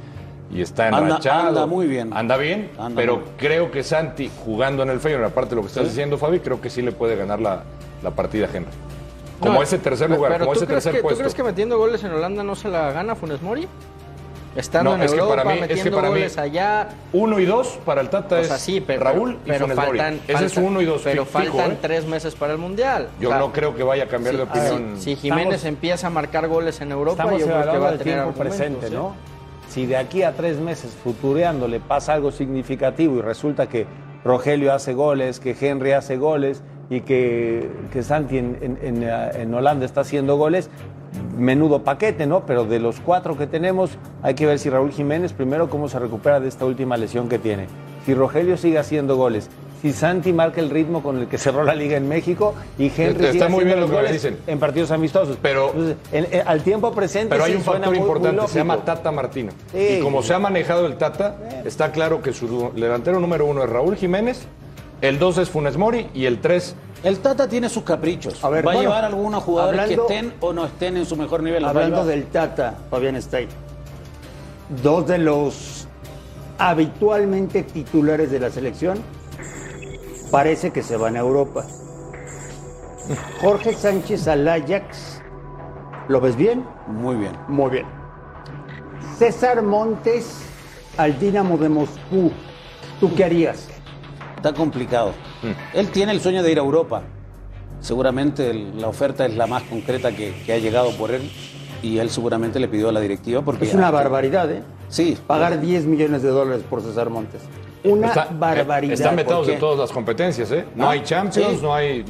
y 0.52 0.62
está 0.62 0.88
Anda- 0.88 1.00
enrachado. 1.00 1.48
anda 1.50 1.66
muy 1.66 1.88
bien. 1.88 2.12
Anda 2.14 2.38
bien, 2.38 2.70
Anda 2.78 2.96
pero 3.02 3.18
bien. 3.18 3.30
creo 3.38 3.72
que 3.72 3.84
Santi, 3.84 4.30
jugando 4.46 4.84
en 4.84 4.90
el 4.90 5.00
Feyenoord, 5.00 5.28
aparte 5.32 5.50
de 5.52 5.56
lo 5.58 5.62
que 5.64 5.68
estás 5.70 5.86
diciendo, 5.86 6.18
Fabi, 6.18 6.40
creo 6.40 6.62
que 6.62 6.70
sí 6.70 6.82
le 6.82 6.92
puede 6.92 7.16
ganar 7.16 7.40
la, 7.40 7.64
la 8.04 8.12
partida 8.12 8.46
a 8.48 8.56
Henry. 8.56 8.72
Como 9.40 9.54
No, 9.56 9.62
ese 9.64 9.78
tercer 9.78 10.10
lugar, 10.10 10.32
pero 10.34 10.46
como 10.46 10.54
¿tú 10.54 10.60
ese 10.60 10.68
crees 10.68 10.84
tercer 10.84 10.94
que, 10.94 11.02
¿Tú 11.02 11.08
puesto. 11.10 11.20
crees 11.20 11.36
que 11.36 11.44
metiendo 11.44 11.78
goles 11.78 12.04
en 12.04 12.12
Holanda 12.12 12.44
no 12.44 12.56
se 12.56 12.70
la 12.70 12.92
gana 12.92 13.16
Funes 13.16 13.42
Mori? 13.44 13.68
Estando 14.58 14.90
No, 14.90 14.96
en 14.98 15.04
es 15.04 15.12
que 15.12 15.18
Europa, 15.20 15.36
para 15.44 15.50
mí- 15.54 15.60
es 15.62 15.68
que 15.68 15.76
metiendo 15.76 15.98
para 15.98 16.08
mí- 16.10 16.14
goles 16.16 16.38
allá. 16.40 16.90
Uno 17.14 17.40
y 17.40 17.46
dos 17.46 17.80
para 17.86 18.02
el 18.02 18.10
Tata 18.10 18.36
O 18.36 18.40
es 18.40 18.48
sea, 18.48 18.58
sí, 18.58 18.82
pero, 18.86 19.04
Raúl 19.04 19.38
pero 19.46 19.56
y 19.56 19.60
Funes 19.60 19.76
Mori. 19.78 19.88
faltan, 20.00 20.14
Ese 20.28 20.46
es 20.46 20.54
faltan- 20.54 20.64
uno 20.66 20.82
y 20.82 20.86
dos 20.86 21.02
Pero 21.04 21.26
fi- 21.26 21.40
fijo, 21.44 21.58
faltan 21.58 21.72
¿eh? 21.74 21.78
tres 21.82 22.06
meses 22.08 22.34
para 22.36 22.54
el 22.54 22.58
Mundial. 22.60 23.08
Yo 23.22 23.30
O 23.30 23.32
sea, 23.32 23.40
no 23.40 23.54
creo 23.54 23.76
que 23.76 23.84
vaya 23.84 24.06
a 24.06 24.08
cambiar 24.08 24.36
de 24.36 24.44
si- 24.46 24.50
opinión. 24.50 24.96
Si 25.00 25.16
Jiménez 25.16 25.56
Estamos- 25.58 25.66
empieza 25.66 26.08
a 26.08 26.10
marcar 26.10 26.48
goles 26.48 26.82
en 26.82 26.92
Europa, 26.92 27.24
Estamos 27.24 27.40
yo 27.40 27.46
creo 27.48 27.72
que 27.72 27.78
va 27.78 27.90
a 27.90 27.92
el 27.92 27.98
tener 28.00 28.14
tiempo 28.16 28.30
argumentos, 28.30 28.58
presente, 28.58 28.88
¿eh? 28.88 28.90
¿no? 28.90 29.16
Si 29.70 29.86
de 29.86 29.96
aquí 29.98 30.24
a 30.24 30.32
tres 30.34 30.58
meses 30.58 30.92
futureando 31.04 31.68
le 31.68 31.80
pasa 31.80 32.14
algo 32.14 32.32
significativo 32.32 33.18
y 33.18 33.22
resulta 33.22 33.68
que 33.68 33.86
Rogelio 34.26 34.74
hace 34.74 34.94
goles, 34.94 35.40
que 35.40 35.56
Henry 35.60 35.92
hace 35.92 36.18
goles 36.18 36.64
y 36.90 37.02
que, 37.02 37.70
que 37.94 38.02
Santi 38.02 38.38
en, 38.40 38.58
en- 38.62 39.04
en, 39.04 39.04
en 39.40 39.54
Holanda 39.54 39.86
está 39.86 40.02
haciendo 40.02 40.36
goles, 40.38 40.70
menudo 41.38 41.84
paquete, 41.84 42.26
¿no? 42.26 42.46
Pero 42.46 42.66
de 42.66 42.80
los 42.80 43.00
cuatro 43.00 43.38
que 43.38 43.48
tenemos, 43.48 43.92
hay 44.24 44.34
que 44.36 44.46
ver 44.46 44.60
si 44.60 44.70
Raúl 44.70 44.92
Jiménez 44.92 45.34
primero 45.34 45.70
cómo 45.70 45.88
se 45.90 46.00
recupera 46.00 46.40
de 46.40 46.48
esta 46.48 46.66
última 46.66 46.98
lesión 46.98 47.30
que 47.30 47.40
tiene. 47.40 47.68
Si 48.06 48.14
Rogelio 48.14 48.58
sigue 48.58 48.78
haciendo 48.80 49.16
goles, 49.18 49.50
si 49.82 49.92
Santi 49.94 50.34
marca 50.34 50.60
el 50.60 50.70
ritmo 50.72 51.04
con 51.04 51.20
el 51.20 51.28
que 51.28 51.38
cerró 51.38 51.64
la 51.64 51.76
liga 51.76 51.98
en 51.98 52.08
México 52.10 52.56
y 52.80 52.86
Henry 52.86 53.26
Está 53.26 53.32
sigue 53.32 53.50
muy 53.50 53.64
bien 53.64 53.80
los 53.80 53.90
lo 53.90 53.96
que 53.96 54.02
me 54.02 54.08
goles 54.08 54.24
dicen. 54.24 54.38
en 54.48 54.60
partidos 54.60 54.90
amistosos. 54.92 55.38
Pero- 55.42 55.68
Entonces, 55.68 55.98
en- 56.12 56.28
en- 56.32 56.48
al 56.48 56.64
tiempo 56.64 56.92
presente 56.94 57.30
Pero 57.30 57.44
hay 57.44 57.54
un 57.56 57.62
factor 57.62 57.86
muy- 57.90 58.00
muy 58.00 58.08
importante, 58.08 58.48
se 58.48 58.58
llama. 58.60 58.78
Tata 58.84 59.12
Martino. 59.12 59.52
Sí. 59.72 59.98
Y 60.00 60.02
como 60.02 60.24
se 60.24 60.34
ha 60.34 60.40
manejado 60.40 60.88
el 60.88 60.96
Tata, 60.98 61.36
está 61.64 61.92
claro 61.92 62.22
que 62.24 62.34
su 62.34 62.72
delantero 62.76 63.20
número 63.20 63.46
uno 63.46 63.64
es 63.64 63.70
Raúl 63.70 63.96
Jiménez, 63.98 64.48
el 65.02 65.20
dos 65.20 65.38
es 65.38 65.50
Funes 65.50 65.78
Mori 65.78 66.10
y 66.14 66.26
el 66.26 66.40
tres 66.42 66.76
El 67.04 67.20
Tata 67.20 67.48
tiene 67.48 67.70
sus 67.70 67.84
caprichos. 67.84 68.44
A 68.44 68.50
ver, 68.50 68.66
Va 68.66 68.72
a 68.72 68.74
bueno, 68.76 68.90
llevar 68.90 69.04
a 69.04 69.08
algunos 69.08 69.44
jugadores 69.44 69.80
hablando- 69.82 70.08
que 70.08 70.16
estén 70.16 70.34
o 70.40 70.54
no 70.54 70.66
estén 70.66 70.98
en 70.98 71.06
su 71.06 71.16
mejor 71.16 71.44
nivel. 71.44 71.64
Hablando 71.66 72.06
del 72.06 72.26
Tata, 72.26 72.76
Fabián 72.90 73.22
Stein, 73.22 73.50
dos 74.84 75.06
de 75.08 75.18
los 75.20 75.88
habitualmente 76.58 77.62
titulares 77.64 78.32
de 78.32 78.40
la 78.40 78.50
selección 78.50 78.98
parece 80.32 80.72
que 80.72 80.82
se 80.82 80.98
van 80.98 81.16
a 81.16 81.20
Europa. 81.20 81.66
Jorge 83.40 83.74
Sánchez 83.74 84.28
al 84.28 84.48
Ajax, 84.48 85.22
¿lo 86.08 86.20
ves 86.20 86.36
bien? 86.36 86.66
Muy 86.88 87.16
bien. 87.16 87.32
Muy 87.48 87.70
bien. 87.70 87.86
César 89.18 89.62
Montes 89.62 90.42
al 90.98 91.18
Dinamo 91.20 91.58
de 91.58 91.70
Moscú, 91.70 92.32
¿tú 93.00 93.14
qué 93.16 93.24
harías? 93.24 93.68
Está 94.38 94.54
complicado. 94.54 95.14
Mm. 95.44 95.78
Él 95.78 95.90
tiene 95.90 96.12
el 96.14 96.22
sueño 96.22 96.42
de 96.44 96.52
ir 96.52 96.58
a 96.60 96.62
Europa. 96.62 97.02
Seguramente 97.82 98.50
el- 98.50 98.80
la 98.80 98.88
oferta 98.88 99.26
es 99.26 99.36
la 99.36 99.46
más 99.48 99.64
concreta 99.64 100.12
que, 100.16 100.34
que 100.46 100.54
ha 100.54 100.58
llegado 100.58 100.92
por 100.92 101.12
él 101.12 101.30
y 101.84 101.98
él 102.00 102.10
seguramente 102.10 102.60
le 102.60 102.68
pidió 102.68 102.90
a 102.90 102.92
la 102.92 103.00
directiva 103.00 103.42
porque... 103.42 103.66
Es 103.66 103.74
una 103.74 103.92
barbaridad, 103.92 104.50
¿eh? 104.52 104.64
Sí. 104.90 105.18
Pagar 105.28 105.60
10 105.60 105.86
millones 105.86 106.22
de 106.24 106.30
dólares 106.30 106.64
por 106.70 106.82
César 106.82 107.10
Montes. 107.10 107.42
Una 107.84 108.08
Está- 108.08 108.30
barbaridad. 108.32 108.94
Están 108.94 109.16
vetados 109.16 109.40
¿Por 109.42 109.48
de 109.48 109.54
qué? 109.54 109.60
todas 109.60 109.80
las 109.80 109.92
competencias, 109.92 110.52
¿eh? 110.52 110.66
No 110.76 110.88
Ah, 110.88 110.92
hay 110.92 111.04
Champions, 111.04 111.56
sí. 111.58 111.60
no 111.62 111.74
hay. 111.74 112.04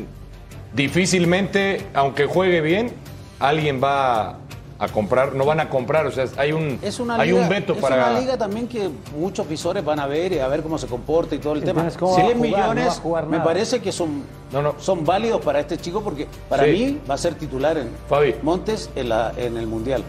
Difícilmente, 0.73 1.85
aunque 1.93 2.25
juegue 2.25 2.61
bien, 2.61 2.91
alguien 3.39 3.81
va 3.83 4.37
a 4.79 4.87
comprar, 4.89 5.33
no 5.33 5.43
van 5.45 5.59
a 5.59 5.69
comprar, 5.69 6.05
o 6.05 6.11
sea, 6.11 6.25
hay 6.37 6.51
un, 6.51 6.77
Es 6.83 6.99
una 6.99 7.15
hay 7.15 7.31
liga, 7.31 7.41
un 7.41 7.49
veto 7.49 7.73
es 7.73 7.79
para. 7.79 7.95
una 8.09 8.19
liga 8.19 8.37
también 8.37 8.67
que 8.67 8.89
muchos 9.17 9.47
visores 9.49 9.83
van 9.83 9.99
a 9.99 10.05
ver 10.05 10.33
y 10.33 10.39
a 10.39 10.47
ver 10.47 10.61
cómo 10.61 10.77
se 10.77 10.85
comporta 10.87 11.33
y 11.33 11.39
todo 11.39 11.53
el 11.53 11.63
tema. 11.63 11.81
Entonces, 11.81 11.97
¿cómo 11.99 12.11
va 12.13 12.19
a 12.19 12.25
100 12.25 12.37
jugar? 12.37 12.47
No 12.51 12.57
va 12.57 12.71
a 12.71 12.73
millones 12.73 13.29
me 13.29 13.39
parece 13.39 13.79
que 13.81 13.91
son, 13.91 14.21
No, 14.51 14.61
no. 14.61 14.75
son 14.77 15.03
válidos 15.03 15.41
para 15.41 15.59
este 15.59 15.77
chico 15.77 16.01
porque 16.01 16.27
para 16.47 16.63
Sí. 16.65 16.69
mí 16.71 17.01
va 17.09 17.15
a 17.15 17.17
ser 17.17 17.33
titular 17.35 17.77
en 17.77 17.89
Fabi. 18.07 18.35
Montes 18.43 18.89
en, 18.95 19.09
la, 19.09 19.33
en 19.35 19.57
el 19.57 19.65
Mundial. 19.65 20.03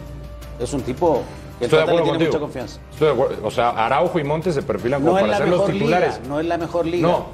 Es 0.61 0.73
un 0.75 0.83
tipo 0.83 1.23
que 1.59 1.65
el 1.65 1.71
Estoy 1.71 1.79
de 1.79 1.83
acuerdo 1.85 2.03
tiene 2.03 2.09
contigo. 2.11 2.31
mucha 2.33 2.41
confianza. 2.41 2.81
Estoy 2.93 3.07
de 3.09 3.15
acuerdo. 3.15 3.47
O 3.47 3.51
sea, 3.51 3.71
Araujo 3.71 4.19
y 4.19 4.25
Montes 4.25 4.55
se 4.55 4.63
perfilan 4.63 5.01
como 5.01 5.13
No 5.13 5.19
es 5.19 5.25
para 5.25 5.39
ser 5.39 5.49
los 5.49 5.59
mejor 5.61 5.73
titulares. 5.73 6.17
liga, 6.19 6.29
no 6.29 6.41
es 6.41 6.47
la 6.47 6.59
mejor 6.59 6.87
liga. 6.87 7.09
No, 7.09 7.27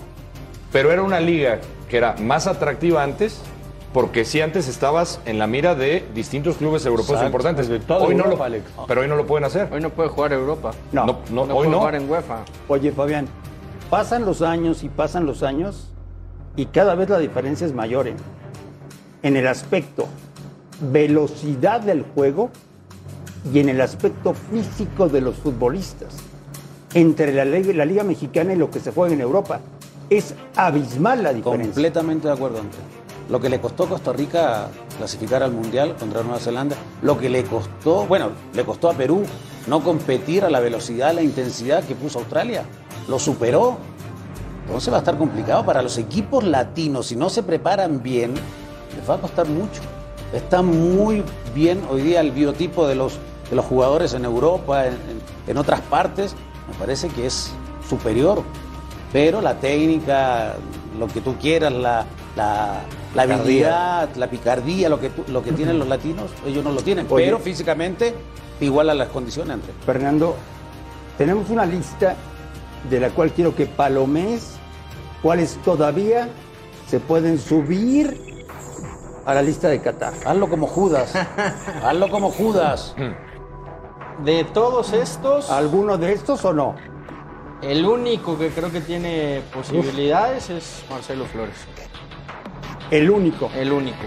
pero 0.70 0.92
era 0.92 1.02
una 1.02 1.18
liga 1.20 1.58
que 1.88 1.96
era 1.96 2.14
más 2.20 2.46
atractiva 2.46 3.02
antes, 3.02 3.40
porque 3.94 4.24
sí 4.26 4.42
antes 4.42 4.68
estabas 4.68 5.20
en 5.24 5.38
la 5.38 5.46
mira 5.46 5.74
de 5.74 6.04
distintos 6.14 6.56
clubes 6.56 6.84
europeos 6.84 7.20
Exacto, 7.22 7.26
importantes. 7.26 7.70
hoy 7.88 8.14
no 8.14 8.24
lo, 8.26 8.42
Alex. 8.42 8.64
pero 8.88 9.00
hoy 9.00 9.08
no 9.08 9.16
lo 9.16 9.24
pueden 9.24 9.44
hacer. 9.44 9.68
Hoy 9.72 9.80
no 9.80 9.88
puede 9.90 10.10
jugar 10.10 10.32
Europa. 10.34 10.72
No. 10.92 11.06
No, 11.06 11.18
no, 11.30 11.46
No 11.46 11.54
hoy 11.54 11.58
puede 11.68 11.70
no. 11.70 11.78
jugar 11.78 11.94
en 11.94 12.10
UEFA. 12.10 12.38
Oye, 12.68 12.90
Fabián, 12.92 13.26
pasan 13.88 14.24
los 14.26 14.42
años 14.42 14.82
y 14.82 14.88
pasan 14.90 15.24
los 15.24 15.42
años 15.44 15.90
y 16.56 16.66
cada 16.66 16.94
vez 16.96 17.08
la 17.08 17.18
diferencia 17.18 17.66
es 17.66 17.72
mayor 17.72 18.08
¿eh? 18.08 18.14
en 19.22 19.36
el 19.36 19.46
aspecto 19.46 20.08
velocidad 20.80 21.80
del 21.80 22.02
juego 22.14 22.50
y 23.52 23.60
en 23.60 23.68
el 23.68 23.80
aspecto 23.80 24.34
físico 24.34 25.08
de 25.08 25.20
los 25.20 25.36
futbolistas 25.36 26.16
entre 26.94 27.32
la, 27.32 27.44
liga- 27.44 27.72
la 27.74 27.84
Liga 27.84 28.02
Mexicana 28.04 28.52
y 28.52 28.56
lo 28.56 28.70
que 28.70 28.80
se 28.80 28.90
juega 28.92 29.14
en 29.14 29.20
Europa. 29.20 29.60
Es 30.10 30.34
abismal 30.56 31.22
la 31.22 31.32
diferencia. 31.32 31.72
Completamente 31.72 32.28
de 32.28 32.34
acuerdo, 32.34 32.58
Andrés. 32.58 32.80
Lo 33.28 33.40
que 33.40 33.48
le 33.48 33.60
costó 33.60 33.84
a 33.84 33.88
Costa 33.88 34.12
Rica 34.12 34.68
clasificar 34.98 35.42
al 35.42 35.52
Mundial 35.52 35.96
contra 35.98 36.22
Nueva 36.22 36.38
Zelanda, 36.38 36.76
lo 37.02 37.18
que 37.18 37.30
le 37.30 37.44
costó, 37.44 38.06
bueno, 38.06 38.30
le 38.52 38.64
costó 38.64 38.90
a 38.90 38.94
Perú 38.94 39.24
no 39.66 39.82
competir 39.82 40.44
a 40.44 40.50
la 40.50 40.60
velocidad, 40.60 41.14
la 41.14 41.22
intensidad 41.22 41.82
que 41.84 41.94
puso 41.94 42.18
Australia. 42.18 42.64
Lo 43.08 43.18
superó. 43.18 43.78
Entonces 44.66 44.92
va 44.92 44.96
a 44.96 45.00
estar 45.00 45.16
complicado 45.18 45.64
para 45.64 45.80
los 45.82 45.96
equipos 45.98 46.44
latinos. 46.44 47.06
Si 47.06 47.16
no 47.16 47.30
se 47.30 47.42
preparan 47.42 48.02
bien, 48.02 48.34
les 48.96 49.08
va 49.08 49.14
a 49.14 49.18
costar 49.18 49.46
mucho. 49.48 49.80
Está 50.34 50.62
muy 50.62 51.22
bien 51.54 51.82
hoy 51.90 52.02
día 52.02 52.20
el 52.20 52.30
biotipo 52.30 52.86
de 52.86 52.94
los, 52.94 53.18
de 53.48 53.56
los 53.56 53.64
jugadores 53.64 54.12
en 54.14 54.24
Europa, 54.24 54.86
en- 54.86 54.96
en 55.46 55.56
otras 55.58 55.80
partes. 55.82 56.34
Me 56.68 56.74
parece 56.78 57.08
que 57.08 57.26
es 57.26 57.52
superior. 57.88 58.42
Pero 59.12 59.40
la 59.40 59.54
técnica, 59.60 60.54
lo 60.98 61.06
que 61.08 61.20
tú 61.20 61.36
quieras, 61.40 61.72
la, 61.72 62.04
la, 62.36 62.80
la 63.14 63.22
habilidad, 63.22 64.14
la 64.16 64.28
picardía, 64.28 64.88
lo 64.88 65.00
que, 65.00 65.10
lo 65.28 65.42
que 65.42 65.52
tienen 65.56 65.78
los 65.78 65.88
latinos, 65.88 66.30
ellos 66.46 66.64
no 66.64 66.72
lo 66.72 66.80
tienen. 66.82 67.06
Oye. 67.10 67.26
Pero 67.26 67.38
físicamente 67.38 68.14
igual 68.60 68.90
a 68.90 68.94
las 68.94 69.08
condiciones, 69.08 69.54
Andrés. 69.54 69.74
Fernando, 69.84 70.36
tenemos 71.18 71.50
una 71.50 71.64
lista 71.64 72.16
de 72.88 73.00
la 73.00 73.10
cual 73.10 73.32
quiero 73.32 73.54
que 73.54 73.66
palomes 73.66 74.56
cuáles 75.22 75.56
todavía 75.64 76.28
se 76.88 77.00
pueden 77.00 77.38
subir 77.38 78.44
a 79.24 79.34
la 79.34 79.42
lista 79.42 79.68
de 79.68 79.80
Qatar. 79.80 80.12
Hazlo 80.24 80.48
como 80.48 80.66
Judas. 80.66 81.14
Hazlo 81.82 82.10
como 82.10 82.30
Judas. 82.30 82.94
De 84.22 84.44
todos 84.44 84.92
estos, 84.92 85.50
¿Alguno 85.50 85.98
de 85.98 86.12
estos 86.12 86.44
o 86.44 86.52
no? 86.52 86.76
el 87.62 87.86
único 87.86 88.38
que 88.38 88.50
creo 88.50 88.70
que 88.70 88.80
tiene 88.80 89.42
posibilidades 89.52 90.50
es 90.50 90.84
Marcelo 90.90 91.24
Flores. 91.24 91.56
El 92.94 93.10
único. 93.10 93.50
El 93.56 93.72
único. 93.72 94.04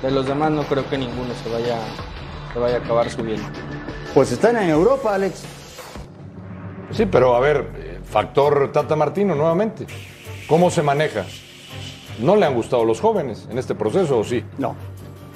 De 0.00 0.10
los 0.10 0.26
demás 0.26 0.50
no 0.50 0.62
creo 0.62 0.88
que 0.88 0.96
ninguno 0.96 1.34
se 1.34 1.50
vaya, 1.52 1.76
se 2.52 2.58
vaya 2.58 2.76
a 2.76 2.78
acabar 2.78 3.10
subiendo. 3.10 3.46
Pues 4.14 4.32
están 4.32 4.56
en 4.56 4.70
Europa, 4.70 5.14
Alex. 5.14 5.44
Sí, 6.92 7.04
pero 7.04 7.36
a 7.36 7.40
ver, 7.40 7.68
eh, 7.76 7.98
factor 8.02 8.72
Tata 8.72 8.96
Martino 8.96 9.34
nuevamente. 9.34 9.86
¿Cómo 10.48 10.70
se 10.70 10.80
maneja? 10.82 11.26
¿No 12.18 12.36
le 12.36 12.46
han 12.46 12.54
gustado 12.54 12.86
los 12.86 13.00
jóvenes 13.02 13.46
en 13.50 13.58
este 13.58 13.74
proceso 13.74 14.18
o 14.18 14.24
sí? 14.24 14.42
No. 14.56 14.74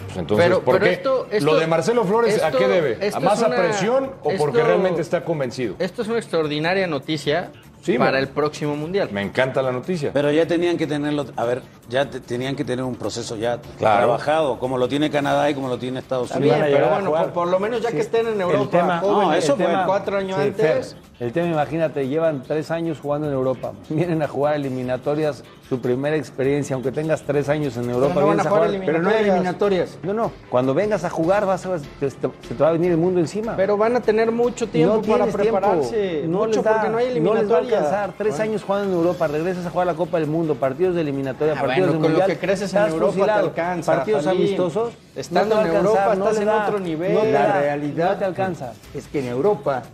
Pues 0.07 0.17
entonces, 0.17 0.47
Pero- 0.47 0.63
¿por 0.63 0.77
pero 0.77 0.87
qué? 0.87 0.93
esto- 0.95 1.27
esto- 1.31 1.45
¿Lo 1.45 1.57
de 1.59 1.67
Marcelo 1.67 2.05
Flores 2.05 2.43
a 2.43 2.51
qué 2.51 2.67
debe? 2.67 3.11
¿A 3.13 3.21
más 3.21 3.41
una- 3.43 3.57
presión 3.57 4.13
o 4.23 4.31
porque 4.39 4.63
realmente 4.63 5.03
está 5.03 5.23
convencido? 5.23 5.75
Esto 5.79 6.01
es 6.01 6.09
una 6.09 6.17
extraordinaria 6.19 6.87
noticia 6.87 7.51
Sí, 7.83 7.99
para 7.99 8.13
me- 8.13 8.19
el 8.19 8.29
próximo 8.29 8.77
mundial. 8.77 9.09
Me 9.11 9.23
encanta 9.23 9.63
la 9.63 9.73
noticia. 9.73 10.11
Pero 10.13 10.31
ya 10.31 10.47
tenían 10.47 10.77
que 10.77 10.87
tenerlo, 10.87 11.27
a 11.37 11.45
ver, 11.45 11.63
ya 11.89 12.09
te- 12.11 12.21
tenían 12.21 12.55
que 12.55 12.65
tener 12.65 12.85
un 12.85 12.95
proceso 12.95 13.37
ya 13.37 13.59
Claro. 13.79 13.99
trabajado, 13.99 14.59
como 14.59 14.77
lo 14.77 14.87
tiene 14.89 15.11
Canadá 15.11 15.49
y 15.49 15.55
como 15.55 15.69
lo 15.69 15.79
tiene 15.79 15.99
Estados 16.01 16.31
Unidos. 16.33 16.57
bien, 16.59 16.69
pero 16.73 16.89
bueno, 16.91 17.11
por, 17.11 17.33
por 17.33 17.49
lo 17.49 17.59
menos 17.59 17.81
ya 17.81 17.91
que 17.91 18.01
estén 18.01 18.27
en 18.27 18.41
Europa, 18.41 18.63
El 18.65 18.69
tema, 18.69 18.99
jóvenes, 19.01 19.23
no, 19.27 19.33
eso 19.35 19.53
el 19.53 19.59
fue 19.59 19.67
tema- 19.67 19.87
cuatro 19.87 20.19
años 20.19 20.37
sí, 20.41 20.49
antes. 20.49 20.97
Fer, 21.19 21.27
el 21.27 21.33
tema, 21.33 21.49
imagínate, 21.49 22.07
llevan 22.09 22.43
tres 22.43 22.71
años 22.71 22.99
jugando 23.01 23.27
en 23.29 23.33
Europa. 23.33 23.73
Vienen 23.89 24.23
a 24.23 24.29
jugar 24.29 24.57
eliminatorias, 24.57 25.43
su 25.71 25.81
primera 25.81 26.17
experiencia, 26.17 26.75
aunque 26.75 26.91
tengas 26.91 27.23
tres 27.23 27.49
años 27.49 27.77
en 27.77 27.89
Europa. 27.89 28.15
no 28.15 28.27
van 28.27 28.37
vienes 28.37 28.47
a 28.47 28.51
jugar 28.51 28.71
Pero 28.85 28.99
no 29.03 29.09
hay 29.11 29.17
eliminatorias. 29.25 29.29
eliminatorias. 29.29 29.99
No, 30.03 30.13
no. 30.13 30.33
Cuando 30.51 30.75
vengas 30.75 31.05
a 31.05 31.11
jugar, 31.11 31.47
vas 31.47 31.65
a, 31.65 31.77
te- 32.01 32.11
se 32.11 32.17
te 32.19 32.55
va 32.61 32.71
a 32.71 32.73
venir 32.73 32.91
el 32.91 32.97
mundo 32.97 33.21
encima. 33.21 33.55
Pero 33.55 33.77
van 33.77 33.95
a 33.95 34.01
tener 34.01 34.33
mucho 34.33 34.67
tiempo 34.69 34.97
no 34.97 35.03
para 35.03 35.25
tiempo. 35.27 35.39
prepararse. 35.39 36.25
No 36.27 36.39
mucho 36.39 36.49
les 36.57 36.65
da, 36.65 36.73
porque 36.73 36.89
no 36.89 36.99
hay 36.99 37.21
no 37.21 37.35
les 37.35 37.49
va 37.53 37.57
a 37.57 37.61
eliminatorias. 37.61 37.73
alcanzar. 37.85 38.13
Tres 38.19 38.41
años 38.41 38.65
jugando 38.65 38.89
en 38.89 38.95
Europa, 38.97 39.29
regresas 39.29 39.65
a 39.65 39.71
jugar 39.71 39.87
la 39.87 39.95
Copa 39.95 40.19
del 40.19 40.27
Mundo, 40.29 40.57
partidos 40.57 40.97
de 40.97 41.03
eliminatoria, 41.03 41.55
Ah, 41.57 41.61
partidos 41.61 41.91
bueno, 41.91 42.03
de 42.09 42.15
con 42.15 42.21
lo 42.21 42.27
que 42.27 42.37
creces 42.37 42.75
en 42.75 42.87
Europa 42.87 43.25
te 43.25 43.31
alcanza, 43.31 43.93
Partidos 43.95 44.25
Jalín. 44.25 44.43
amistosos. 44.47 44.93
Estando 45.15 45.55
no 45.55 45.61
en 45.61 45.67
Europa 45.77 46.15
no 46.17 46.25
estás 46.25 46.41
en 46.41 46.47
da, 46.47 46.65
otro 46.67 46.81
nivel. 46.81 47.15
no 47.15 47.25
La 47.27 47.31
da, 47.47 47.61
realidad 47.61 48.11
no 48.15 48.19
te 48.19 48.25
alcanza. 48.25 48.73
es 48.93 49.07
que 49.07 49.21
en 49.21 49.27
Europa 49.29 49.85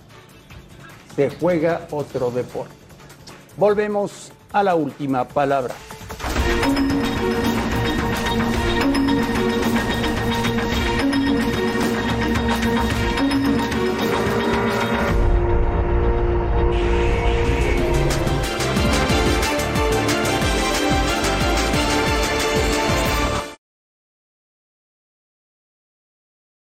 se 1.14 1.29
juega 1.29 1.83
otro 1.91 2.31
deporte. 2.31 2.72
Volvemos 3.59 4.33
a 4.57 4.63
la 4.63 4.75
última 4.75 5.29
palabra. 5.29 5.75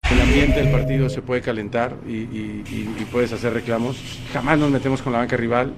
El 0.08 0.22
ambiente 0.22 0.62
del 0.62 0.72
partido 0.72 1.10
se 1.10 1.24
puede 1.24 1.42
calentar 1.42 1.96
y, 2.08 3.04
puedes 3.12 3.34
hacer 3.34 3.54
reclamos. 3.54 3.98
Jamás 4.32 4.60
nos 4.60 4.70
metemos 4.70 5.02
con 5.02 5.14
la 5.14 5.18
banca 5.18 5.36
rival. 5.36 5.74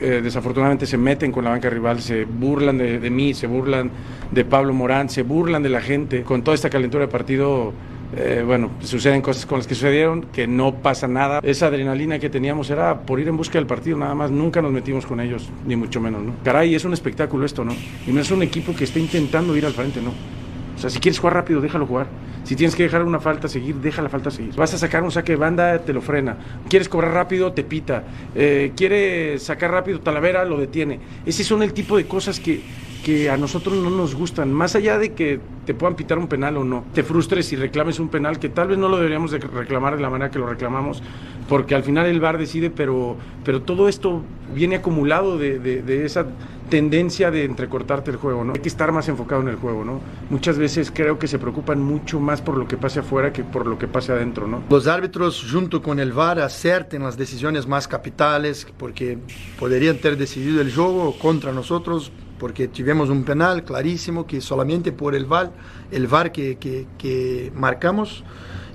Eh, 0.00 0.20
desafortunadamente 0.22 0.86
se 0.86 0.96
meten 0.96 1.32
con 1.32 1.44
la 1.44 1.50
banca 1.50 1.68
rival, 1.70 2.00
se 2.00 2.24
burlan 2.24 2.78
de, 2.78 3.10
mí, 3.10 3.34
se 3.34 3.46
burlan 3.46 3.90
de 4.30 4.44
Pablo 4.44 4.72
Morán, 4.74 5.08
se 5.08 5.22
burlan 5.22 5.62
de 5.62 5.68
la 5.68 5.80
gente. 5.80 6.22
Con 6.22 6.42
toda 6.42 6.54
esta 6.54 6.70
calentura 6.70 7.06
de 7.06 7.08
partido, 7.08 7.72
eh, 8.16 8.42
bueno, 8.46 8.70
suceden 8.80 9.22
cosas 9.22 9.46
con 9.46 9.58
las 9.58 9.66
que 9.66 9.74
sucedieron, 9.74 10.22
que 10.32 10.46
no 10.46 10.74
pasa 10.76 11.08
nada. 11.08 11.40
Esa 11.42 11.66
adrenalina 11.66 12.18
que 12.18 12.30
teníamos 12.30 12.70
era 12.70 13.00
por 13.02 13.20
ir 13.20 13.28
en 13.28 13.36
busca 13.36 13.58
del 13.58 13.66
partido, 13.66 13.98
nada 13.98 14.14
más. 14.14 14.30
Nunca 14.30 14.62
nos 14.62 14.72
metimos 14.72 15.06
con 15.06 15.20
ellos, 15.20 15.48
ni 15.66 15.76
mucho 15.76 16.00
menos, 16.00 16.22
¿no? 16.22 16.34
Caray, 16.44 16.74
es 16.74 16.84
un 16.84 16.92
espectáculo 16.92 17.44
esto, 17.44 17.64
¿no? 17.64 17.74
Y 18.06 18.12
no 18.12 18.20
es 18.20 18.30
un 18.30 18.42
equipo 18.42 18.74
que 18.74 18.84
está 18.84 18.98
intentando 18.98 19.56
ir 19.56 19.66
al 19.66 19.72
frente, 19.72 20.00
¿no? 20.00 20.37
O 20.78 20.80
sea, 20.80 20.90
si 20.90 21.00
quieres 21.00 21.18
jugar 21.18 21.34
rápido, 21.34 21.60
déjalo 21.60 21.86
jugar. 21.86 22.06
Si 22.44 22.54
tienes 22.54 22.76
que 22.76 22.84
dejar 22.84 23.02
una 23.02 23.18
falta 23.18 23.48
seguir, 23.48 23.74
deja 23.74 24.00
la 24.00 24.08
falta 24.08 24.30
seguir. 24.30 24.54
Vas 24.54 24.72
a 24.74 24.78
sacar 24.78 25.02
un 25.02 25.10
saque 25.10 25.32
de 25.32 25.36
banda, 25.36 25.80
te 25.80 25.92
lo 25.92 26.00
frena. 26.00 26.36
Quieres 26.68 26.88
cobrar 26.88 27.12
rápido, 27.12 27.52
te 27.52 27.64
pita. 27.64 28.04
Eh, 28.36 28.70
quiere 28.76 29.40
sacar 29.40 29.72
rápido, 29.72 29.98
Talavera 29.98 30.44
lo 30.44 30.56
detiene. 30.56 31.00
Ese 31.26 31.42
son 31.42 31.64
el 31.64 31.72
tipo 31.72 31.96
de 31.96 32.06
cosas 32.06 32.38
que, 32.38 32.62
que 33.08 33.30
a 33.30 33.38
nosotros 33.38 33.74
no 33.78 33.88
nos 33.88 34.14
gustan. 34.14 34.52
Más 34.52 34.76
allá 34.76 34.98
de 34.98 35.14
que 35.14 35.40
te 35.64 35.72
puedan 35.72 35.96
pitar 35.96 36.18
un 36.18 36.26
penal 36.28 36.58
o 36.58 36.64
no, 36.64 36.84
te 36.92 37.02
frustres 37.02 37.50
y 37.54 37.56
reclames 37.56 37.98
un 38.00 38.10
penal 38.10 38.38
que 38.38 38.50
tal 38.50 38.68
vez 38.68 38.76
no 38.76 38.86
lo 38.90 38.98
deberíamos 38.98 39.30
de 39.30 39.38
reclamar 39.38 39.96
de 39.96 40.02
la 40.02 40.10
manera 40.10 40.30
que 40.30 40.38
lo 40.38 40.46
reclamamos, 40.46 41.02
porque 41.48 41.74
al 41.74 41.84
final 41.84 42.04
el 42.04 42.20
VAR 42.20 42.36
decide, 42.36 42.68
pero, 42.68 43.16
pero 43.46 43.62
todo 43.62 43.88
esto 43.88 44.20
viene 44.54 44.76
acumulado 44.76 45.38
de, 45.38 45.58
de- 45.58 46.04
esa 46.04 46.26
tendencia 46.68 47.30
de 47.30 47.44
entrecortarte 47.46 48.10
el 48.10 48.18
juego, 48.18 48.44
¿no? 48.44 48.52
Hay 48.52 48.60
que 48.60 48.68
estar 48.68 48.92
más 48.92 49.08
enfocado 49.08 49.40
en 49.40 49.48
el 49.48 49.56
juego, 49.56 49.86
¿no? 49.86 50.00
Muchas 50.28 50.58
veces 50.58 50.90
creo 50.94 51.18
que 51.18 51.26
se 51.28 51.38
preocupan 51.38 51.82
mucho 51.82 52.20
más 52.20 52.42
por 52.42 52.58
lo 52.58 52.68
que 52.68 52.76
pase 52.76 53.00
afuera 53.00 53.32
que 53.32 53.42
por 53.42 53.66
lo 53.66 53.78
que 53.78 53.88
pase 53.88 54.12
adentro, 54.12 54.46
¿no? 54.46 54.62
Los 54.68 54.86
árbitros 54.86 55.46
junto 55.50 55.80
con 55.82 55.98
el 55.98 56.12
VAR 56.12 56.40
acerten 56.40 57.04
las 57.04 57.16
decisiones 57.16 57.66
más 57.66 57.88
capitales 57.88 58.66
porque 58.76 59.16
podrían 59.58 59.96
ter 59.96 60.18
decidido 60.18 60.60
el 60.60 60.70
juego 60.74 61.18
contra 61.18 61.52
nosotros 61.52 62.12
porque 62.38 62.68
tivemos 62.68 63.08
un 63.10 63.24
penal 63.24 63.64
clarísimo 63.64 64.26
que 64.26 64.40
solamente 64.40 64.92
por 64.92 65.14
el 65.14 65.24
VAR, 65.26 65.50
el 65.90 66.06
VAR 66.06 66.32
que, 66.32 66.56
que- 66.56 66.86
que 66.96 67.52
marcamos 67.54 68.24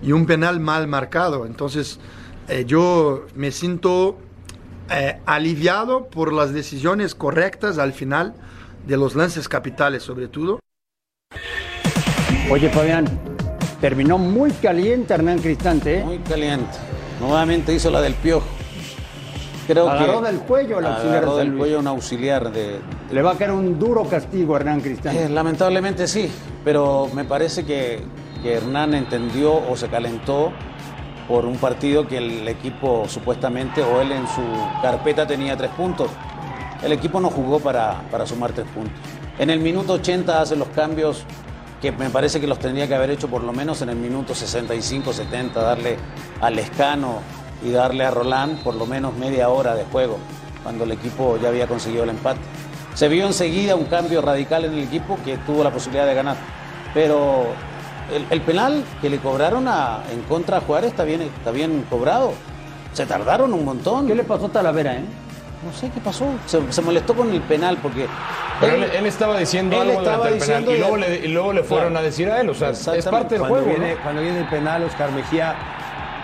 y 0.01 0.11
un 0.11 0.26
penal 0.26 0.59
mal 0.59 0.88
marcado. 0.88 1.45
Entonces 1.45 1.99
eh, 2.49 2.66
yo 2.68 3.26
me 3.36 3.51
siento 3.51 4.18
eh, 4.91 5.20
aliviado 5.26 6.07
por 6.07 6.34
las 6.34 6.53
decisiones 6.53 7.16
correctas 7.16 7.78
al 7.78 7.93
final 7.93 8.34
de 8.86 8.97
los 8.97 9.16
lances 9.16 9.47
capitales 9.47 10.03
sobre 10.03 10.28
todo. 10.28 10.59
Oye, 12.51 12.70
Fabián, 12.70 13.05
terminó 13.80 14.18
muy 14.18 14.51
caliente 14.51 15.14
Hernán 15.14 15.39
Cristante. 15.39 15.99
¿eh? 15.99 16.03
Muy 16.03 16.20
caliente. 16.20 16.78
Nuevamente 17.22 17.74
hizo 17.74 17.89
la 17.89 18.01
del 18.01 18.14
piojo. 18.16 18.45
Creo 19.68 19.89
Agarró 19.89 20.22
que 20.22 20.28
del 20.28 20.39
cuello 20.41 20.80
el 20.80 20.86
auxiliar 20.86 21.18
agarró 21.18 21.38
del 21.38 21.57
cuello 21.57 21.80
un 21.80 21.88
auxiliar 21.88 22.51
de, 22.51 22.82
Le 23.11 23.22
va 23.22 23.32
a 23.32 23.36
caer 23.36 23.51
un 23.51 23.80
duro 23.80 24.03
castigo 24.03 24.55
a 24.55 24.59
Hernán 24.59 24.82
Cristante. 24.82 25.26
Eh, 25.26 25.30
lamentablemente 25.30 26.07
sí, 26.07 26.30
pero 26.66 27.09
me 27.14 27.24
parece 27.24 27.66
que, 27.66 28.01
que 28.41 28.53
Hernán 28.55 28.93
entendió 28.93 29.53
o 29.55 29.76
se 29.78 29.88
calentó 29.88 30.51
por 31.28 31.45
un 31.45 31.57
partido 31.57 32.07
que 32.07 32.18
el 32.18 32.47
equipo 32.47 33.05
supuestamente 33.07 33.82
o 33.82 34.01
él 34.01 34.11
en 34.11 34.28
su 34.28 34.41
carpeta 34.82 35.26
tenía 35.26 35.55
tres 35.55 35.72
puntos. 35.72 36.09
El 36.84 36.91
equipo 36.91 37.22
no 37.22 37.30
jugó 37.30 37.59
para, 37.59 38.01
para 38.11 38.26
sumar 38.26 38.51
tres 38.51 38.68
puntos. 38.68 38.99
En 39.39 39.49
el 39.49 39.59
minuto 39.59 39.93
80 39.93 40.41
hace 40.41 40.55
los 40.57 40.68
cambios 40.70 41.26
que 41.82 41.91
me 41.91 42.09
parece 42.09 42.39
que 42.39 42.47
los 42.47 42.59
tendría 42.59 42.88
que 42.88 42.95
haber 42.95 43.09
hecho 43.11 43.28
por 43.28 43.43
lo 43.43 43.51
menos 43.51 43.82
en 43.82 43.89
el 43.89 43.95
minuto 43.95 44.34
65-70, 44.34 45.53
darle 45.53 45.97
a 46.39 46.49
Lescano 46.49 47.20
y 47.64 47.72
darle 47.72 48.05
a 48.05 48.11
Roland 48.11 48.61
por 48.64 48.76
lo 48.76 48.86
menos 48.86 49.14
media 49.16 49.49
hora 49.49 49.76
de 49.76 49.86
juego, 49.86 50.18
cuando 50.64 50.84
el 50.84 50.91
equipo 50.91 51.38
ya 51.41 51.49
había 51.49 51.68
conseguido 51.68 52.03
el 52.03 52.09
empate. 52.09 52.39
Se 52.93 53.07
vio 53.07 53.26
enseguida 53.26 53.76
un 53.76 53.86
cambio 53.86 54.22
radical 54.22 54.66
en 54.66 54.74
el 54.74 54.84
equipo 54.84 55.18
que 55.26 55.38
tuvo 55.38 55.64
la 55.64 55.72
posibilidad 55.72 56.05
de 56.05 56.14
ganar. 56.14 56.36
Pero 56.93 57.45
el, 58.14 58.26
el 58.30 58.41
penal 58.41 58.84
que 59.01 59.09
le 59.09 59.18
cobraron 59.18 59.68
a- 59.68 60.03
en 60.11 60.22
contra 60.24 60.57
a 60.57 60.61
Juárez 60.61 60.91
está 60.91 61.03
bien, 61.03 61.22
está 61.22 61.51
bien 61.51 61.86
cobrado. 61.89 62.34
Se 62.93 63.05
tardaron 63.07 63.51
un 63.53 63.66
montón. 63.66 64.05
¿Qué 64.05 64.14
le 64.14 64.24
pasó 64.24 64.45
a 64.45 64.49
Talavera, 64.49 64.93
eh? 64.95 65.03
No 65.66 65.74
sé 65.74 65.89
qué 65.91 65.99
pasó. 66.01 66.26
Se, 66.45 66.72
se 66.72 66.82
molestó 66.84 67.16
con 67.16 67.32
el 67.32 67.41
penal 67.41 67.78
porque. 67.82 68.05
Pero 68.59 68.76
él, 68.76 68.84
él 68.84 69.05
estaba 69.07 69.38
diciendo 69.39 69.82
él 69.82 69.89
algo 69.89 70.01
estaba 70.01 70.28
el 70.30 70.38
penal 70.38 70.66
diciendo 70.66 70.72
y 70.72 70.76
y- 70.76 70.80
luego 70.80 70.97
le, 70.97 71.16
y 71.16 71.28
luego 71.30 71.53
le 71.53 71.64
fueron 71.64 71.89
Claro. 71.91 72.03
a 72.03 72.05
decir 72.07 72.30
a 72.30 72.41
él. 72.41 72.49
O 72.49 72.53
sea, 72.53 72.70
es 72.70 72.78
Exactamente. 72.88 73.09
parte 73.11 73.36
del 73.36 73.39
cuando 73.39 73.55
juego. 73.64 73.80
Viene, 73.80 73.95
¿no? 73.95 74.01
Cuando 74.03 74.22
viene 74.22 74.39
el 74.39 74.47
penal, 74.49 74.84
Oscar 74.84 75.11
Mejía, 75.11 75.55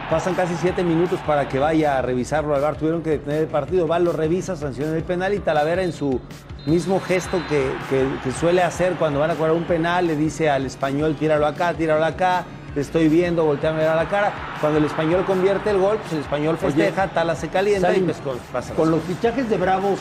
pasan 0.09 0.33
casi 0.33 0.55
siete 0.55 0.83
minutos 0.83 1.19
para 1.25 1.47
que 1.47 1.59
vaya 1.59 1.97
a 1.97 2.01
revisarlo 2.01 2.55
al 2.55 2.61
VAR. 2.61 2.75
Tuvieron 2.75 3.01
que 3.01 3.11
detener 3.11 3.41
el 3.43 3.47
partido. 3.47 3.87
Va, 3.87 3.99
lo 3.99 4.11
revisa, 4.11 4.55
sanciona 4.55 4.95
el 4.95 5.03
penal 5.03 5.33
y 5.33 5.39
Talavera 5.39 5.83
en 5.83 5.93
su 5.93 6.19
mismo 6.65 6.99
gesto 6.99 7.41
que, 7.47 7.71
que- 7.89 8.07
que 8.23 8.31
suele 8.31 8.61
hacer 8.63 8.93
cuando 8.93 9.19
van 9.19 9.31
a 9.31 9.35
cobrar 9.35 9.53
un 9.55 9.63
penal, 9.63 10.07
le 10.07 10.15
dice 10.15 10.49
al 10.49 10.65
español, 10.65 11.15
tíralo 11.17 11.45
acá, 11.45 11.73
tíralo 11.73 12.03
acá. 12.05 12.45
Te 12.73 12.81
estoy 12.81 13.07
viendo, 13.09 13.45
voltea 13.45 13.71
a 13.71 13.95
la 13.95 14.07
cara. 14.07 14.31
Cuando 14.61 14.77
el 14.77 14.85
español 14.85 15.25
convierte 15.25 15.71
el 15.71 15.79
gol, 15.79 15.97
pues 15.97 16.13
el 16.13 16.19
español 16.19 16.55
festeja, 16.57 17.07
Tala 17.07 17.35
se 17.35 17.47
calienta 17.49 17.95
y 17.95 18.01
pues 18.01 18.17
pasa. 18.53 18.73
con 18.75 18.91
los 18.91 19.01
fichajes 19.03 19.49
de 19.49 19.57
Bravos, 19.57 19.99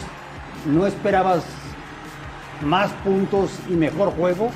¿no 0.66 0.86
esperabas 0.86 1.44
más 2.62 2.90
puntos 3.04 3.50
y 3.68 3.72
mejor 3.72 4.10
juego? 4.12 4.50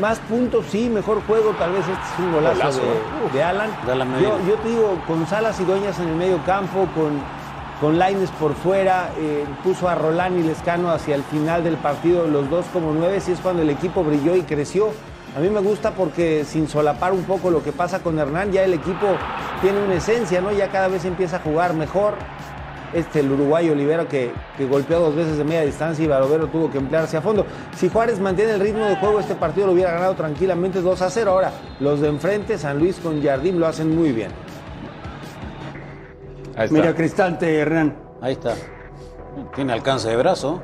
Más 0.00 0.18
puntos, 0.20 0.66
sí, 0.70 0.88
mejor 0.88 1.22
juego. 1.26 1.50
Tal 1.58 1.72
vez 1.72 1.80
este 1.80 1.92
es 1.92 2.18
un 2.18 2.32
golazo, 2.32 2.56
Golazo, 2.56 2.80
de, 2.80 2.86
¿eh? 2.86 3.32
de 3.32 3.42
Alan. 3.42 3.70
De 3.86 4.48
yo 4.48 4.54
te 4.62 4.68
digo, 4.68 5.02
con 5.06 5.26
Salas 5.26 5.58
y 5.60 5.64
Doñas 5.64 5.98
en 5.98 6.08
el 6.08 6.16
medio 6.16 6.42
campo, 6.44 6.86
con, 6.94 7.20
con 7.80 7.98
Laines 7.98 8.30
por 8.30 8.54
fuera, 8.54 9.10
eh, 9.18 9.44
puso 9.64 9.88
a 9.88 9.94
Rolán 9.94 10.38
y 10.38 10.42
Lescano 10.42 10.90
hacia 10.90 11.14
el 11.14 11.22
final 11.24 11.64
del 11.64 11.76
partido, 11.76 12.26
los 12.26 12.48
dos 12.48 12.66
como 12.72 12.92
nueve, 12.92 13.18
y 13.26 13.30
es 13.30 13.40
cuando 13.40 13.62
el 13.62 13.70
equipo 13.70 14.04
brilló 14.04 14.36
y 14.36 14.42
creció. 14.42 14.90
A 15.36 15.40
mí 15.40 15.48
me 15.48 15.60
gusta 15.60 15.92
porque 15.92 16.44
sin 16.44 16.68
solapar 16.68 17.12
un 17.12 17.24
poco 17.24 17.50
lo 17.50 17.62
que 17.62 17.72
pasa 17.72 18.00
con 18.00 18.18
Hernán, 18.18 18.52
ya 18.52 18.64
el 18.64 18.74
equipo 18.74 19.06
tiene 19.62 19.82
una 19.82 19.94
esencia, 19.94 20.42
¿no? 20.42 20.52
Ya 20.52 20.68
cada 20.68 20.88
vez 20.88 21.06
empieza 21.06 21.36
a 21.36 21.40
jugar 21.40 21.72
mejor 21.72 22.16
este, 22.92 23.20
el 23.20 23.30
uruguayo 23.32 23.72
Olivero 23.72 24.06
que, 24.08 24.32
que 24.56 24.66
golpeó 24.66 25.00
dos 25.00 25.14
veces 25.14 25.38
de 25.38 25.44
media 25.44 25.62
distancia 25.62 26.04
y 26.04 26.08
Barovero 26.08 26.48
tuvo 26.48 26.70
que 26.70 26.78
emplearse 26.78 27.16
a 27.16 27.22
fondo. 27.22 27.46
Si 27.76 27.88
Juárez 27.88 28.20
mantiene 28.20 28.52
el 28.52 28.60
ritmo 28.60 28.84
de 28.84 28.96
juego, 28.96 29.20
este 29.20 29.34
partido 29.34 29.66
lo 29.66 29.72
hubiera 29.72 29.92
ganado 29.92 30.14
tranquilamente 30.14 30.80
2 30.80 31.02
a 31.02 31.10
0. 31.10 31.30
Ahora, 31.30 31.52
los 31.80 32.00
de 32.00 32.08
enfrente, 32.08 32.58
San 32.58 32.78
Luis 32.78 32.98
con 32.98 33.22
Jardim, 33.22 33.58
lo 33.58 33.66
hacen 33.66 33.94
muy 33.94 34.12
bien. 34.12 34.30
Ahí 36.56 36.66
está. 36.66 36.74
Mira, 36.74 36.94
Cristante, 36.94 37.58
Hernán. 37.58 37.96
Ahí 38.20 38.32
está. 38.32 38.54
Tiene 39.54 39.72
alcance 39.72 40.08
de 40.08 40.16
brazo. 40.16 40.62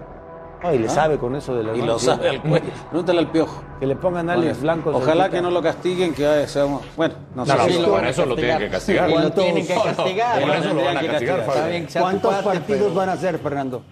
Ay, 0.62 0.78
le 0.78 0.86
Ah. 0.88 0.90
sabe 0.90 1.18
con 1.18 1.36
eso 1.36 1.54
de 1.54 1.62
la 1.62 1.76
Y 1.76 1.82
lo 1.82 1.98
sabe 1.98 2.28
al 2.30 2.42
cuello. 2.42 2.66
Pregúntale 2.90 3.18
al 3.20 3.30
piojo. 3.30 3.62
Que 3.78 3.86
le 3.86 3.94
pongan 3.96 4.28
alias 4.28 4.60
blancos. 4.60 4.94
Ojalá 4.94 5.28
que 5.30 5.40
no 5.40 5.50
lo 5.50 5.62
castiguen, 5.62 6.12
que 6.14 6.46
sea 6.48 6.66
un- 6.66 6.80
Bueno, 6.96 7.14
no, 7.34 7.44
No, 7.44 7.54
no, 7.54 7.64
sé. 7.68 7.84
para 7.90 8.06
a 8.06 8.10
eso 8.10 8.26
lo 8.26 8.34
tienen 8.34 8.58
que 8.58 8.68
castigar. 8.68 9.08
Y 9.08 9.12
lo 9.14 9.20
¿Cuántos- 9.20 9.44
tienen 9.44 9.66
que 9.66 9.74
No, 9.74 9.84
no, 9.84 9.84
castigar. 9.96 10.40
por 10.40 10.50
eso 10.50 10.74
lo 10.74 10.84
van 10.84 10.96
a 10.96 11.00
castigar, 11.06 11.46
¿Cuántos 12.00 12.34
partidos 12.36 12.66
pero- 12.82 12.94
van 12.94 13.08
a 13.08 13.12
hacer, 13.12 13.38
Fernando? 13.38 13.82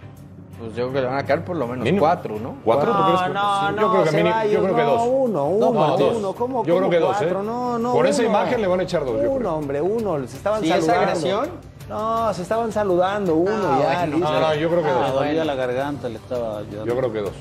Pues 0.59 0.71
yo 0.71 0.89
creo 0.89 0.93
que 0.95 1.01
le 1.03 1.07
van 1.07 1.19
a 1.19 1.23
caer 1.27 1.45
por 1.45 1.55
lo 1.55 1.67
menos 1.67 1.85
Mínimo. 1.85 2.01
cuatro, 2.01 2.39
¿no? 2.41 2.57
¿Cuatro? 2.65 2.91
¿Tú 2.91 3.03
crees 3.05 3.21
No, 3.21 3.29
no, 3.29 3.71
no, 3.73 3.81
yo 3.83 3.91
creo 3.93 4.05
que 4.05 4.11
mínimo- 4.13 4.29
Ceballos, 4.31 4.53
yo 4.55 4.63
creo 4.63 4.77
que 4.77 4.83
no, 4.83 4.91
dos. 4.91 5.03
uno, 5.07 5.45
uno, 5.45 5.73
No, 5.73 5.97
dos. 5.99 6.17
uno, 6.17 6.33
¿cómo, 6.33 6.65
Yo 6.65 6.77
creo 6.79 6.91
que 6.91 6.99
dos? 6.99 7.21
¿eh? 7.21 7.31
No, 7.45 7.79
no, 7.79 7.93
Por 7.93 8.07
esa 8.07 8.23
imagen 8.25 8.61
le 8.63 8.67
van 8.67 8.81
a 8.81 8.83
echar 8.85 9.05
dos, 9.05 9.23
yo 9.23 9.31
Uno, 9.31 9.39
creo. 9.39 9.55
hombre, 9.55 9.81
uno, 9.83 10.19
les 10.19 10.33
estaban 10.35 10.63
¿Sí 10.63 10.73
es 10.73 10.77
saludando. 10.87 11.03
agresión? 11.11 11.49
No, 11.89 12.35
se 12.35 12.43
estaban 12.43 12.73
saludando, 12.73 13.35
uno 13.37 13.53
Ah, 13.55 13.79
ya, 13.81 13.99
bueno. 14.11 14.19
No, 14.19 14.41
no, 14.41 14.55
yo 14.55 14.69
creo 14.69 14.83
que 14.83 14.89
Le 14.89 14.95
dos. 14.95 15.13
dolía 15.15 15.45
la 15.45 15.55
garganta, 15.55 16.09
le 16.09 16.17
estaba 16.17 16.59
ayudando. 16.59 16.85
Yo 16.87 16.97
creo 16.97 17.13
que 17.13 17.19
dos. 17.21 17.33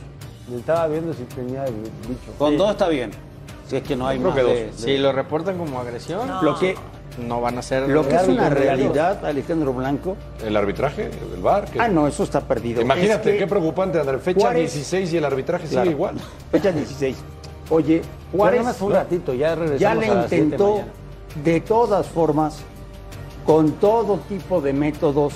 Le 0.49 0.57
estaba 0.57 0.87
viendo 0.87 1.13
si 1.13 1.23
tenía 1.23 1.65
el 1.65 1.73
bicho. 1.73 2.31
Con 2.37 2.55
dos 2.57 2.69
está 2.71 2.87
bien. 2.87 3.11
Si 3.67 3.77
es 3.77 3.81
que 3.83 3.95
no 3.95 4.05
hay 4.07 4.19
Yo 4.19 4.25
más 4.25 4.33
creo 4.35 4.45
que 4.45 4.53
de, 4.53 4.65
dos. 4.67 4.81
de- 4.81 4.83
Si 4.83 4.97
lo 4.99 5.11
reportan 5.11 5.57
como 5.57 5.79
agresión, 5.79 6.29
Lo 6.43 6.59
que, 6.59 6.75
no 7.27 7.41
van 7.41 7.57
a 7.57 7.63
ser. 7.63 7.89
lo 7.89 8.07
que 8.07 8.15
es 8.15 8.27
una 8.27 8.49
realidad, 8.51 9.25
Alejandro 9.25 9.73
Blanco. 9.73 10.15
El 10.45 10.55
arbitraje, 10.55 11.09
el 11.35 11.41
VAR. 11.41 11.65
que- 11.65 11.79
Ah, 11.81 11.87
no, 11.87 12.07
eso 12.07 12.21
está 12.23 12.41
perdido. 12.41 12.81
Imagínate, 12.83 13.29
Es 13.29 13.33
que 13.35 13.39
qué 13.39 13.47
preocupante, 13.47 13.99
André. 13.99 14.19
Fecha 14.19 14.41
Juárez- 14.41 14.71
16 14.73 15.11
y 15.13 15.17
el 15.17 15.25
arbitraje 15.25 15.65
Claro. 15.67 15.85
sigue 15.85 15.95
igual. 15.95 16.15
Fecha 16.51 16.71
16. 16.71 17.17
Oye, 17.71 18.03
Juárez 18.31 18.59
nada 18.59 18.69
más 18.69 18.77
fue 18.77 18.89
un 18.89 18.93
ratito, 18.93 19.33
ya 19.33 19.55
regresamos 19.55 19.79
ya 19.81 19.95
le 19.95 20.07
a 20.07 20.13
las 20.13 20.29
siete 20.29 20.43
intentó 20.43 20.81
de 21.43 21.61
todas 21.61 22.05
formas, 22.05 22.59
con 23.45 23.73
todo 23.73 24.19
tipo 24.27 24.61
de 24.61 24.73
métodos, 24.73 25.33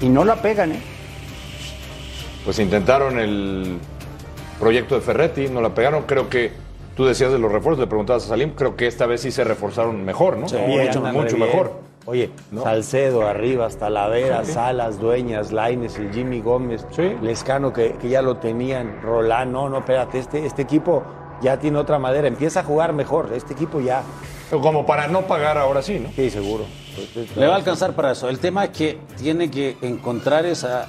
y 0.00 0.08
no 0.08 0.24
la 0.24 0.36
pegan, 0.36 0.72
¿eh? 0.72 0.80
Pues 2.44 2.58
intentaron 2.58 3.18
el 3.18 3.78
proyecto 4.58 4.94
de 4.94 5.00
Ferretti, 5.02 5.48
no 5.48 5.60
la 5.60 5.74
pegaron. 5.74 6.04
Creo 6.04 6.28
que 6.30 6.52
tú 6.96 7.04
decías 7.04 7.32
de 7.32 7.38
los 7.38 7.52
refuerzos, 7.52 7.80
le 7.80 7.86
preguntabas 7.86 8.24
a 8.24 8.28
Salim, 8.28 8.50
creo 8.50 8.76
que 8.76 8.86
esta 8.86 9.06
vez 9.06 9.20
sí 9.20 9.30
se 9.30 9.44
reforzaron 9.44 10.04
mejor, 10.04 10.38
¿no? 10.38 10.48
Sí, 10.48 10.56
mucho, 10.56 11.00
mucho 11.02 11.36
mejor. 11.36 11.90
Oye, 12.06 12.30
¿No? 12.50 12.62
Salcedo, 12.62 13.26
Arribas, 13.28 13.76
Talavera, 13.76 14.44
Salas, 14.46 14.98
Dueñas, 14.98 15.52
Laines, 15.52 15.98
el 15.98 16.12
Jimmy 16.12 16.40
Gómez, 16.40 16.86
Sí. 16.92 17.14
Lescano 17.20 17.74
que, 17.74 17.92
que 18.00 18.08
ya 18.08 18.22
lo 18.22 18.38
tenían, 18.38 19.02
Rolán, 19.02 19.52
no, 19.52 19.68
no, 19.68 19.78
espérate, 19.78 20.18
este, 20.18 20.46
este 20.46 20.62
equipo 20.62 21.02
ya 21.42 21.58
tiene 21.58 21.78
otra 21.78 21.98
madera, 21.98 22.26
empieza 22.26 22.60
a 22.60 22.64
jugar 22.64 22.94
mejor, 22.94 23.30
este 23.34 23.52
equipo 23.52 23.80
ya, 23.80 24.02
Como 24.50 24.84
para 24.84 25.06
no 25.08 25.22
pagar 25.22 25.56
ahora 25.58 25.82
sí, 25.82 25.98
¿no? 25.98 26.10
sí, 26.14 26.28
seguro. 26.30 26.64
Le 27.36 27.46
va 27.46 27.54
a 27.54 27.56
alcanzar 27.56 27.94
para 27.94 28.12
eso. 28.12 28.28
El 28.28 28.40
tema 28.40 28.64
es 28.64 28.70
que 28.70 28.98
tiene 29.16 29.50
que 29.50 29.76
encontrar 29.80 30.44
esa, 30.44 30.88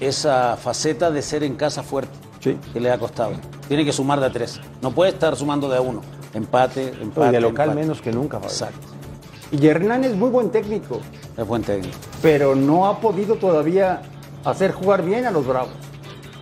esa 0.00 0.56
faceta 0.56 1.10
de 1.10 1.20
ser 1.22 1.44
en 1.44 1.56
casa 1.56 1.82
fuerte 1.82 2.10
que 2.40 2.80
le 2.80 2.90
ha 2.90 2.98
costado. 2.98 3.32
Tiene 3.68 3.84
que 3.84 3.92
sumar 3.92 4.18
de 4.18 4.26
a 4.26 4.32
tres. 4.32 4.60
No 4.80 4.92
puede 4.92 5.10
estar 5.12 5.36
sumando 5.36 5.68
de 5.68 5.76
a 5.76 5.80
uno. 5.82 6.00
Empate, 6.32 6.88
empate. 7.00 7.28
Y 7.28 7.32
de 7.32 7.40
local 7.40 7.68
empate. 7.68 7.80
menos 7.80 8.00
que 8.00 8.12
nunca, 8.12 8.38
Fabián. 8.38 8.50
Exacto. 8.52 8.86
Y 9.52 9.66
Hernán 9.66 10.04
es 10.04 10.14
muy 10.14 10.30
buen 10.30 10.50
técnico, 10.50 11.00
Es 11.36 11.46
buen 11.46 11.62
técnico. 11.62 11.96
pero 12.22 12.54
no 12.54 12.86
ha 12.86 13.00
podido 13.00 13.34
todavía 13.34 14.00
hacer 14.44 14.72
jugar 14.72 15.04
bien 15.04 15.26
a 15.26 15.30
los 15.30 15.46
Bravos. 15.46 15.72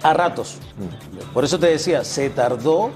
A 0.03 0.12
ratos. 0.14 0.59
Por 1.34 1.45
eso 1.45 1.59
te 1.59 1.66
decía, 1.66 2.05
se 2.05 2.30
tardó 2.30 2.91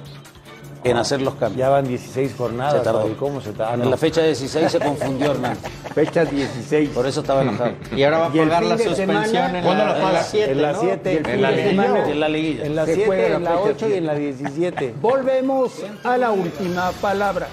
en 0.85 0.97
hacer 0.97 1.23
los 1.23 1.35
cambios. 1.35 1.59
Ya 1.59 1.69
van 1.69 1.87
16 1.87 2.35
jornadas. 2.37 2.75
Se 2.75 2.81
tardó. 2.81 3.17
¿Cómo 3.17 3.41
se 3.41 3.53
tardó? 3.53 3.73
Ah, 3.73 3.85
En 3.85 3.91
la 3.91 3.97
fecha 3.97 4.23
16 4.23 4.71
se 4.73 4.79
confundió 4.81 5.33
Hernán. 5.33 5.57
Fecha 5.95 6.25
16. 6.25 6.89
Por 6.91 7.07
eso 7.07 7.21
estaba 7.21 7.43
enojado. 7.43 7.73
Y 7.95 8.03
ahora 8.03 8.19
va 8.19 8.27
a 8.27 8.33
pagar 8.33 8.63
la 8.65 8.79
suspensión 8.79 8.97
semana- 9.27 9.59
en 9.59 9.65
¿Cuándo 9.65 9.85
la, 9.85 9.97
en 10.07 10.13
la 10.15 10.23
7, 10.23 10.51
En 10.53 10.63
la 10.63 10.73
¿no? 10.73 10.81
7. 10.81 11.13
Y 11.13 11.17
el 11.17 11.27
En 11.27 11.43
la 11.43 11.51
liguilla. 11.51 12.07
En 12.11 12.21
la 12.21 12.29
liguilla. 12.29 12.65
En 12.65 12.77
la 12.77 12.87
Se 12.87 12.95
7, 12.95 13.07
juega 13.07 13.29
la 13.29 13.37
en 13.37 13.45
la 13.45 13.51
fecha 13.51 13.63
8 13.77 13.89
y 13.89 13.93
en 13.95 14.07
la 14.07 14.15
17. 14.15 14.95
Volvemos 15.01 15.73
a 16.03 16.17
la 16.17 16.31
última 16.31 16.91
palabra. 17.01 17.49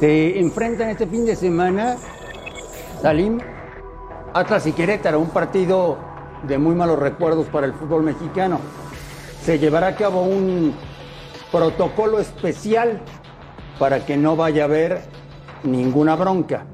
Se 0.00 0.40
enfrentan 0.40 0.88
este 0.88 1.06
fin 1.06 1.26
de 1.26 1.36
semana 1.36 1.98
Salim, 3.02 3.38
Atlas 4.32 4.66
y 4.66 4.72
Querétaro, 4.72 5.20
un 5.20 5.28
partido 5.28 5.98
de 6.48 6.56
muy 6.56 6.74
malos 6.74 6.98
recuerdos 6.98 7.48
para 7.48 7.66
el 7.66 7.74
fútbol 7.74 8.04
mexicano. 8.04 8.60
Se 9.42 9.58
llevará 9.58 9.88
a 9.88 9.96
cabo 9.96 10.22
un 10.22 10.74
protocolo 11.52 12.18
especial 12.18 13.02
para 13.78 14.06
que 14.06 14.16
no 14.16 14.36
vaya 14.36 14.62
a 14.62 14.64
haber 14.64 15.02
ninguna 15.64 16.16
bronca. 16.16 16.64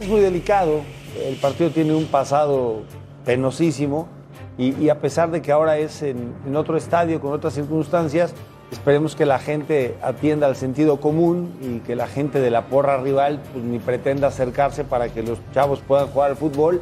Es 0.00 0.08
muy 0.08 0.22
delicado. 0.22 0.80
El 1.22 1.36
partido 1.36 1.68
tiene 1.68 1.94
un 1.94 2.06
pasado 2.06 2.84
penosísimo 3.26 4.08
y, 4.56 4.88
a 4.88 4.98
pesar 5.00 5.30
de 5.30 5.42
que 5.42 5.52
ahora 5.52 5.76
es 5.76 6.02
en 6.02 6.56
otro 6.56 6.78
estadio, 6.78 7.20
con 7.20 7.34
otras 7.34 7.52
circunstancias, 7.52 8.32
esperemos 8.72 9.14
que 9.14 9.26
la 9.26 9.38
gente 9.38 9.94
atienda 10.02 10.46
al 10.46 10.56
sentido 10.56 10.98
común 10.98 11.54
y 11.60 11.80
que 11.80 11.94
la 11.94 12.08
gente 12.08 12.40
de 12.40 12.50
la 12.50 12.62
porra 12.62 12.96
rival 12.96 13.40
pues, 13.52 13.64
ni 13.64 13.78
pretenda 13.78 14.28
acercarse 14.28 14.82
para 14.82 15.10
que 15.10 15.22
los 15.22 15.38
chavos 15.52 15.80
puedan 15.86 16.08
jugar 16.08 16.30
al 16.30 16.36
fútbol 16.36 16.80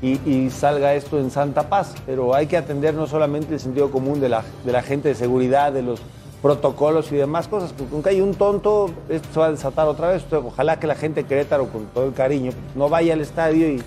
y, 0.00 0.50
salga 0.50 0.94
esto 0.94 1.20
en 1.20 1.30
santa 1.30 1.68
paz. 1.68 1.94
Pero 2.06 2.34
hay 2.34 2.48
que 2.48 2.56
atender 2.56 2.94
no 2.94 3.06
solamente 3.06 3.54
el 3.54 3.60
sentido 3.60 3.90
común 3.92 4.20
de 4.20 4.28
la, 4.28 4.42
de 4.64 4.72
la 4.72 4.82
gente 4.82 5.08
de 5.08 5.14
seguridad, 5.14 5.72
de 5.72 5.82
los 5.82 6.00
protocolos 6.42 7.12
y 7.12 7.16
demás 7.16 7.46
cosas, 7.46 7.72
porque 7.72 7.94
aunque 7.94 8.10
hay 8.10 8.20
un 8.20 8.34
tonto, 8.34 8.90
esto 9.08 9.28
se 9.32 9.38
va 9.38 9.46
a 9.46 9.50
desatar 9.52 9.86
otra 9.86 10.08
vez. 10.08 10.24
Ojalá 10.32 10.80
que 10.80 10.88
la 10.88 10.96
gente 10.96 11.22
de 11.22 11.28
Querétaro, 11.28 11.68
con 11.68 11.86
todo 11.86 12.06
el 12.06 12.14
cariño, 12.14 12.50
no 12.74 12.88
vaya 12.88 13.12
al 13.12 13.20
estadio 13.20 13.68
y 13.68 13.80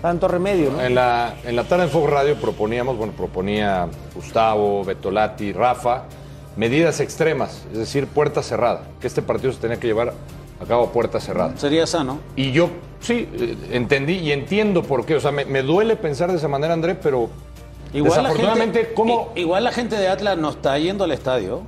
tanto 0.00 0.26
remedio, 0.26 0.72
¿no? 0.72 0.80
En 0.80 0.96
la, 0.96 1.34
en 1.44 1.54
la 1.54 1.62
tarde 1.62 1.84
en 1.84 1.90
Fox 1.90 2.10
Radio 2.10 2.34
proponíamos, 2.34 2.96
bueno, 2.96 3.12
proponía 3.16 3.86
Gustavo, 4.16 4.84
Betolati, 4.84 5.52
Rafa, 5.52 6.06
medidas 6.56 7.00
extremas, 7.00 7.62
es 7.72 7.78
decir, 7.78 8.06
puerta 8.06 8.42
cerrada, 8.42 8.82
que 9.00 9.06
este 9.06 9.22
partido 9.22 9.52
se 9.52 9.58
tenía 9.60 9.78
que 9.78 9.86
llevar 9.86 10.12
a 10.60 10.64
cabo 10.66 10.84
a 10.84 10.92
puerta 10.92 11.18
cerrada. 11.20 11.56
Sería 11.56 11.86
sano. 11.86 12.18
Y 12.36 12.52
yo 12.52 12.70
sí, 13.00 13.28
eh, 13.32 13.56
entendí 13.72 14.14
y 14.14 14.32
entiendo 14.32 14.82
por 14.82 15.04
qué. 15.04 15.16
O 15.16 15.20
sea, 15.20 15.32
me, 15.32 15.44
me 15.44 15.62
duele 15.62 15.96
pensar 15.96 16.30
de 16.30 16.38
esa 16.38 16.48
manera, 16.48 16.72
André, 16.74 16.94
pero 16.94 17.28
Igual 17.92 18.10
la, 18.22 18.28
desafortunadamente, 18.30 18.78
gente, 18.80 18.94
¿cómo? 18.94 19.32
igual 19.34 19.64
la 19.64 19.72
gente 19.72 19.96
de 19.96 20.08
Atlas 20.08 20.38
no 20.38 20.50
está 20.50 20.78
yendo 20.78 21.04
al 21.04 21.12
estadio. 21.12 21.62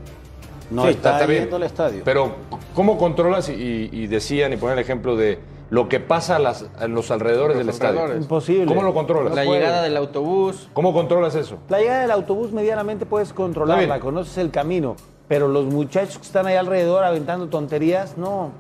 No 0.71 0.85
Sí, 0.85 0.91
está, 0.91 1.13
está 1.15 1.27
bien. 1.27 1.43
yendo 1.43 1.57
al 1.57 1.63
estadio. 1.65 2.03
Pero, 2.05 2.37
¿cómo 2.75 2.97
controlas? 2.97 3.49
Y, 3.51 3.91
y 3.93 4.07
decían 4.07 4.53
y 4.53 4.57
ponían 4.57 4.79
el 4.79 4.85
ejemplo 4.85 5.17
de 5.17 5.39
lo 5.71 5.89
que 5.89 5.99
pasa 6.01 6.37
a, 6.37 6.39
las- 6.39 6.67
a 6.79 6.87
los 6.89 7.11
alrededores 7.11 7.57
Los 7.57 7.67
del 7.67 7.75
estadio. 7.75 8.17
Imposible. 8.17 8.67
¿Cómo 8.67 8.83
lo 8.83 8.93
controlas? 8.95 9.35
La 9.35 9.45
llegada 9.45 9.83
del 9.83 9.97
autobús. 9.97 10.69
¿Cómo 10.73 10.93
controlas 10.93 11.35
eso? 11.35 11.57
La 11.69 11.79
llegada 11.79 12.03
del 12.03 12.11
autobús 12.11 12.53
medianamente 12.53 13.07
puedes 13.07 13.33
controlarla, 13.33 13.99
conoces 14.01 14.37
el 14.39 14.51
camino, 14.51 14.95
pero 15.27 15.49
los 15.49 15.65
muchachos 15.67 16.19
que 16.19 16.25
están 16.25 16.47
ahí 16.47 16.57
alrededor 16.57 17.03
aventando 17.05 17.49
tonterías, 17.49 18.17
no. 18.19 18.51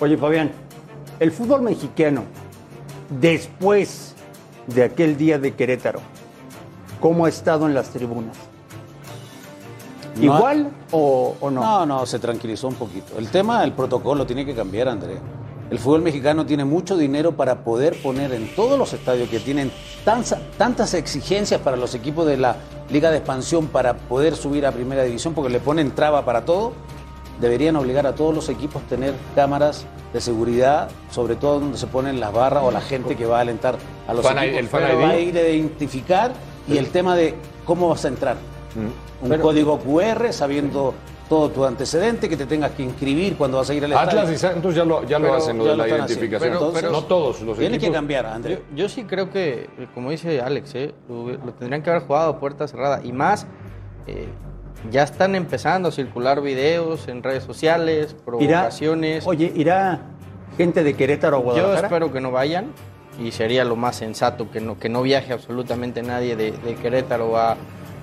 Oye, 0.00 0.16
Fabián, 0.16 0.50
el 1.20 1.30
fútbol 1.30 1.62
mexicano, 1.62 2.22
después 3.20 4.14
de 4.66 4.82
aquel 4.84 5.16
día 5.16 5.38
de 5.38 5.54
Querétaro, 5.54 6.00
¿cómo 7.00 7.26
ha 7.26 7.28
estado 7.28 7.66
en 7.66 7.74
las 7.74 7.90
tribunas? 7.90 8.36
No- 10.16 10.22
¿Igual 10.22 10.70
o, 10.92 11.34
o 11.40 11.50
no? 11.50 11.60
No, 11.60 11.86
no, 11.86 12.06
se 12.06 12.18
tranquilizó 12.18 12.68
un 12.68 12.74
poquito. 12.74 13.18
El 13.18 13.28
tema 13.28 13.60
del 13.60 13.72
protocolo 13.72 14.24
tiene 14.26 14.46
que 14.46 14.54
cambiar, 14.54 14.88
André. 14.88 15.18
El 15.74 15.80
fútbol 15.80 16.02
mexicano 16.02 16.46
tiene 16.46 16.64
mucho 16.64 16.96
dinero 16.96 17.32
para 17.32 17.64
poder 17.64 18.00
poner 18.00 18.32
en 18.32 18.54
todos 18.54 18.78
los 18.78 18.92
estadios 18.92 19.28
que 19.28 19.40
tienen 19.40 19.72
tantas 20.04 20.94
exigencias 20.94 21.60
para 21.60 21.76
los 21.76 21.96
equipos 21.96 22.28
de 22.28 22.36
la 22.36 22.54
Liga 22.90 23.10
de 23.10 23.16
Expansión 23.16 23.66
para 23.66 23.94
poder 23.94 24.36
subir 24.36 24.66
a 24.66 24.70
Primera 24.70 25.02
División, 25.02 25.34
porque 25.34 25.50
le 25.50 25.58
ponen 25.58 25.90
traba 25.90 26.24
para 26.24 26.44
todo. 26.44 26.74
Deberían 27.40 27.74
obligar 27.74 28.06
a 28.06 28.14
todos 28.14 28.32
los 28.32 28.48
equipos 28.48 28.84
a 28.84 28.86
tener 28.86 29.14
cámaras 29.34 29.84
de 30.12 30.20
seguridad, 30.20 30.90
sobre 31.10 31.34
todo 31.34 31.58
donde 31.58 31.76
se 31.76 31.88
ponen 31.88 32.20
las 32.20 32.32
barras 32.32 32.62
o 32.62 32.70
la 32.70 32.80
gente 32.80 33.16
que 33.16 33.26
va 33.26 33.38
a 33.38 33.40
alentar 33.40 33.74
a 34.06 34.14
los 34.14 34.24
Fan 34.24 34.38
equipos. 34.38 34.60
el 34.60 34.68
Fan 34.68 34.82
va 35.02 35.10
a 35.10 35.18
ir 35.18 35.36
a 35.36 35.48
identificar 35.48 36.34
y 36.68 36.76
el 36.76 36.90
tema 36.90 37.16
de 37.16 37.34
cómo 37.64 37.88
vas 37.88 38.04
a 38.04 38.08
entrar. 38.08 38.36
Un 39.20 39.38
código 39.38 39.80
QR 39.80 40.32
sabiendo 40.32 40.94
todo 41.28 41.48
tu 41.50 41.64
antecedente, 41.64 42.28
que 42.28 42.36
te 42.36 42.44
tengas 42.46 42.72
que 42.72 42.82
inscribir 42.82 43.36
cuando 43.36 43.56
vas 43.58 43.70
a 43.70 43.74
ir 43.74 43.84
al 43.84 43.92
estadio. 43.92 44.20
Atlas 44.20 44.30
y 44.32 44.36
Santos 44.38 44.74
ya 44.74 44.84
lo, 44.84 45.04
ya 45.04 45.18
lo 45.18 45.24
Pero 45.26 45.36
hacen, 45.36 45.58
lo 45.58 45.64
ya 45.64 45.70
de 45.70 45.76
lo 45.78 45.86
la 45.86 45.88
identificación. 45.96 46.52
Pero- 46.52 46.72
pero- 46.72 46.90
no 46.90 47.04
todos 47.04 47.40
los 47.42 47.58
Tiene 47.58 47.76
equipos. 47.76 47.90
que 47.92 47.94
cambiar, 47.96 48.26
André. 48.26 48.62
Yo, 48.70 48.76
yo 48.84 48.88
sí 48.88 49.04
creo 49.04 49.30
que, 49.30 49.68
como 49.94 50.10
dice 50.10 50.40
Alex, 50.40 50.74
eh, 50.74 50.94
lo, 51.08 51.28
lo 51.32 51.52
tendrían 51.54 51.82
que 51.82 51.90
haber 51.90 52.02
jugado 52.02 52.30
a 52.30 52.38
puerta 52.40 52.68
cerrada. 52.68 53.00
Y 53.02 53.12
más, 53.12 53.46
eh, 54.06 54.28
ya 54.90 55.02
están 55.02 55.34
empezando 55.34 55.88
a 55.88 55.92
circular 55.92 56.42
videos 56.42 57.08
en 57.08 57.22
redes 57.22 57.42
sociales, 57.44 58.08
¿Irá, 58.12 58.24
provocaciones. 58.24 59.26
oye, 59.26 59.50
¿irá 59.54 60.02
gente 60.58 60.84
de 60.84 60.94
Querétaro 60.94 61.36
a 61.36 61.40
Yo 61.40 61.44
Guadalajara? 61.44 61.86
espero 61.88 62.12
que 62.12 62.20
no 62.20 62.30
vayan 62.32 62.66
y 63.18 63.30
sería 63.30 63.64
lo 63.64 63.76
más 63.76 63.96
sensato 63.96 64.50
que 64.50 64.60
no, 64.60 64.78
que 64.78 64.88
no 64.90 65.00
viaje 65.00 65.32
absolutamente 65.32 66.02
nadie 66.02 66.36
de, 66.36 66.52
de 66.52 66.74
Querétaro 66.74 67.36
a, 67.38 67.56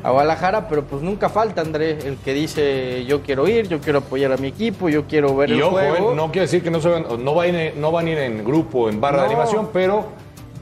a 0.03 0.09
Guadalajara, 0.11 0.67
pero 0.67 0.83
pues 0.83 1.01
nunca 1.01 1.29
falta, 1.29 1.61
André, 1.61 1.91
el 2.07 2.17
que 2.17 2.33
dice 2.33 3.05
yo 3.05 3.21
quiero 3.21 3.47
ir, 3.47 3.67
yo 3.67 3.79
quiero 3.79 3.99
apoyar 3.99 4.31
a 4.31 4.37
mi 4.37 4.47
equipo, 4.47 4.89
yo 4.89 5.05
quiero 5.05 5.35
ver 5.35 5.49
Y 5.51 5.53
el 5.53 5.63
ojo, 5.63 5.71
juego. 5.73 6.11
eh, 6.11 6.15
no 6.15 6.25
quiere 6.31 6.41
decir 6.47 6.63
que 6.63 6.71
no, 6.71 6.81
se 6.81 6.89
van, 6.89 7.05
no, 7.23 7.33
van, 7.35 7.55
a 7.55 7.63
ir- 7.65 7.75
no 7.75 7.91
van 7.91 8.07
a 8.07 8.09
ir 8.09 8.17
en 8.17 8.43
grupo, 8.43 8.89
en 8.89 8.99
barra 8.99 9.21
de 9.21 9.25
animación, 9.27 9.69
pero 9.71 10.05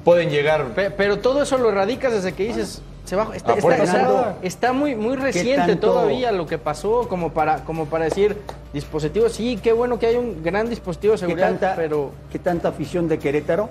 pueden 0.03 0.29
llegar. 0.29 0.65
Pe- 0.75 0.91
Pero 0.91 1.19
todo 1.19 1.41
eso 1.41 1.57
lo 1.57 1.69
erradicas 1.69 2.11
desde 2.11 2.33
que 2.33 2.43
dices, 2.45 2.81
se 3.05 3.15
va, 3.15 3.29
está, 3.33 3.53
A 3.53 3.57
está- 3.57 4.35
está- 4.43 4.73
muy, 4.73 4.95
muy 4.95 5.15
reciente 5.15 5.75
todavía 5.77 6.31
lo 6.31 6.45
que 6.45 6.57
pasó, 6.57 7.07
como 7.07 7.31
para, 7.31 7.63
como 7.63 7.85
para 7.85 8.05
decir, 8.05 8.37
dispositivos, 8.73 9.31
sí, 9.33 9.57
qué 9.63 9.71
bueno 9.73 9.97
que 9.99 10.05
hay 10.07 10.15
un 10.15 10.43
gran 10.43 10.69
dispositivo 10.69 11.13
de 11.13 11.19
¿Qué 11.19 11.25
seguridad, 11.25 11.47
tanta, 11.49 11.75
pero 11.75 12.11
qué 12.31 12.39
tanta 12.39 12.67
afición 12.69 13.07
de 13.07 13.17
Querétaro 13.19 13.69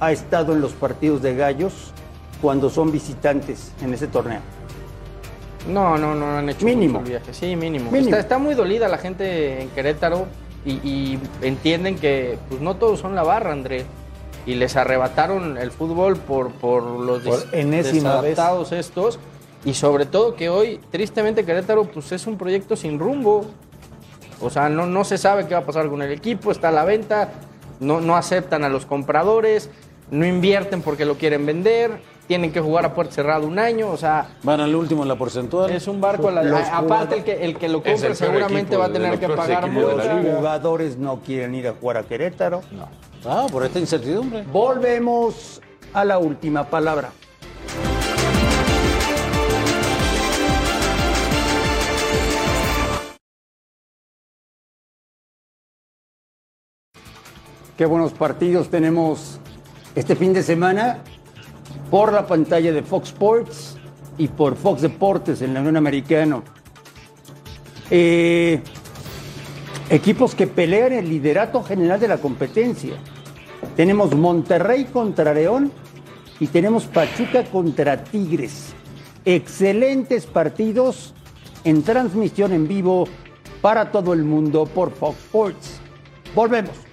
ha 0.00 0.12
estado 0.12 0.54
en 0.54 0.60
los 0.60 0.72
partidos 0.72 1.22
de 1.22 1.36
gallos 1.36 1.92
cuando 2.40 2.70
son 2.70 2.90
visitantes 2.90 3.72
en 3.82 3.92
ese 3.94 4.06
torneo. 4.06 4.40
No, 5.68 5.96
no, 5.98 6.14
no 6.14 6.38
han 6.38 6.48
hecho 6.48 6.64
Mínimo. 6.64 6.94
mucho 7.00 7.04
el 7.04 7.18
viaje. 7.18 7.34
Sí, 7.34 7.54
mínimo. 7.56 7.90
Mínimo. 7.90 8.08
Está, 8.10 8.18
está 8.20 8.38
muy 8.38 8.54
dolida 8.54 8.88
la 8.88 8.98
gente 8.98 9.62
en 9.62 9.68
Querétaro 9.70 10.26
y, 10.64 10.72
y 10.88 11.18
entienden 11.42 11.96
que 11.96 12.38
pues, 12.48 12.60
no 12.60 12.76
todos 12.76 13.00
son 13.00 13.14
la 13.14 13.22
barra, 13.22 13.52
André. 13.52 13.84
Y 14.46 14.54
les 14.54 14.76
arrebataron 14.76 15.58
el 15.58 15.70
fútbol 15.70 16.16
por, 16.16 16.50
por 16.52 16.82
los 16.82 17.20
Por 17.22 17.34
des- 17.36 17.46
enésima 17.52 18.20
vez. 18.20 18.30
desadaptados 18.30 18.72
estos. 18.72 19.18
Y 19.64 19.74
sobre 19.74 20.06
todo 20.06 20.34
que 20.36 20.48
hoy, 20.48 20.80
tristemente, 20.90 21.44
Querétaro 21.44 21.84
pues, 21.84 22.12
es 22.12 22.26
un 22.26 22.38
proyecto 22.38 22.74
sin 22.74 22.98
rumbo. 22.98 23.44
O 24.40 24.48
sea, 24.50 24.68
no, 24.68 24.86
no 24.86 25.04
se 25.04 25.18
sabe 25.18 25.46
qué 25.46 25.54
va 25.54 25.60
a 25.60 25.66
pasar 25.66 25.88
con 25.88 26.00
el 26.00 26.12
equipo, 26.12 26.52
está 26.52 26.68
a 26.68 26.72
la 26.72 26.84
venta, 26.84 27.28
no, 27.80 28.00
no 28.00 28.16
aceptan 28.16 28.62
a 28.62 28.68
los 28.68 28.86
compradores, 28.86 29.68
no 30.12 30.24
invierten 30.24 30.80
porque 30.80 31.04
lo 31.04 31.16
quieren 31.16 31.44
vender, 31.44 32.00
tienen 32.28 32.52
que 32.52 32.60
jugar 32.60 32.84
a 32.84 32.94
puerta 32.94 33.14
cerrada 33.14 33.44
un 33.46 33.58
año, 33.58 33.88
o 33.90 33.96
sea... 33.96 34.28
Van 34.42 34.60
al 34.60 34.74
último 34.74 35.02
en 35.02 35.08
la 35.08 35.16
porcentual. 35.16 35.70
Es 35.70 35.88
un 35.88 35.98
barco 36.00 36.28
a 36.28 36.32
la... 36.32 36.42
Los 36.42 36.60
a- 36.60 36.76
aparte, 36.78 37.16
el 37.16 37.24
que, 37.24 37.44
el 37.44 37.56
que 37.56 37.68
lo 37.70 37.82
compre 37.82 38.14
seguramente 38.14 38.74
equipo 38.74 38.78
va 38.80 38.84
a 38.84 38.92
tener 38.92 39.10
los 39.12 39.18
que 39.18 39.28
pagar 39.30 39.70
multa. 39.70 40.14
liga. 40.14 40.36
jugadores 40.36 40.98
no 40.98 41.20
quieren 41.20 41.54
ir 41.54 41.66
a 41.68 41.72
jugar 41.72 41.96
a 41.96 42.02
Querétaro. 42.02 42.60
No. 42.70 42.86
Ah, 43.24 43.46
por 43.50 43.64
esta 43.64 43.78
incertidumbre. 43.78 44.42
Volvemos 44.52 45.62
a 45.94 46.04
la 46.04 46.18
última 46.18 46.64
palabra. 46.64 47.10
Qué 57.76 57.86
buenos 57.86 58.12
partidos 58.12 58.68
tenemos 58.68 59.38
este 59.94 60.16
fin 60.16 60.32
de 60.32 60.42
semana 60.42 60.98
por 61.90 62.12
la 62.12 62.26
pantalla 62.26 62.72
de 62.72 62.82
Fox 62.82 63.08
Sports 63.08 63.76
y 64.18 64.28
por 64.28 64.56
Fox 64.56 64.82
Deportes 64.82 65.42
en 65.42 65.54
la 65.54 65.60
Unión 65.60 65.76
Americana. 65.76 66.42
Eh, 67.90 68.60
equipos 69.88 70.34
que 70.34 70.46
pelean 70.46 70.92
el 70.92 71.08
liderato 71.08 71.62
general 71.62 71.98
de 72.00 72.08
la 72.08 72.18
competencia. 72.18 72.94
Tenemos 73.76 74.14
Monterrey 74.14 74.86
contra 74.86 75.32
León 75.32 75.72
y 76.40 76.48
tenemos 76.48 76.84
Pachuca 76.84 77.44
contra 77.44 78.04
Tigres. 78.04 78.74
Excelentes 79.24 80.26
partidos 80.26 81.14
en 81.64 81.82
transmisión 81.82 82.52
en 82.52 82.68
vivo 82.68 83.08
para 83.60 83.90
todo 83.90 84.12
el 84.12 84.24
mundo 84.24 84.66
por 84.66 84.90
Fox 84.92 85.18
Sports. 85.18 85.80
Volvemos. 86.34 86.87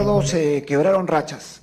Ricardo 0.00 0.22
se 0.22 0.64
quebraron 0.64 1.06
rachas. 1.06 1.60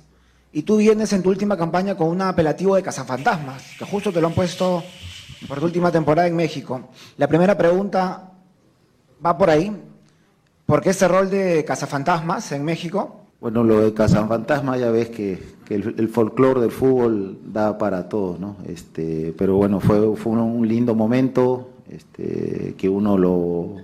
Y 0.52 0.62
tú 0.62 0.76
vienes 0.76 1.12
en 1.12 1.24
tu 1.24 1.28
última 1.28 1.56
campaña 1.56 1.96
con 1.96 2.08
un 2.08 2.22
apelativo 2.22 2.76
de 2.76 2.84
cazafantasmas, 2.84 3.64
que 3.76 3.84
justo 3.84 4.12
te 4.12 4.20
lo 4.20 4.28
han 4.28 4.32
puesto 4.32 4.84
por 5.48 5.58
tu 5.58 5.64
última 5.64 5.90
temporada 5.90 6.28
en 6.28 6.36
México. 6.36 6.88
La 7.16 7.26
primera 7.26 7.58
pregunta 7.58 8.30
va 9.24 9.36
por 9.36 9.50
ahí. 9.50 9.76
¿Por 10.66 10.80
qué 10.80 10.90
este 10.90 11.08
rol 11.08 11.28
de 11.30 11.64
cazafantasmas 11.64 12.52
en 12.52 12.64
México? 12.64 13.22
Bueno, 13.40 13.64
lo 13.64 13.80
de 13.80 13.92
Cazafantasma 13.92 14.76
ya 14.76 14.90
ves 14.90 15.10
que, 15.10 15.38
el, 15.68 16.08
folclore 16.08 16.60
del 16.60 16.70
fútbol 16.70 17.38
da 17.44 17.76
para 17.76 18.08
todo, 18.08 18.36
¿no? 18.38 18.56
Este, 18.66 19.34
pero 19.36 19.56
bueno, 19.56 19.80
fue, 19.80 20.16
fue 20.16 20.32
un 20.32 20.66
lindo 20.66 20.94
momento 20.94 21.70
este, 21.88 22.74
que 22.76 22.88
uno 22.88 23.16
lo, 23.16 23.76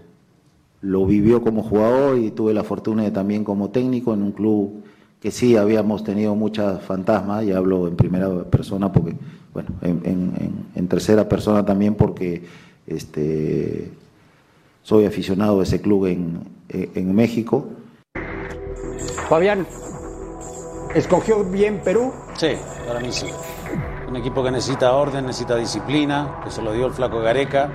lo 0.84 1.06
vivió 1.06 1.42
como 1.42 1.62
jugador 1.62 2.18
y 2.18 2.30
tuve 2.30 2.52
la 2.52 2.62
fortuna 2.62 3.02
de 3.04 3.10
también 3.10 3.42
como 3.42 3.70
técnico 3.70 4.12
en 4.12 4.22
un 4.22 4.32
club 4.32 4.84
que 5.20 5.30
sí 5.30 5.56
habíamos 5.56 6.04
tenido 6.04 6.34
muchas 6.34 6.82
fantasmas, 6.82 7.44
y 7.44 7.52
hablo 7.52 7.88
en 7.88 7.96
primera 7.96 8.44
persona 8.44 8.92
porque, 8.92 9.14
bueno, 9.54 9.70
en, 9.80 10.02
en- 10.04 10.66
en- 10.74 10.88
tercera 10.88 11.26
persona 11.26 11.64
también 11.64 11.94
porque 11.94 12.42
este, 12.86 13.90
soy 14.82 15.06
aficionado 15.06 15.56
de 15.58 15.62
ese 15.64 15.80
club 15.80 16.04
en, 16.06 16.40
en- 16.68 16.90
en 16.94 17.14
México. 17.14 17.64
Fabián, 19.30 19.66
¿escogió 20.94 21.42
bien 21.44 21.80
Perú? 21.82 22.12
Sí, 22.36 22.48
para 22.86 23.00
mí 23.00 23.08
sí. 23.10 23.26
Un 24.06 24.16
equipo 24.16 24.44
que 24.44 24.50
necesita 24.50 24.92
orden, 24.94 25.24
necesita 25.24 25.56
disciplina, 25.56 26.40
que 26.44 26.50
se 26.50 26.60
lo 26.60 26.74
dio 26.74 26.86
el 26.86 26.92
flaco 26.92 27.20
Gareca. 27.20 27.70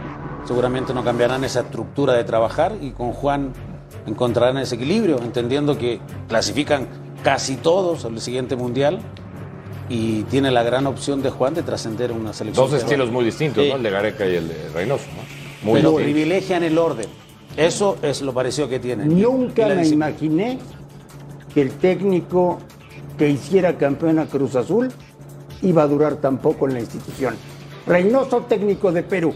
Seguramente 0.50 0.96
no 0.96 1.04
cambiarán 1.04 1.44
esa 1.44 1.60
estructura 1.60 2.14
de 2.14 2.24
trabajar 2.24 2.76
y 2.82 2.90
con 2.90 3.12
Juan 3.14 3.54
encontrarán 4.08 4.58
ese 4.58 4.74
equilibrio, 4.78 5.20
entendiendo 5.22 5.78
que 5.78 6.00
clasifican 6.28 6.88
casi 7.24 7.56
todos 7.58 8.04
al 8.04 8.20
siguiente 8.20 8.56
mundial 8.56 8.98
y 9.90 10.24
tiene 10.24 10.50
la 10.50 10.64
gran 10.64 10.88
opción 10.88 11.22
de 11.22 11.30
Juan 11.30 11.54
de 11.54 11.62
trascender 11.62 12.12
una 12.12 12.34
selección. 12.34 12.66
Dos 12.68 12.82
estilos 12.82 13.12
muy 13.12 13.26
distintos, 13.26 13.64
Sí. 13.64 13.70
¿no? 13.70 13.76
El 13.76 13.84
de 13.84 13.90
Gareca 13.92 14.26
y 14.26 14.38
el 14.38 14.48
de 14.48 14.70
Reynoso, 14.74 15.06
¿no? 15.16 15.70
Muy 15.70 15.82
Pero 15.82 15.96
privilegian 15.98 16.64
el 16.64 16.80
orden. 16.80 17.06
Eso 17.56 17.98
es 18.02 18.24
lo 18.24 18.34
parecido 18.34 18.68
que 18.68 18.80
tienen. 18.80 19.22
Nunca 19.22 19.68
me 19.68 19.76
disciplina. 19.76 20.10
imaginé 20.10 20.58
que 21.54 21.62
el 21.62 21.74
técnico 21.74 22.58
que 23.20 23.30
hiciera 23.30 23.78
campeón 23.78 24.18
a 24.18 24.26
Cruz 24.26 24.56
Azul 24.56 24.90
iba 25.62 25.84
a 25.84 25.88
durar 25.88 26.16
tan 26.16 26.40
poco 26.40 26.68
en 26.68 26.74
la 26.74 26.80
institución. 26.80 27.36
Reynoso, 27.86 28.40
técnico 28.50 28.92
de 28.92 29.04
Perú. 29.04 29.36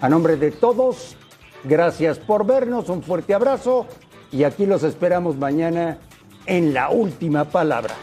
A 0.00 0.08
nombre 0.08 0.36
de 0.36 0.50
todos, 0.50 1.14
gracias 1.64 2.18
por 2.18 2.46
vernos, 2.46 2.88
un 2.88 3.02
fuerte 3.02 3.34
abrazo 3.34 3.86
y 4.32 4.44
aquí 4.44 4.64
los 4.64 4.82
esperamos 4.82 5.36
mañana 5.36 5.98
en 6.46 6.72
la 6.72 6.88
última 6.88 7.44
palabra. 7.44 7.94